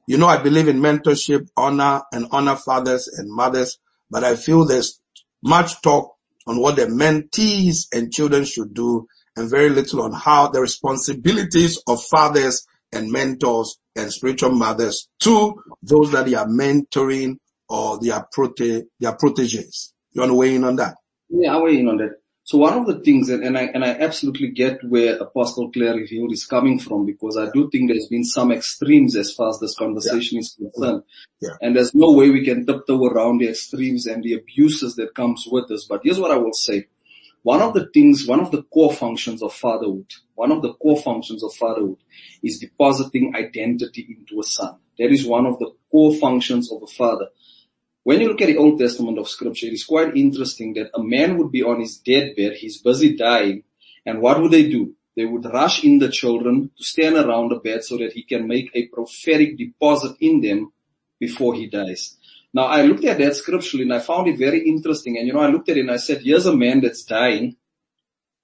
you 0.06 0.18
know, 0.18 0.26
I 0.26 0.42
believe 0.42 0.68
in 0.68 0.80
mentorship, 0.80 1.48
honor 1.56 2.02
and 2.12 2.26
honor 2.30 2.56
fathers 2.56 3.08
and 3.08 3.32
mothers, 3.32 3.78
but 4.10 4.24
I 4.24 4.36
feel 4.36 4.64
there's 4.64 5.00
much 5.42 5.80
talk 5.82 6.14
on 6.46 6.60
what 6.60 6.76
the 6.76 6.86
mentees 6.86 7.86
and 7.92 8.12
children 8.12 8.44
should 8.44 8.74
do 8.74 9.08
and 9.36 9.50
very 9.50 9.70
little 9.70 10.02
on 10.02 10.12
how 10.12 10.48
the 10.48 10.60
responsibilities 10.60 11.82
of 11.88 12.02
fathers 12.04 12.66
and 12.92 13.10
mentors 13.10 13.78
and 13.96 14.12
spiritual 14.12 14.50
mothers 14.50 15.08
to 15.20 15.62
those 15.82 16.12
that 16.12 16.26
they 16.26 16.34
are 16.34 16.46
mentoring 16.46 17.36
or 17.68 17.98
they 18.00 18.10
are 18.10 18.26
prote- 18.34 18.84
they 19.00 19.06
are 19.06 19.16
proteges. 19.16 19.92
You 20.12 20.20
want 20.20 20.30
to 20.30 20.36
weigh 20.36 20.54
in 20.54 20.64
on 20.64 20.76
that? 20.76 20.96
Yeah, 21.28 21.56
I 21.56 21.60
weigh 21.60 21.80
in 21.80 21.88
on 21.88 21.96
that. 21.98 22.20
So 22.46 22.58
one 22.58 22.76
of 22.76 22.86
the 22.86 23.00
things, 23.00 23.30
and, 23.30 23.42
and 23.42 23.56
I 23.56 23.62
and 23.72 23.82
I 23.82 23.88
absolutely 23.88 24.48
get 24.48 24.84
where 24.84 25.16
Apostle 25.16 25.72
Claire 25.72 25.94
revealed 25.94 26.30
is 26.30 26.44
coming 26.44 26.78
from, 26.78 27.06
because 27.06 27.38
I 27.38 27.50
do 27.50 27.70
think 27.70 27.88
there's 27.88 28.08
been 28.08 28.22
some 28.24 28.52
extremes 28.52 29.16
as 29.16 29.32
far 29.32 29.48
as 29.48 29.60
this 29.60 29.74
conversation 29.74 30.36
yeah. 30.36 30.40
is 30.40 30.56
concerned. 30.58 31.04
Yeah. 31.40 31.56
And 31.62 31.74
there's 31.74 31.94
no 31.94 32.12
way 32.12 32.28
we 32.28 32.44
can 32.44 32.66
tiptoe 32.66 33.06
around 33.06 33.38
the 33.38 33.48
extremes 33.48 34.04
and 34.04 34.22
the 34.22 34.34
abuses 34.34 34.94
that 34.96 35.14
comes 35.14 35.48
with 35.50 35.68
this. 35.68 35.86
But 35.86 36.02
here's 36.04 36.20
what 36.20 36.32
I 36.32 36.36
will 36.36 36.52
say. 36.52 36.86
One 37.44 37.60
of 37.60 37.74
the 37.74 37.90
things, 37.92 38.26
one 38.26 38.40
of 38.40 38.50
the 38.50 38.62
core 38.62 38.90
functions 38.90 39.42
of 39.42 39.52
fatherhood, 39.52 40.10
one 40.34 40.50
of 40.50 40.62
the 40.62 40.72
core 40.72 40.96
functions 40.96 41.44
of 41.44 41.52
fatherhood 41.52 41.98
is 42.42 42.58
depositing 42.58 43.36
identity 43.36 44.06
into 44.08 44.40
a 44.40 44.42
son. 44.42 44.76
That 44.98 45.12
is 45.12 45.26
one 45.26 45.44
of 45.44 45.58
the 45.58 45.72
core 45.90 46.14
functions 46.14 46.72
of 46.72 46.82
a 46.82 46.86
father. 46.86 47.28
When 48.02 48.22
you 48.22 48.28
look 48.28 48.40
at 48.40 48.46
the 48.46 48.56
Old 48.56 48.78
Testament 48.78 49.18
of 49.18 49.28
scripture, 49.28 49.66
it 49.66 49.74
is 49.74 49.84
quite 49.84 50.16
interesting 50.16 50.72
that 50.74 50.90
a 50.94 51.02
man 51.02 51.36
would 51.36 51.52
be 51.52 51.62
on 51.62 51.80
his 51.80 51.98
deathbed, 51.98 52.54
he's 52.54 52.80
busy 52.80 53.14
dying, 53.14 53.64
and 54.06 54.22
what 54.22 54.40
would 54.40 54.50
they 54.50 54.66
do? 54.70 54.94
They 55.14 55.26
would 55.26 55.44
rush 55.44 55.84
in 55.84 55.98
the 55.98 56.08
children 56.10 56.70
to 56.78 56.82
stand 56.82 57.16
around 57.16 57.50
the 57.50 57.56
bed 57.56 57.84
so 57.84 57.98
that 57.98 58.14
he 58.14 58.22
can 58.22 58.48
make 58.48 58.70
a 58.72 58.86
prophetic 58.86 59.58
deposit 59.58 60.16
in 60.18 60.40
them 60.40 60.72
before 61.20 61.54
he 61.54 61.66
dies. 61.66 62.16
Now 62.54 62.66
I 62.66 62.82
looked 62.82 63.04
at 63.04 63.18
that 63.18 63.34
scripturally 63.34 63.82
and 63.82 63.92
I 63.92 63.98
found 63.98 64.28
it 64.28 64.38
very 64.38 64.66
interesting. 64.66 65.18
And 65.18 65.26
you 65.26 65.34
know, 65.34 65.40
I 65.40 65.48
looked 65.48 65.68
at 65.68 65.76
it 65.76 65.80
and 65.80 65.90
I 65.90 65.96
said, 65.96 66.22
here's 66.22 66.46
a 66.46 66.56
man 66.56 66.80
that's 66.80 67.02
dying. 67.02 67.56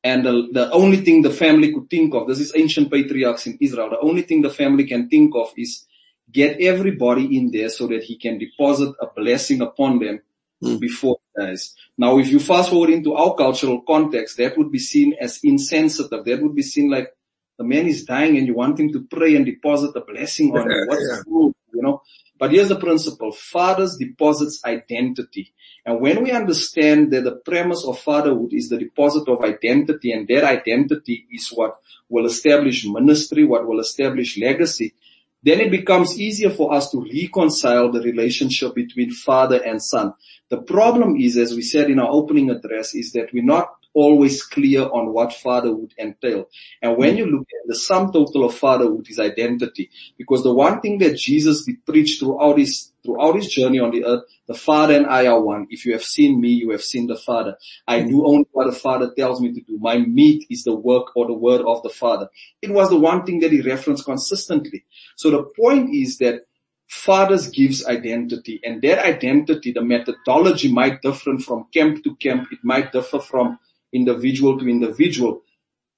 And 0.02 0.24
the, 0.24 0.48
the 0.52 0.70
only 0.72 0.98
thing 0.98 1.22
the 1.22 1.30
family 1.30 1.72
could 1.72 1.88
think 1.88 2.14
of, 2.14 2.26
this 2.26 2.40
is 2.40 2.52
ancient 2.56 2.90
patriarchs 2.90 3.46
in 3.46 3.56
Israel, 3.60 3.90
the 3.90 4.00
only 4.00 4.22
thing 4.22 4.42
the 4.42 4.50
family 4.50 4.84
can 4.84 5.08
think 5.08 5.34
of 5.36 5.52
is 5.56 5.86
get 6.32 6.60
everybody 6.60 7.36
in 7.36 7.50
there 7.50 7.68
so 7.68 7.86
that 7.88 8.02
he 8.02 8.16
can 8.16 8.38
deposit 8.38 8.94
a 9.00 9.06
blessing 9.14 9.60
upon 9.60 9.98
them 9.98 10.20
mm. 10.62 10.80
before 10.80 11.18
he 11.20 11.44
dies. 11.44 11.74
Now, 11.98 12.18
if 12.18 12.28
you 12.28 12.40
fast 12.40 12.70
forward 12.70 12.90
into 12.90 13.14
our 13.14 13.34
cultural 13.34 13.82
context, 13.82 14.38
that 14.38 14.56
would 14.56 14.72
be 14.72 14.78
seen 14.78 15.14
as 15.20 15.40
insensitive. 15.44 16.24
That 16.24 16.42
would 16.42 16.54
be 16.54 16.62
seen 16.62 16.90
like 16.90 17.14
the 17.58 17.64
man 17.64 17.86
is 17.86 18.04
dying 18.04 18.38
and 18.38 18.46
you 18.46 18.54
want 18.54 18.80
him 18.80 18.90
to 18.92 19.02
pray 19.02 19.36
and 19.36 19.44
deposit 19.44 19.94
a 19.94 20.00
blessing 20.00 20.56
on 20.56 20.70
him. 20.70 20.86
What's 20.86 21.02
yeah. 21.10 21.22
you 21.26 21.82
know? 21.82 22.02
But 22.40 22.52
here's 22.52 22.70
the 22.70 22.80
principle. 22.80 23.32
Fathers 23.32 23.98
deposits 23.98 24.64
identity. 24.64 25.52
And 25.84 26.00
when 26.00 26.24
we 26.24 26.30
understand 26.32 27.12
that 27.12 27.24
the 27.24 27.36
premise 27.36 27.84
of 27.84 27.98
fatherhood 27.98 28.54
is 28.54 28.70
the 28.70 28.78
deposit 28.78 29.28
of 29.28 29.44
identity 29.44 30.10
and 30.10 30.26
that 30.28 30.44
identity 30.44 31.26
is 31.30 31.48
what 31.48 31.76
will 32.08 32.24
establish 32.24 32.86
ministry, 32.86 33.44
what 33.44 33.68
will 33.68 33.78
establish 33.78 34.38
legacy, 34.38 34.94
then 35.42 35.60
it 35.60 35.70
becomes 35.70 36.18
easier 36.18 36.48
for 36.48 36.72
us 36.72 36.90
to 36.90 37.02
reconcile 37.02 37.92
the 37.92 38.00
relationship 38.00 38.74
between 38.74 39.10
father 39.10 39.62
and 39.62 39.82
son. 39.82 40.14
The 40.48 40.62
problem 40.62 41.16
is, 41.16 41.36
as 41.36 41.54
we 41.54 41.62
said 41.62 41.90
in 41.90 41.98
our 41.98 42.10
opening 42.10 42.50
address, 42.50 42.94
is 42.94 43.12
that 43.12 43.34
we're 43.34 43.44
not 43.44 43.68
always 43.92 44.42
clear 44.42 44.82
on 44.82 45.12
what 45.12 45.32
fatherhood 45.32 45.92
entail. 45.98 46.48
And 46.80 46.96
when 46.96 47.14
mm. 47.14 47.18
you 47.18 47.26
look 47.26 47.42
at 47.42 47.68
the 47.68 47.74
sum 47.74 48.12
total 48.12 48.44
of 48.44 48.54
fatherhood 48.54 49.06
is 49.08 49.18
identity. 49.18 49.90
Because 50.16 50.42
the 50.42 50.52
one 50.52 50.80
thing 50.80 50.98
that 50.98 51.16
Jesus 51.16 51.64
did 51.64 51.84
preach 51.84 52.18
throughout 52.18 52.58
his, 52.58 52.92
throughout 53.04 53.36
his 53.36 53.48
journey 53.48 53.80
on 53.80 53.90
the 53.90 54.04
earth, 54.04 54.24
the 54.46 54.54
Father 54.54 54.94
and 54.94 55.06
I 55.06 55.26
are 55.26 55.40
one. 55.40 55.66
If 55.70 55.86
you 55.86 55.92
have 55.92 56.04
seen 56.04 56.40
me, 56.40 56.50
you 56.50 56.70
have 56.70 56.82
seen 56.82 57.06
the 57.06 57.16
Father. 57.16 57.56
I 57.86 58.00
mm. 58.00 58.08
do 58.08 58.26
only 58.26 58.46
what 58.52 58.66
the 58.66 58.78
Father 58.78 59.12
tells 59.16 59.40
me 59.40 59.52
to 59.52 59.60
do. 59.60 59.78
My 59.78 59.98
meat 59.98 60.46
is 60.50 60.64
the 60.64 60.74
work 60.74 61.16
or 61.16 61.26
the 61.26 61.34
word 61.34 61.62
of 61.62 61.82
the 61.82 61.90
Father. 61.90 62.28
It 62.62 62.70
was 62.70 62.90
the 62.90 62.98
one 62.98 63.24
thing 63.24 63.40
that 63.40 63.52
he 63.52 63.60
referenced 63.60 64.04
consistently. 64.04 64.84
So 65.16 65.30
the 65.30 65.44
point 65.56 65.94
is 65.94 66.18
that 66.18 66.46
fathers 66.90 67.48
gives 67.48 67.86
identity 67.86 68.60
and 68.64 68.82
their 68.82 69.00
identity, 69.00 69.70
the 69.72 69.80
methodology 69.80 70.72
might 70.72 71.00
differ 71.02 71.38
from 71.38 71.66
camp 71.72 72.02
to 72.02 72.16
camp. 72.16 72.48
It 72.50 72.58
might 72.64 72.90
differ 72.90 73.20
from 73.20 73.60
individual 73.92 74.58
to 74.58 74.68
individual. 74.68 75.42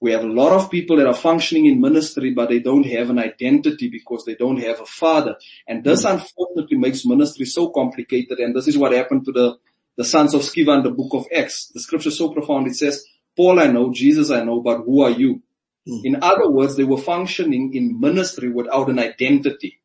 We 0.00 0.10
have 0.12 0.24
a 0.24 0.32
lot 0.32 0.52
of 0.52 0.70
people 0.70 0.96
that 0.96 1.06
are 1.06 1.14
functioning 1.14 1.66
in 1.66 1.80
ministry, 1.80 2.32
but 2.32 2.48
they 2.48 2.58
don't 2.58 2.84
have 2.86 3.10
an 3.10 3.20
identity 3.20 3.88
because 3.88 4.24
they 4.24 4.34
don't 4.34 4.56
have 4.58 4.80
a 4.80 4.86
father. 4.86 5.36
And 5.68 5.84
this 5.84 6.04
unfortunately 6.04 6.76
makes 6.76 7.06
ministry 7.06 7.46
so 7.46 7.70
complicated. 7.70 8.38
And 8.40 8.54
this 8.54 8.66
is 8.66 8.76
what 8.76 8.92
happened 8.92 9.24
to 9.26 9.32
the, 9.32 9.58
the 9.96 10.04
sons 10.04 10.34
of 10.34 10.40
Sceva 10.40 10.78
in 10.78 10.82
the 10.82 10.90
book 10.90 11.14
of 11.14 11.26
Acts. 11.32 11.68
The 11.68 11.80
scripture 11.80 12.08
is 12.08 12.18
so 12.18 12.30
profound. 12.30 12.66
It 12.66 12.74
says, 12.74 13.04
Paul 13.36 13.60
I 13.60 13.68
know, 13.68 13.92
Jesus 13.92 14.30
I 14.32 14.42
know, 14.42 14.60
but 14.60 14.78
who 14.78 15.02
are 15.02 15.10
you? 15.10 15.40
Mm. 15.88 16.00
In 16.04 16.22
other 16.22 16.50
words, 16.50 16.76
they 16.76 16.84
were 16.84 16.98
functioning 16.98 17.72
in 17.74 18.00
ministry 18.00 18.50
without 18.50 18.90
an 18.90 18.98
identity 18.98 19.80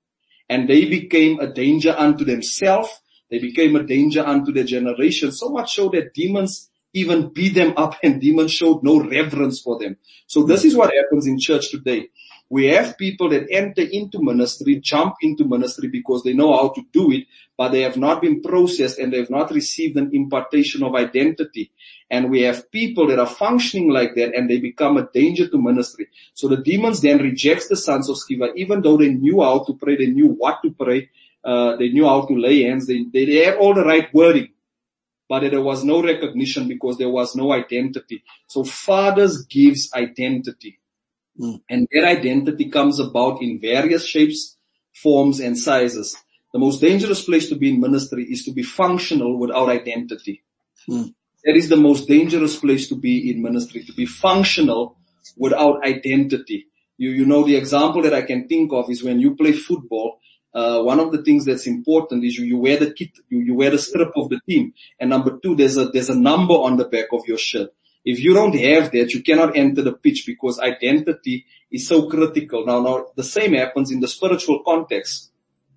and 0.50 0.70
they 0.70 0.86
became 0.86 1.40
a 1.40 1.48
danger 1.48 1.94
unto 1.98 2.24
themselves. 2.24 2.90
They 3.30 3.40
became 3.40 3.76
a 3.76 3.84
danger 3.84 4.26
unto 4.26 4.52
their 4.52 4.64
generation. 4.64 5.32
So 5.32 5.50
much 5.50 5.76
so 5.76 5.90
that 5.90 6.14
demons 6.14 6.70
even 6.98 7.30
beat 7.30 7.54
them 7.54 7.74
up 7.78 7.96
and 8.04 8.20
demons 8.20 8.52
showed 8.52 8.84
no 8.84 9.00
reverence 9.00 9.62
for 9.62 9.78
them. 9.80 9.98
So 10.26 10.44
this 10.44 10.66
is 10.66 10.76
what 10.76 10.94
happens 10.94 11.28
in 11.28 11.40
church 11.40 11.70
today. 11.70 12.10
We 12.50 12.68
have 12.68 12.98
people 12.98 13.30
that 13.30 13.48
enter 13.52 13.82
into 13.82 14.22
ministry, 14.22 14.78
jump 14.78 15.16
into 15.22 15.44
ministry 15.44 15.90
because 15.90 16.24
they 16.24 16.34
know 16.34 16.54
how 16.56 16.70
to 16.70 16.82
do 16.94 17.12
it, 17.12 17.26
but 17.58 17.70
they 17.70 17.82
have 17.82 17.98
not 17.98 18.22
been 18.22 18.42
processed 18.42 19.00
and 19.00 19.12
they 19.12 19.18
have 19.18 19.30
not 19.30 19.52
received 19.52 19.98
an 19.98 20.12
impartation 20.14 20.82
of 20.84 20.96
identity. 20.96 21.72
And 22.10 22.32
we 22.32 22.44
have 22.44 22.72
people 22.72 23.08
that 23.08 23.20
are 23.20 23.28
functioning 23.28 23.90
like 23.90 24.16
that 24.16 24.34
and 24.34 24.50
they 24.50 24.60
become 24.60 24.96
a 24.96 25.10
danger 25.14 25.50
to 25.50 25.62
ministry. 25.62 26.08
So 26.34 26.48
the 26.48 26.64
demons 26.64 27.02
then 27.02 27.20
rejects 27.20 27.68
the 27.68 27.76
sons 27.76 28.10
of 28.10 28.16
Sceva, 28.16 28.56
even 28.56 28.82
though 28.82 28.96
they 28.96 29.10
knew 29.10 29.42
how 29.42 29.66
to 29.66 29.74
pray, 29.74 29.98
they 29.98 30.08
knew 30.08 30.30
what 30.30 30.62
to 30.64 30.72
pray, 30.72 31.10
uh, 31.44 31.76
they 31.76 31.90
knew 31.90 32.06
how 32.06 32.26
to 32.26 32.34
lay 32.34 32.64
hands, 32.64 32.88
they, 32.88 33.04
they, 33.12 33.26
they 33.26 33.46
had 33.46 33.58
all 33.58 33.74
the 33.74 33.84
right 33.84 34.12
wording 34.14 34.50
but 35.30 35.42
there 35.42 35.62
was 35.62 35.84
no 35.84 36.02
recognition 36.02 36.68
because 36.68 36.98
there 36.98 37.10
was 37.10 37.36
no 37.36 37.52
identity. 37.52 38.24
So 38.48 38.64
fathers 38.64 39.46
gives 39.46 39.92
identity. 39.94 40.80
Mm. 41.40 41.62
And 41.70 41.88
that 41.92 42.06
identity 42.06 42.70
comes 42.70 43.00
about 43.00 43.42
in 43.42 43.60
various 43.60 44.06
shapes, 44.06 44.58
forms 44.94 45.40
and 45.40 45.58
sizes. 45.58 46.16
The 46.54 46.60
most 46.60 46.82
dangerous 46.82 47.24
place 47.24 47.50
to 47.50 47.56
be 47.56 47.70
in 47.70 47.82
ministry 47.82 48.24
is 48.24 48.46
to 48.46 48.52
be 48.52 48.64
functional 48.64 49.38
without 49.38 49.70
identity. 49.70 50.44
Mm. 50.90 51.14
That 51.44 51.56
is 51.56 51.70
the 51.70 51.78
most 51.78 52.08
dangerous 52.08 52.56
place 52.58 52.88
to 52.90 52.96
be 52.96 53.30
in 53.30 53.42
ministry, 53.42 53.84
to 53.84 53.94
be 53.94 54.06
functional 54.06 54.98
without 55.38 55.86
identity. 55.86 56.68
You, 56.98 57.12
you 57.12 57.26
know, 57.26 57.44
the 57.44 57.56
example 57.56 58.02
that 58.02 58.14
I 58.14 58.24
can 58.24 58.48
think 58.48 58.74
of 58.74 58.90
is 58.90 59.04
when 59.04 59.20
you 59.20 59.36
play 59.36 59.52
football, 59.52 60.20
uh, 60.58 60.82
one 60.82 61.00
of 61.00 61.12
the 61.12 61.22
things 61.22 61.46
that's 61.46 61.68
important 61.68 62.24
is 62.24 62.36
you, 62.36 62.46
you 62.46 62.58
wear 62.58 62.78
the 62.78 62.92
kit, 62.92 63.12
you, 63.30 63.42
you 63.42 63.54
wear 63.54 63.70
the 63.70 63.78
strip 63.78 64.12
of 64.16 64.30
the 64.30 64.40
team. 64.50 64.74
And 65.00 65.12
number 65.12 65.38
two, 65.38 65.56
there's 65.56 65.78
a, 65.78 65.86
there's 65.90 66.10
a 66.10 66.20
number 66.20 66.56
on 66.56 66.78
the 66.78 66.86
back 66.86 67.10
of 67.14 67.28
your 67.28 67.38
shirt. 67.38 67.70
If 68.04 68.20
you 68.20 68.34
don't 68.34 68.58
have 68.58 68.92
that, 68.94 69.14
you 69.14 69.22
cannot 69.22 69.56
enter 69.56 69.84
the 69.84 69.94
pitch 69.94 70.24
because 70.26 70.60
identity 70.60 71.46
is 71.70 71.88
so 71.88 72.10
critical. 72.10 72.66
Now, 72.66 72.82
now 72.82 73.06
the 73.16 73.24
same 73.24 73.54
happens 73.54 73.92
in 73.92 74.00
the 74.00 74.08
spiritual 74.08 74.64
context. 74.64 75.32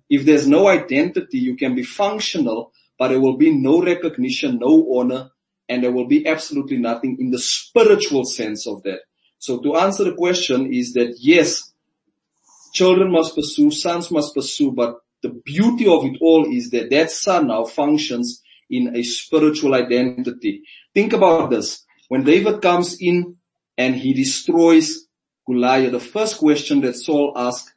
If 0.09 0.25
there's 0.25 0.47
no 0.47 0.67
identity, 0.67 1.37
you 1.37 1.55
can 1.55 1.75
be 1.75 1.83
functional, 1.83 2.73
but 2.97 3.09
there 3.09 3.21
will 3.21 3.37
be 3.37 3.53
no 3.53 3.83
recognition, 3.83 4.57
no 4.57 4.97
honor, 4.97 5.29
and 5.69 5.83
there 5.83 5.91
will 5.91 6.07
be 6.07 6.25
absolutely 6.25 6.77
nothing 6.77 7.17
in 7.19 7.29
the 7.29 7.39
spiritual 7.39 8.25
sense 8.25 8.65
of 8.65 8.81
that. 8.81 9.01
So 9.37 9.59
to 9.59 9.75
answer 9.75 10.05
the 10.05 10.15
question 10.15 10.73
is 10.73 10.93
that 10.93 11.17
yes, 11.19 11.70
children 12.73 13.11
must 13.11 13.35
pursue, 13.35 13.71
sons 13.71 14.11
must 14.11 14.33
pursue, 14.33 14.71
but 14.71 14.97
the 15.21 15.29
beauty 15.29 15.87
of 15.87 16.05
it 16.05 16.17
all 16.21 16.51
is 16.51 16.71
that 16.71 16.89
that 16.89 17.11
son 17.11 17.47
now 17.47 17.65
functions 17.65 18.41
in 18.69 18.95
a 18.95 19.03
spiritual 19.03 19.75
identity. 19.75 20.63
Think 20.93 21.13
about 21.13 21.49
this. 21.49 21.85
When 22.07 22.23
David 22.23 22.61
comes 22.61 22.97
in 22.99 23.37
and 23.77 23.95
he 23.95 24.13
destroys 24.13 25.07
Goliath, 25.45 25.91
the 25.91 25.99
first 25.99 26.37
question 26.37 26.81
that 26.81 26.95
Saul 26.95 27.33
asks 27.35 27.73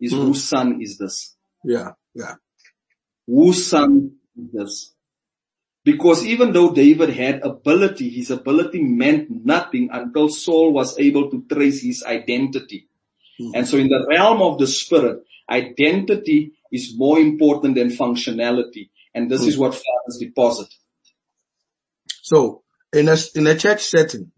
is 0.00 0.12
mm. 0.12 0.24
whose 0.24 0.44
son 0.44 0.80
is 0.80 0.98
this? 0.98 1.34
Yeah, 1.64 1.90
yeah. 2.14 2.34
Whose 3.26 3.66
son 3.66 4.16
is 4.36 4.52
this? 4.52 4.92
Because 5.84 6.26
even 6.26 6.52
though 6.52 6.72
David 6.74 7.10
had 7.10 7.42
ability, 7.42 8.08
his 8.10 8.30
ability 8.30 8.82
meant 8.82 9.30
nothing 9.30 9.88
until 9.92 10.28
Saul 10.28 10.72
was 10.72 10.98
able 10.98 11.30
to 11.30 11.44
trace 11.48 11.80
his 11.82 12.02
identity. 12.02 12.88
And 13.38 13.68
so 13.68 13.76
in 13.76 13.88
the 13.88 14.06
realm 14.08 14.42
of 14.42 14.58
the 14.58 14.66
spirit, 14.66 15.24
identity 15.50 16.52
is 16.72 16.94
more 16.96 17.18
important 17.18 17.74
than 17.74 17.88
functionality. 17.88 18.90
And 19.14 19.30
this 19.30 19.42
is 19.42 19.56
what 19.56 19.74
fathers 19.74 20.18
deposit. 20.20 20.68
So 22.22 22.62
in 22.92 23.08
a, 23.08 23.16
in 23.34 23.46
a 23.46 23.56
church 23.56 23.84
setting, 23.84 24.32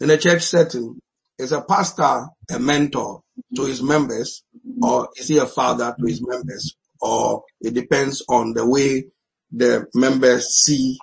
in 0.00 0.10
a 0.10 0.16
church 0.16 0.42
setting, 0.42 1.00
is 1.38 1.52
a 1.52 1.62
pastor 1.62 2.26
a 2.50 2.58
mentor 2.58 3.22
to 3.54 3.64
his 3.64 3.82
members 3.82 4.42
or 4.82 5.08
is 5.16 5.28
he 5.28 5.38
a 5.38 5.46
father 5.46 5.94
to 5.98 6.06
his 6.06 6.20
members 6.26 6.76
or 7.00 7.44
it 7.60 7.74
depends 7.74 8.24
on 8.28 8.54
the 8.54 8.66
way 8.66 9.04
the 9.52 9.86
members 9.94 10.48
see 10.48 10.98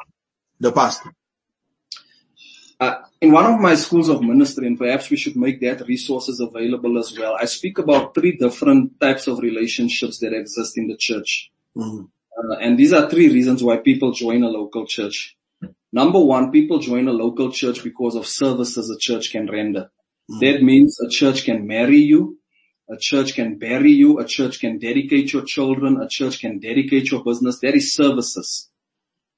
the 0.59 0.71
pastor? 0.71 1.13
Uh, 2.79 2.95
in 3.25 3.31
one 3.31 3.51
of 3.51 3.59
my 3.59 3.73
schools 3.75 4.07
of 4.07 4.21
ministry, 4.21 4.67
and 4.67 4.77
perhaps 4.77 5.09
we 5.09 5.17
should 5.17 5.35
make 5.35 5.59
that 5.61 5.87
resources 5.87 6.39
available 6.39 6.99
as 6.99 7.17
well, 7.17 7.35
I 7.39 7.45
speak 7.45 7.79
about 7.79 8.13
three 8.13 8.37
different 8.37 8.99
types 8.99 9.27
of 9.27 9.39
relationships 9.39 10.19
that 10.19 10.33
exist 10.33 10.77
in 10.77 10.87
the 10.87 10.95
church. 10.95 11.51
Mm-hmm. 11.75 12.05
Uh, 12.37 12.57
and 12.57 12.77
these 12.77 12.93
are 12.93 13.09
three 13.09 13.29
reasons 13.29 13.63
why 13.63 13.77
people 13.77 14.11
join 14.11 14.43
a 14.43 14.49
local 14.49 14.85
church. 14.85 15.35
Number 15.91 16.19
one, 16.19 16.51
people 16.51 16.77
join 16.79 17.07
a 17.07 17.13
local 17.13 17.51
church 17.51 17.83
because 17.83 18.15
of 18.15 18.27
services 18.27 18.89
a 18.89 18.97
church 18.97 19.31
can 19.31 19.47
render. 19.47 19.89
Mm. 20.29 20.39
That 20.41 20.61
means 20.61 20.99
a 20.99 21.09
church 21.09 21.45
can 21.45 21.65
marry 21.65 21.97
you, 21.97 22.37
a 22.89 22.97
church 22.97 23.33
can 23.33 23.57
bury 23.57 23.91
you, 23.91 24.19
a 24.19 24.25
church 24.25 24.59
can 24.59 24.77
dedicate 24.77 25.33
your 25.33 25.45
children, 25.45 25.99
a 25.99 26.07
church 26.07 26.41
can 26.41 26.59
dedicate 26.59 27.09
your 27.09 27.23
business. 27.23 27.59
That 27.61 27.75
is 27.75 27.95
services. 27.95 28.69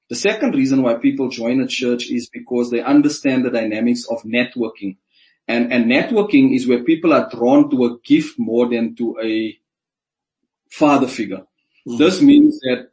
The 0.08 0.16
second 0.16 0.54
reason 0.54 0.82
why 0.82 0.94
people 0.94 1.28
join 1.28 1.60
a 1.60 1.66
church 1.66 2.10
is 2.10 2.30
because 2.30 2.70
they 2.70 2.80
understand 2.80 3.44
the 3.44 3.50
dynamics 3.50 4.06
of 4.10 4.22
networking. 4.22 4.96
And, 5.46 5.72
and 5.72 5.86
networking 5.86 6.54
is 6.54 6.66
where 6.66 6.82
people 6.82 7.12
are 7.12 7.28
drawn 7.30 7.70
to 7.70 7.84
a 7.86 7.98
gift 7.98 8.38
more 8.38 8.68
than 8.68 8.94
to 8.96 9.18
a 9.22 9.58
father 10.70 11.08
figure. 11.08 11.46
Mm-hmm. 11.86 11.96
This 11.98 12.22
means 12.22 12.58
that 12.60 12.90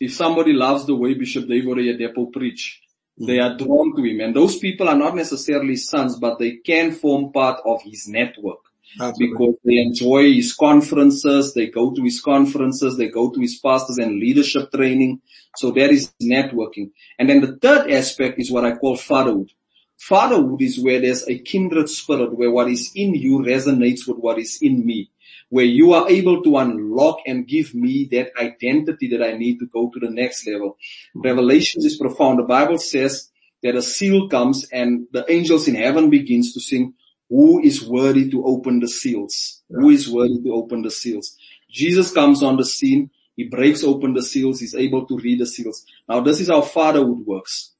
if 0.00 0.14
somebody 0.14 0.52
loves 0.52 0.84
the 0.86 0.96
way 0.96 1.14
Bishop 1.14 1.46
David 1.48 1.78
Oyedepo 1.78 2.32
preach, 2.32 2.80
they 3.16 3.38
are 3.38 3.56
drawn 3.56 3.94
to 3.94 4.02
him. 4.02 4.20
And 4.20 4.34
those 4.34 4.58
people 4.58 4.88
are 4.88 4.96
not 4.96 5.14
necessarily 5.14 5.76
sons, 5.76 6.16
but 6.18 6.38
they 6.38 6.56
can 6.56 6.92
form 6.92 7.32
part 7.32 7.60
of 7.64 7.82
his 7.82 8.08
network. 8.08 8.61
Absolutely. 9.00 9.26
Because 9.28 9.56
they 9.64 9.78
enjoy 9.78 10.32
his 10.34 10.54
conferences, 10.54 11.54
they 11.54 11.68
go 11.68 11.92
to 11.92 12.02
his 12.02 12.20
conferences, 12.20 12.96
they 12.96 13.08
go 13.08 13.30
to 13.30 13.40
his 13.40 13.58
pastors 13.58 13.98
and 13.98 14.18
leadership 14.18 14.70
training. 14.72 15.20
So 15.56 15.70
that 15.72 15.90
is 15.90 16.12
networking. 16.22 16.90
And 17.18 17.28
then 17.28 17.40
the 17.40 17.56
third 17.56 17.90
aspect 17.90 18.38
is 18.38 18.50
what 18.50 18.64
I 18.64 18.76
call 18.76 18.96
fatherhood. 18.96 19.50
Fatherhood 19.98 20.62
is 20.62 20.80
where 20.80 21.00
there's 21.00 21.28
a 21.28 21.38
kindred 21.38 21.88
spirit, 21.88 22.36
where 22.36 22.50
what 22.50 22.68
is 22.68 22.90
in 22.94 23.14
you 23.14 23.38
resonates 23.38 24.06
with 24.06 24.18
what 24.18 24.38
is 24.38 24.58
in 24.60 24.84
me 24.84 25.10
where 25.52 25.66
you 25.66 25.92
are 25.92 26.08
able 26.08 26.42
to 26.42 26.56
unlock 26.56 27.18
and 27.26 27.46
give 27.46 27.74
me 27.74 28.08
that 28.10 28.32
identity 28.40 29.06
that 29.08 29.22
I 29.22 29.36
need 29.36 29.58
to 29.58 29.66
go 29.66 29.90
to 29.90 30.00
the 30.00 30.08
next 30.08 30.46
level. 30.46 30.78
Revelations 31.14 31.84
is 31.84 31.98
profound. 31.98 32.38
The 32.38 32.44
Bible 32.44 32.78
says 32.78 33.30
that 33.62 33.76
a 33.76 33.82
seal 33.82 34.30
comes 34.30 34.66
and 34.72 35.08
the 35.12 35.30
angels 35.30 35.68
in 35.68 35.74
heaven 35.74 36.08
begins 36.08 36.54
to 36.54 36.60
sing, 36.60 36.94
who 37.32 37.62
is 37.62 37.82
worthy 37.82 38.30
to 38.30 38.44
open 38.44 38.80
the 38.80 38.88
seals? 38.88 39.62
Who 39.70 39.88
is 39.88 40.06
worthy 40.06 40.38
to 40.42 40.52
open 40.52 40.82
the 40.82 40.90
seals? 40.90 41.34
Jesus 41.70 42.12
comes 42.12 42.42
on 42.42 42.58
the 42.58 42.64
scene. 42.64 43.08
He 43.36 43.44
breaks 43.44 43.82
open 43.82 44.12
the 44.12 44.22
seals. 44.22 44.60
He's 44.60 44.74
able 44.74 45.06
to 45.06 45.16
read 45.16 45.40
the 45.40 45.46
seals. 45.46 45.86
Now 46.06 46.20
this 46.20 46.40
is 46.40 46.48
how 46.48 46.60
fatherhood 46.60 47.24
works. 47.24 47.72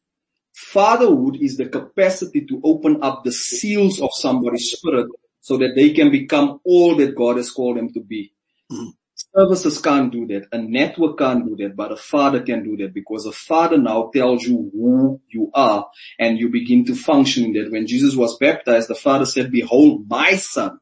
Fatherhood 0.54 1.36
is 1.42 1.58
the 1.58 1.66
capacity 1.66 2.46
to 2.46 2.62
open 2.64 3.02
up 3.02 3.24
the 3.24 3.32
seals 3.32 4.00
of 4.00 4.08
somebody's 4.14 4.70
spirit 4.70 5.08
so 5.42 5.58
that 5.58 5.74
they 5.76 5.90
can 5.90 6.10
become 6.10 6.58
all 6.64 6.96
that 6.96 7.14
God 7.14 7.36
has 7.36 7.50
called 7.50 7.76
them 7.76 7.92
to 7.92 8.00
be. 8.00 8.32
Mm. 8.70 8.92
Services 9.34 9.80
can't 9.80 10.12
do 10.12 10.26
that. 10.26 10.48
A 10.52 10.58
network 10.58 11.18
can't 11.18 11.46
do 11.46 11.56
that, 11.56 11.74
but 11.74 11.90
a 11.90 11.96
father 11.96 12.42
can 12.42 12.62
do 12.62 12.76
that 12.78 12.92
because 12.92 13.24
a 13.24 13.32
father 13.32 13.78
now 13.78 14.10
tells 14.14 14.44
you 14.44 14.70
who 14.74 15.20
you 15.28 15.50
are 15.54 15.88
and 16.18 16.38
you 16.38 16.50
begin 16.50 16.84
to 16.84 16.94
function 16.94 17.44
in 17.46 17.52
that. 17.54 17.72
When 17.72 17.86
Jesus 17.86 18.14
was 18.14 18.36
baptized, 18.36 18.88
the 18.88 18.94
father 18.94 19.24
said, 19.24 19.50
behold 19.50 20.06
my 20.08 20.36
son 20.36 20.80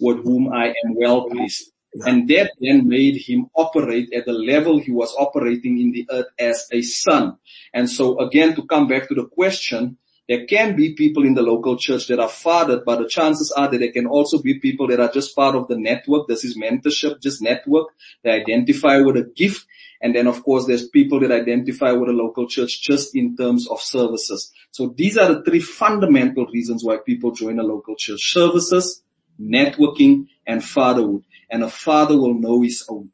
with 0.00 0.24
whom 0.24 0.52
I 0.52 0.68
am 0.68 0.94
well 0.96 1.28
pleased. 1.28 1.70
And 2.06 2.28
that 2.28 2.52
then 2.60 2.88
made 2.88 3.16
him 3.16 3.46
operate 3.54 4.12
at 4.14 4.24
the 4.26 4.32
level 4.32 4.80
he 4.80 4.90
was 4.92 5.14
operating 5.18 5.80
in 5.80 5.92
the 5.92 6.08
earth 6.10 6.26
as 6.38 6.66
a 6.72 6.82
son. 6.82 7.36
And 7.74 7.90
so 7.90 8.18
again, 8.20 8.54
to 8.56 8.66
come 8.66 8.88
back 8.88 9.08
to 9.08 9.14
the 9.14 9.26
question, 9.26 9.98
there 10.30 10.46
can 10.46 10.76
be 10.76 10.94
people 10.94 11.24
in 11.24 11.34
the 11.34 11.42
local 11.42 11.76
church 11.76 12.06
that 12.06 12.20
are 12.20 12.28
fathered, 12.28 12.84
but 12.84 13.00
the 13.00 13.08
chances 13.08 13.50
are 13.50 13.68
that 13.68 13.78
there 13.78 13.90
can 13.90 14.06
also 14.06 14.40
be 14.40 14.60
people 14.60 14.86
that 14.86 15.00
are 15.00 15.10
just 15.10 15.34
part 15.34 15.56
of 15.56 15.66
the 15.66 15.76
network. 15.76 16.28
This 16.28 16.44
is 16.44 16.56
mentorship, 16.56 17.20
just 17.20 17.42
network. 17.42 17.88
They 18.22 18.30
identify 18.30 18.98
with 18.98 19.16
a 19.16 19.24
gift. 19.24 19.66
And 20.00 20.14
then 20.14 20.28
of 20.28 20.44
course 20.44 20.66
there's 20.66 20.88
people 20.88 21.18
that 21.18 21.32
identify 21.32 21.90
with 21.90 22.10
a 22.10 22.12
local 22.12 22.46
church 22.46 22.80
just 22.80 23.16
in 23.16 23.36
terms 23.36 23.66
of 23.66 23.80
services. 23.80 24.52
So 24.70 24.94
these 24.96 25.18
are 25.18 25.34
the 25.34 25.42
three 25.42 25.58
fundamental 25.58 26.46
reasons 26.46 26.84
why 26.84 26.98
people 27.04 27.32
join 27.32 27.58
a 27.58 27.64
local 27.64 27.96
church. 27.98 28.32
Services, 28.32 29.02
networking, 29.42 30.28
and 30.46 30.62
fatherhood. 30.62 31.24
And 31.50 31.64
a 31.64 31.68
father 31.68 32.16
will 32.16 32.34
know 32.34 32.62
his 32.62 32.86
own. 32.88 33.10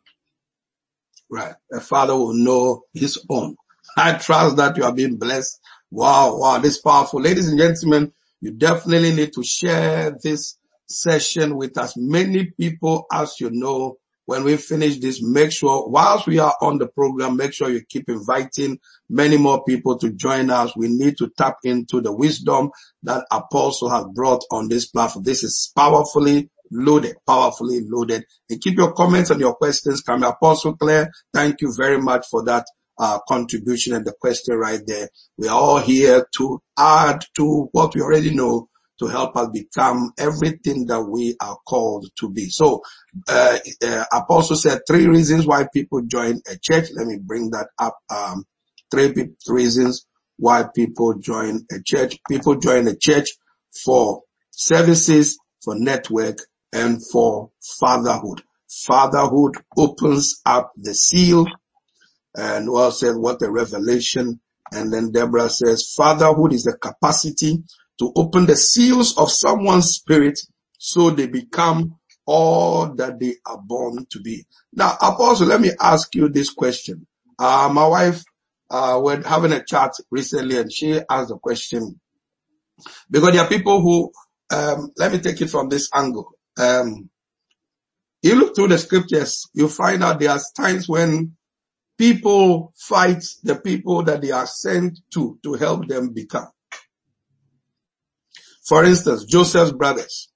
Right. 1.30 1.54
A 1.72 1.80
father 1.80 2.14
will 2.14 2.34
know 2.34 2.82
his 2.92 3.24
own. 3.30 3.56
I 3.96 4.12
trust 4.18 4.58
that 4.58 4.76
you 4.76 4.84
are 4.84 4.92
being 4.92 5.16
blessed 5.16 5.62
Wow, 5.96 6.36
wow, 6.36 6.58
this 6.58 6.74
is 6.74 6.82
powerful. 6.82 7.22
Ladies 7.22 7.48
and 7.48 7.58
gentlemen, 7.58 8.12
you 8.42 8.50
definitely 8.50 9.14
need 9.14 9.32
to 9.32 9.42
share 9.42 10.14
this 10.22 10.58
session 10.86 11.56
with 11.56 11.78
as 11.78 11.94
many 11.96 12.50
people 12.60 13.06
as 13.10 13.40
you 13.40 13.48
know. 13.50 13.96
When 14.26 14.44
we 14.44 14.58
finish 14.58 14.98
this, 14.98 15.22
make 15.22 15.52
sure 15.52 15.88
whilst 15.88 16.26
we 16.26 16.38
are 16.38 16.54
on 16.60 16.76
the 16.76 16.86
program, 16.86 17.38
make 17.38 17.54
sure 17.54 17.70
you 17.70 17.80
keep 17.88 18.10
inviting 18.10 18.78
many 19.08 19.38
more 19.38 19.64
people 19.64 19.96
to 20.00 20.10
join 20.12 20.50
us. 20.50 20.76
We 20.76 20.88
need 20.88 21.16
to 21.16 21.30
tap 21.38 21.56
into 21.64 22.02
the 22.02 22.12
wisdom 22.12 22.72
that 23.04 23.24
Apostle 23.32 23.88
has 23.88 24.04
brought 24.12 24.42
on 24.50 24.68
this 24.68 24.84
platform. 24.84 25.24
This 25.24 25.42
is 25.44 25.72
powerfully 25.74 26.50
loaded, 26.70 27.16
powerfully 27.26 27.80
loaded. 27.88 28.26
And 28.50 28.60
keep 28.60 28.76
your 28.76 28.92
comments 28.92 29.30
and 29.30 29.40
your 29.40 29.54
questions 29.54 30.02
coming. 30.02 30.28
Apostle 30.28 30.76
Claire, 30.76 31.10
thank 31.32 31.62
you 31.62 31.72
very 31.74 31.98
much 31.98 32.26
for 32.30 32.44
that 32.44 32.66
uh, 32.98 33.18
contribution 33.28 33.94
and 33.94 34.04
the 34.06 34.14
question 34.20 34.56
right 34.56 34.80
there. 34.86 35.08
We 35.36 35.48
are 35.48 35.58
all 35.58 35.78
here 35.78 36.26
to 36.38 36.60
add 36.78 37.24
to 37.36 37.68
what 37.72 37.94
we 37.94 38.02
already 38.02 38.34
know 38.34 38.68
to 38.98 39.06
help 39.06 39.36
us 39.36 39.48
become 39.52 40.12
everything 40.18 40.86
that 40.86 41.02
we 41.02 41.36
are 41.40 41.58
called 41.66 42.06
to 42.18 42.30
be. 42.30 42.48
So, 42.48 42.82
uh, 43.28 43.58
uh, 43.84 44.04
Apostle 44.12 44.56
said 44.56 44.80
three 44.88 45.06
reasons 45.06 45.46
why 45.46 45.66
people 45.72 46.02
join 46.02 46.40
a 46.50 46.56
church. 46.60 46.88
Let 46.94 47.06
me 47.06 47.18
bring 47.18 47.50
that 47.50 47.68
up. 47.78 47.98
Um, 48.10 48.44
three 48.90 49.12
reasons 49.48 50.06
why 50.38 50.64
people 50.74 51.14
join 51.18 51.66
a 51.70 51.80
church. 51.84 52.16
People 52.28 52.56
join 52.56 52.88
a 52.88 52.96
church 52.96 53.28
for 53.84 54.22
services, 54.50 55.38
for 55.62 55.74
network, 55.74 56.38
and 56.72 57.00
for 57.12 57.50
fatherhood. 57.78 58.42
Fatherhood 58.68 59.56
opens 59.76 60.40
up 60.44 60.72
the 60.76 60.94
seal 60.94 61.46
and 62.36 62.66
Noel 62.66 62.92
said, 62.92 63.16
what 63.16 63.42
a 63.42 63.50
revelation. 63.50 64.40
And 64.72 64.92
then 64.92 65.12
Deborah 65.12 65.50
says, 65.50 65.92
fatherhood 65.96 66.54
is 66.54 66.64
the 66.64 66.78
capacity 66.78 67.64
to 68.00 68.12
open 68.16 68.46
the 68.46 68.56
seals 68.56 69.18
of 69.18 69.32
someone's 69.32 69.90
spirit 69.96 70.40
so 70.78 71.10
they 71.10 71.28
become 71.28 71.96
all 72.26 72.94
that 72.96 73.20
they 73.20 73.36
are 73.46 73.60
born 73.60 74.06
to 74.10 74.20
be. 74.20 74.46
Now, 74.74 74.96
Apostle, 75.02 75.48
let 75.48 75.60
me 75.62 75.72
ask 75.80 76.14
you 76.16 76.30
this 76.30 76.50
question. 76.50 77.06
Uh, 77.38 77.70
my 77.72 77.88
wife, 77.88 78.24
uh, 78.70 79.00
we're 79.02 79.22
having 79.24 79.52
a 79.52 79.64
chat 79.64 79.92
recently 80.10 80.58
and 80.58 80.72
she 80.72 81.00
asked 81.10 81.32
a 81.32 81.36
question 81.38 82.00
because 83.10 83.32
there 83.32 83.44
are 83.44 83.48
people 83.50 83.80
who, 83.82 84.12
um, 84.50 84.92
let 84.98 85.12
me 85.12 85.20
take 85.20 85.40
it 85.42 85.50
from 85.50 85.70
this 85.70 85.90
angle. 85.94 86.30
Um, 86.58 87.10
you 88.22 88.36
look 88.36 88.56
through 88.56 88.68
the 88.68 88.78
scriptures, 88.78 89.48
you 89.54 89.68
find 89.68 90.04
out 90.04 90.20
there 90.20 90.32
are 90.32 90.40
times 90.56 90.88
when 90.88 91.36
people 91.98 92.72
fight 92.76 93.24
the 93.42 93.56
people 93.56 94.02
that 94.04 94.22
they 94.22 94.30
are 94.30 94.46
sent 94.46 94.98
to, 95.14 95.38
to 95.42 95.54
help 95.54 95.86
them 95.88 96.12
become. 96.12 96.48
For 98.66 98.84
instance, 98.84 99.24
Joseph's 99.24 99.72
brothers. 99.72 100.28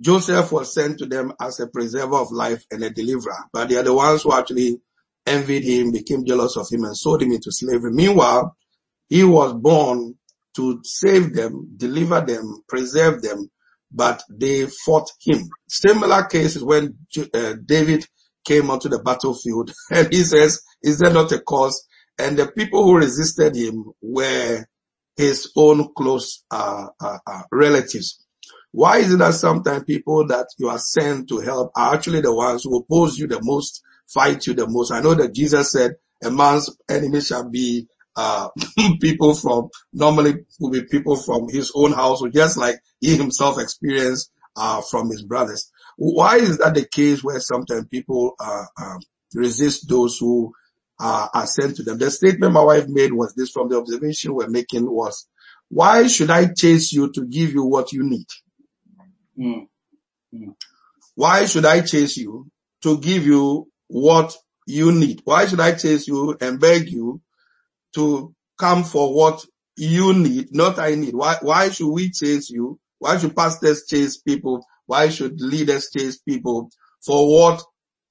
Joseph 0.00 0.50
was 0.50 0.74
sent 0.74 0.98
to 0.98 1.06
them 1.06 1.32
as 1.40 1.60
a 1.60 1.66
preserver 1.66 2.16
of 2.16 2.32
life 2.32 2.64
and 2.70 2.82
a 2.82 2.90
deliverer, 2.90 3.44
but 3.52 3.68
they 3.68 3.76
are 3.76 3.82
the 3.82 3.94
ones 3.94 4.22
who 4.22 4.32
actually 4.32 4.80
envied 5.26 5.62
him, 5.64 5.92
became 5.92 6.24
jealous 6.24 6.56
of 6.56 6.68
him 6.70 6.84
and 6.84 6.96
sold 6.96 7.22
him 7.22 7.32
into 7.32 7.52
slavery. 7.52 7.92
Meanwhile, 7.92 8.56
he 9.08 9.22
was 9.22 9.54
born 9.54 10.16
to 10.56 10.80
save 10.82 11.34
them, 11.34 11.74
deliver 11.76 12.20
them, 12.20 12.62
preserve 12.68 13.22
them, 13.22 13.50
but 13.92 14.22
they 14.30 14.66
fought 14.66 15.10
him. 15.20 15.48
Similar 15.68 16.24
cases 16.24 16.64
when 16.64 16.96
uh, 17.34 17.54
David 17.64 18.06
came 18.44 18.70
onto 18.70 18.88
the 18.88 18.98
battlefield 18.98 19.72
and 19.90 20.12
he 20.12 20.22
says, 20.22 20.62
is 20.82 20.98
there 20.98 21.12
not 21.12 21.32
a 21.32 21.40
cause? 21.40 21.86
And 22.18 22.38
the 22.38 22.46
people 22.48 22.84
who 22.84 22.96
resisted 22.96 23.56
him 23.56 23.84
were 24.00 24.64
his 25.16 25.50
own 25.56 25.92
close 25.96 26.44
uh, 26.50 26.86
uh, 27.00 27.18
uh, 27.26 27.42
relatives. 27.50 28.24
Why 28.72 28.98
is 28.98 29.12
it 29.12 29.18
that 29.18 29.34
sometimes 29.34 29.84
people 29.84 30.26
that 30.28 30.48
you 30.58 30.68
are 30.68 30.78
sent 30.78 31.28
to 31.28 31.40
help 31.40 31.72
are 31.76 31.94
actually 31.94 32.22
the 32.22 32.34
ones 32.34 32.64
who 32.64 32.78
oppose 32.78 33.18
you 33.18 33.26
the 33.26 33.40
most, 33.42 33.82
fight 34.06 34.46
you 34.46 34.54
the 34.54 34.66
most? 34.66 34.90
I 34.90 35.00
know 35.00 35.14
that 35.14 35.34
Jesus 35.34 35.72
said 35.72 35.96
a 36.22 36.30
man's 36.30 36.70
enemy 36.88 37.20
shall 37.20 37.48
be 37.48 37.86
uh, 38.16 38.48
people 39.00 39.34
from 39.34 39.68
normally 39.92 40.44
will 40.60 40.70
be 40.70 40.84
people 40.84 41.16
from 41.16 41.48
his 41.48 41.72
own 41.74 41.92
household, 41.92 42.32
just 42.32 42.56
like 42.56 42.76
he 43.00 43.16
himself 43.16 43.58
experienced 43.58 44.30
uh, 44.56 44.80
from 44.80 45.10
his 45.10 45.22
brothers. 45.22 45.70
Why 45.96 46.36
is 46.36 46.58
that 46.58 46.74
the 46.74 46.86
case 46.86 47.22
where 47.22 47.40
sometimes 47.40 47.86
people 47.88 48.34
uh, 48.38 48.64
uh, 48.80 48.98
resist 49.34 49.88
those 49.88 50.18
who 50.18 50.52
uh, 51.00 51.28
are 51.32 51.46
sent 51.46 51.76
to 51.76 51.82
them? 51.82 51.98
The 51.98 52.10
statement 52.10 52.52
my 52.52 52.62
wife 52.62 52.86
made 52.88 53.12
was 53.12 53.34
this 53.34 53.50
from 53.50 53.68
the 53.68 53.78
observation 53.78 54.34
we're 54.34 54.48
making 54.48 54.90
was, 54.90 55.28
why 55.68 56.06
should 56.06 56.30
I 56.30 56.52
chase 56.52 56.92
you 56.92 57.10
to 57.12 57.24
give 57.24 57.52
you 57.52 57.64
what 57.64 57.92
you 57.92 58.02
need? 58.02 58.26
Mm. 59.38 59.66
Mm. 60.34 60.54
Why 61.14 61.46
should 61.46 61.64
I 61.64 61.80
chase 61.82 62.16
you 62.16 62.50
to 62.82 62.98
give 62.98 63.26
you 63.26 63.68
what 63.88 64.34
you 64.66 64.92
need? 64.92 65.22
Why 65.24 65.46
should 65.46 65.60
I 65.60 65.72
chase 65.72 66.06
you 66.08 66.36
and 66.40 66.60
beg 66.60 66.90
you 66.90 67.20
to 67.94 68.34
come 68.58 68.84
for 68.84 69.14
what 69.14 69.44
you 69.76 70.14
need, 70.14 70.54
not 70.54 70.78
I 70.78 70.94
need? 70.94 71.14
Why, 71.14 71.36
why 71.40 71.70
should 71.70 71.90
we 71.90 72.10
chase 72.10 72.50
you? 72.50 72.78
Why 72.98 73.18
should 73.18 73.36
pastors 73.36 73.86
chase 73.86 74.18
people 74.18 74.64
why 74.92 75.08
should 75.08 75.40
leaders 75.40 75.88
chase 75.90 76.18
people 76.18 76.68
for 77.00 77.20
what 77.26 77.62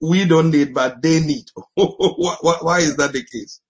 we 0.02 0.26
don't 0.26 0.50
need, 0.50 0.74
but 0.74 1.00
they 1.00 1.20
need? 1.20 1.46
why, 1.76 2.80
is 2.80 2.96
that 2.98 3.14
the 3.14 3.24
case? 3.24 3.62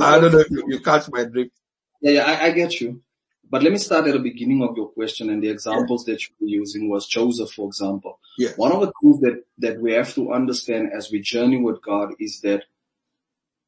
I 0.00 0.18
don't 0.18 0.32
know 0.32 0.40
if 0.40 0.50
you, 0.50 0.64
you 0.66 0.80
catch 0.80 1.08
my 1.08 1.22
drift. 1.22 1.52
Yeah, 2.00 2.10
yeah, 2.16 2.24
I, 2.24 2.46
I, 2.46 2.50
get 2.50 2.80
you. 2.80 3.00
But 3.48 3.62
let 3.62 3.70
me 3.70 3.78
start 3.78 4.08
at 4.08 4.14
the 4.14 4.18
beginning 4.18 4.64
of 4.64 4.76
your 4.76 4.88
question 4.88 5.30
and 5.30 5.40
the 5.40 5.50
examples 5.50 6.06
yeah. 6.06 6.14
that 6.14 6.22
you 6.24 6.34
were 6.40 6.48
using 6.48 6.88
was 6.88 7.06
Joseph, 7.06 7.52
for 7.52 7.68
example. 7.68 8.18
Yeah. 8.36 8.50
One 8.56 8.72
of 8.72 8.80
the 8.80 8.92
things 9.00 9.20
that, 9.20 9.44
that 9.58 9.80
we 9.80 9.92
have 9.92 10.12
to 10.14 10.32
understand 10.32 10.90
as 10.92 11.12
we 11.12 11.20
journey 11.20 11.60
with 11.60 11.80
God 11.80 12.14
is 12.18 12.40
that 12.40 12.64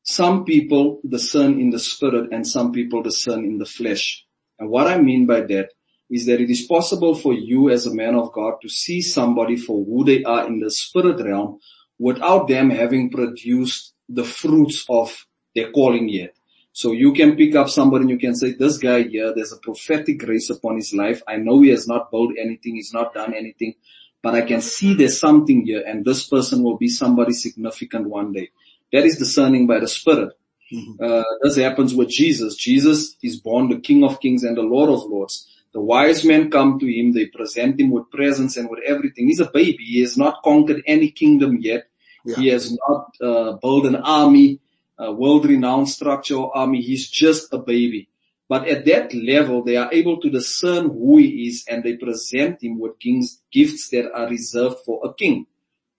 some 0.03 0.45
people 0.45 1.01
discern 1.09 1.61
in 1.61 1.70
the 1.70 1.78
spirit 1.78 2.32
and 2.32 2.45
some 2.45 2.72
people 2.72 3.05
discern 3.05 3.45
in 3.45 3.59
the 3.59 3.66
flesh. 3.66 4.26
And 4.59 4.68
what 4.68 4.88
I 4.88 4.99
mean 4.99 5.26
by 5.26 5.43
that 5.43 5.70
is 6.11 6.26
that 6.26 6.40
it 6.40 6.50
is 6.50 6.62
possible 6.62 7.14
for 7.14 7.32
you 7.32 7.70
as 7.70 7.86
a 7.86 7.94
man 7.94 8.14
of 8.14 8.32
God 8.32 8.54
to 8.62 8.68
see 8.68 9.00
somebody 9.00 9.56
for 9.56 9.84
who 9.84 10.04
they 10.04 10.24
are 10.24 10.46
in 10.46 10.61
the 10.61 10.70
spirit 10.70 11.24
realm 11.24 11.61
without 11.98 12.48
them 12.48 12.70
having 12.70 13.11
produced 13.11 13.94
the 14.08 14.24
fruits 14.24 14.84
of 14.88 15.26
their 15.54 15.70
calling 15.70 16.08
yet. 16.08 16.34
So 16.72 16.92
you 16.92 17.12
can 17.12 17.36
pick 17.36 17.54
up 17.54 17.68
somebody 17.68 18.02
and 18.02 18.11
you 18.11 18.18
can 18.18 18.34
say, 18.34 18.52
this 18.52 18.78
guy 18.78 19.02
here, 19.02 19.32
there's 19.34 19.52
a 19.52 19.58
prophetic 19.58 20.20
grace 20.20 20.50
upon 20.50 20.76
his 20.76 20.92
life. 20.94 21.22
I 21.28 21.36
know 21.36 21.61
he 21.62 21.70
has 21.70 21.86
not 21.86 22.11
built 22.11 22.32
anything. 22.40 22.76
He's 22.76 22.92
not 22.92 23.12
done 23.12 23.34
anything, 23.34 23.74
but 24.22 24.34
I 24.34 24.42
can 24.42 24.61
see 24.61 24.94
there's 24.94 25.18
something 25.18 25.66
here 25.66 25.84
and 25.86 26.04
this 26.04 26.26
person 26.26 26.62
will 26.62 26.76
be 26.76 26.88
somebody 26.88 27.32
significant 27.32 28.08
one 28.08 28.32
day. 28.32 28.50
That 28.92 29.04
is 29.04 29.18
discerning 29.18 29.66
by 29.66 29.80
the 29.80 29.88
spirit. 29.88 30.32
Mm-hmm. 30.72 31.04
Uh, 31.04 31.22
this 31.42 31.56
happens 31.56 31.94
with 31.94 32.08
Jesus. 32.08 32.54
Jesus 32.56 33.16
is 33.22 33.40
born 33.40 33.68
the 33.68 33.80
King 33.80 34.04
of 34.04 34.20
Kings 34.20 34.44
and 34.44 34.56
the 34.56 34.62
Lord 34.62 34.90
of 34.90 35.02
Lords. 35.04 35.48
The 35.72 35.80
wise 35.80 36.24
men 36.24 36.50
come 36.50 36.78
to 36.80 36.86
him, 36.86 37.12
they 37.12 37.26
present 37.26 37.80
him 37.80 37.90
with 37.90 38.10
presents 38.10 38.56
and 38.56 38.68
with 38.68 38.80
everything. 38.86 39.28
He's 39.28 39.40
a 39.40 39.50
baby. 39.50 39.84
He 39.84 40.00
has 40.00 40.16
not 40.16 40.42
conquered 40.42 40.82
any 40.86 41.10
kingdom 41.10 41.58
yet. 41.60 41.86
Yeah. 42.24 42.36
He 42.36 42.48
has 42.48 42.76
not 42.88 43.06
uh, 43.20 43.52
built 43.52 43.86
an 43.86 43.96
army, 43.96 44.60
a 44.98 45.12
world-renowned 45.12 45.88
structural 45.88 46.50
army. 46.54 46.82
He's 46.82 47.08
just 47.08 47.52
a 47.52 47.58
baby. 47.58 48.08
But 48.48 48.66
at 48.66 48.84
that 48.86 49.14
level, 49.14 49.62
they 49.62 49.76
are 49.76 49.92
able 49.92 50.20
to 50.20 50.28
discern 50.28 50.88
who 50.88 51.18
he 51.18 51.46
is 51.46 51.64
and 51.68 51.84
they 51.84 51.96
present 51.96 52.62
him 52.62 52.80
with 52.80 52.98
king's 52.98 53.40
gifts 53.52 53.90
that 53.90 54.10
are 54.12 54.28
reserved 54.28 54.78
for 54.84 55.00
a 55.04 55.14
king. 55.14 55.46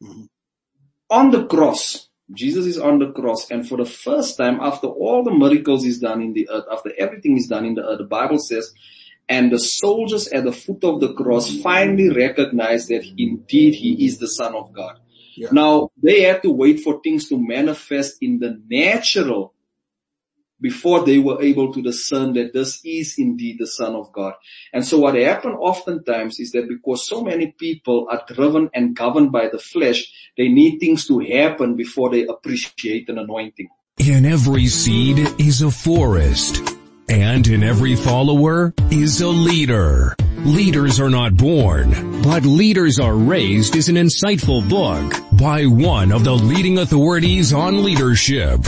Mm-hmm. 0.03 0.23
on 1.11 1.29
the 1.29 1.45
cross. 1.45 2.07
Jesus 2.33 2.65
is 2.65 2.79
on 2.79 2.97
the 2.97 3.11
cross 3.11 3.51
and 3.51 3.67
for 3.67 3.77
the 3.77 3.85
first 3.85 4.37
time 4.37 4.59
after 4.59 4.87
all 4.87 5.23
the 5.23 5.31
miracles 5.31 5.83
is 5.85 5.99
done 5.99 6.21
in 6.21 6.33
the 6.33 6.49
earth, 6.49 6.65
after 6.71 6.91
everything 6.97 7.37
is 7.37 7.47
done 7.47 7.65
in 7.65 7.75
the 7.75 7.85
earth, 7.85 7.99
the 7.99 8.05
Bible 8.05 8.39
says, 8.39 8.73
and 9.31 9.49
the 9.49 9.59
soldiers 9.59 10.27
at 10.27 10.43
the 10.43 10.51
foot 10.51 10.83
of 10.83 10.99
the 10.99 11.13
cross 11.13 11.49
finally 11.61 12.09
recognized 12.09 12.89
that 12.89 13.05
indeed 13.17 13.73
he 13.73 14.05
is 14.05 14.17
the 14.17 14.27
son 14.27 14.53
of 14.53 14.73
God. 14.73 14.99
Yeah. 15.37 15.47
Now 15.53 15.89
they 16.03 16.23
had 16.23 16.41
to 16.43 16.51
wait 16.51 16.81
for 16.81 16.99
things 17.01 17.29
to 17.29 17.37
manifest 17.37 18.17
in 18.21 18.39
the 18.39 18.61
natural 18.69 19.53
before 20.59 21.05
they 21.05 21.17
were 21.17 21.41
able 21.41 21.73
to 21.73 21.81
discern 21.81 22.33
that 22.33 22.51
this 22.53 22.81
is 22.85 23.15
indeed 23.17 23.57
the 23.57 23.65
Son 23.65 23.95
of 23.95 24.13
God. 24.13 24.33
And 24.71 24.85
so 24.85 24.99
what 24.99 25.15
happened 25.15 25.55
oftentimes 25.59 26.39
is 26.39 26.51
that 26.51 26.69
because 26.69 27.07
so 27.07 27.23
many 27.23 27.55
people 27.57 28.07
are 28.11 28.21
driven 28.27 28.69
and 28.75 28.95
governed 28.95 29.31
by 29.31 29.49
the 29.51 29.57
flesh, 29.57 30.13
they 30.37 30.49
need 30.49 30.77
things 30.77 31.07
to 31.07 31.17
happen 31.19 31.75
before 31.75 32.11
they 32.11 32.27
appreciate 32.27 33.09
an 33.09 33.17
anointing. 33.17 33.69
In 33.97 34.25
every 34.25 34.67
seed 34.67 35.17
is 35.39 35.63
a 35.63 35.71
forest, 35.71 36.61
and 37.11 37.45
in 37.47 37.61
every 37.61 37.95
follower 37.95 38.73
is 38.89 39.19
a 39.19 39.27
leader. 39.27 40.15
Leaders 40.45 40.97
are 40.99 41.09
not 41.09 41.35
born, 41.35 42.21
but 42.21 42.45
leaders 42.45 42.99
are 42.99 43.15
raised 43.15 43.75
is 43.75 43.89
an 43.89 43.95
insightful 43.95 44.67
book 44.67 45.13
by 45.37 45.65
one 45.65 46.13
of 46.13 46.23
the 46.23 46.31
leading 46.31 46.77
authorities 46.77 47.51
on 47.51 47.83
leadership, 47.83 48.61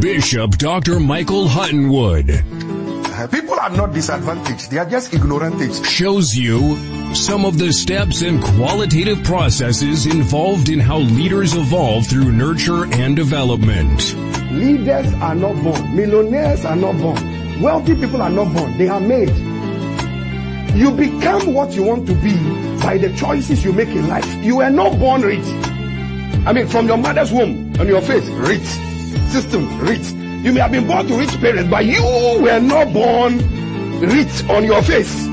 Bishop 0.00 0.52
Dr. 0.58 1.00
Michael 1.00 1.48
Hutton 1.48 1.88
Wood. 1.88 2.30
Uh, 2.30 3.26
people 3.28 3.58
are 3.58 3.70
not 3.70 3.94
disadvantaged, 3.94 4.70
they 4.70 4.76
are 4.76 4.90
just 4.90 5.14
ignorant. 5.14 5.56
Things. 5.56 5.88
Shows 5.88 6.36
you 6.36 6.76
some 7.14 7.46
of 7.46 7.56
the 7.56 7.72
steps 7.72 8.20
and 8.20 8.42
qualitative 8.42 9.24
processes 9.24 10.04
involved 10.04 10.68
in 10.68 10.80
how 10.80 10.98
leaders 10.98 11.54
evolve 11.54 12.06
through 12.06 12.30
nurture 12.30 12.84
and 12.92 13.16
development. 13.16 14.14
Leaders 14.52 15.12
are 15.14 15.34
not 15.34 15.56
born, 15.64 15.96
millionaires 15.96 16.64
are 16.66 16.76
not 16.76 16.98
born, 16.98 17.16
wealthy 17.60 17.94
people 17.94 18.22
are 18.22 18.30
not 18.30 18.52
born, 18.54 18.76
they 18.78 18.88
are 18.88 19.00
made. 19.00 19.34
You 20.76 20.90
become 20.90 21.54
what 21.54 21.74
you 21.74 21.84
want 21.84 22.06
to 22.06 22.14
be 22.16 22.34
by 22.80 22.98
the 22.98 23.14
choices 23.16 23.64
you 23.64 23.72
make 23.72 23.88
in 23.88 24.08
life. 24.08 24.26
You 24.44 24.56
were 24.56 24.70
not 24.70 24.98
born 24.98 25.22
rich. 25.22 25.46
I 26.46 26.52
mean, 26.52 26.66
from 26.66 26.86
your 26.86 26.98
mother's 26.98 27.32
womb, 27.32 27.74
on 27.80 27.88
your 27.88 28.02
face, 28.02 28.26
rich. 28.28 28.66
System, 29.32 29.78
rich. 29.80 30.06
You 30.44 30.52
may 30.52 30.60
have 30.60 30.70
been 30.70 30.86
born 30.86 31.06
to 31.08 31.16
rich 31.16 31.40
parents, 31.40 31.70
but 31.70 31.86
you 31.86 32.02
were 32.40 32.60
not 32.60 32.92
born 32.92 33.38
rich 34.00 34.44
on 34.50 34.64
your 34.64 34.82
face. 34.82 35.26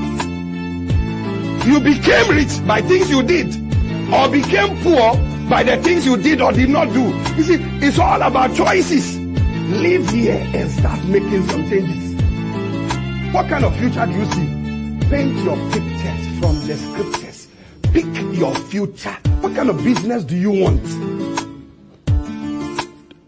You 1.66 1.80
became 1.80 2.30
rich 2.30 2.66
by 2.66 2.82
things 2.82 3.10
you 3.10 3.22
did, 3.22 3.54
or 4.12 4.28
became 4.28 4.76
poor 4.82 5.14
by 5.48 5.62
the 5.62 5.76
things 5.82 6.04
you 6.06 6.16
did 6.16 6.40
or 6.40 6.52
did 6.52 6.70
not 6.70 6.92
do. 6.92 7.02
You 7.36 7.42
see, 7.42 7.58
it's 7.86 7.98
all 7.98 8.20
about 8.20 8.54
choices. 8.54 9.18
Live 9.18 10.08
here 10.10 10.42
and 10.54 10.70
start 10.70 11.04
making 11.04 11.46
some 11.48 11.68
changes. 11.68 12.03
What 13.34 13.48
kind 13.48 13.64
of 13.64 13.76
future 13.76 14.06
do 14.06 14.12
you 14.12 14.24
see? 14.26 14.64
paint 15.10 15.36
your 15.44 15.56
pictures 15.70 16.38
from 16.38 16.66
the 16.66 16.76
scriptures. 16.76 17.48
Pick 17.92 18.38
your 18.38 18.54
future. 18.54 19.16
What 19.40 19.54
kind 19.54 19.70
of 19.70 19.82
business 19.82 20.24
do 20.24 20.36
you 20.36 20.50
want? 20.50 20.82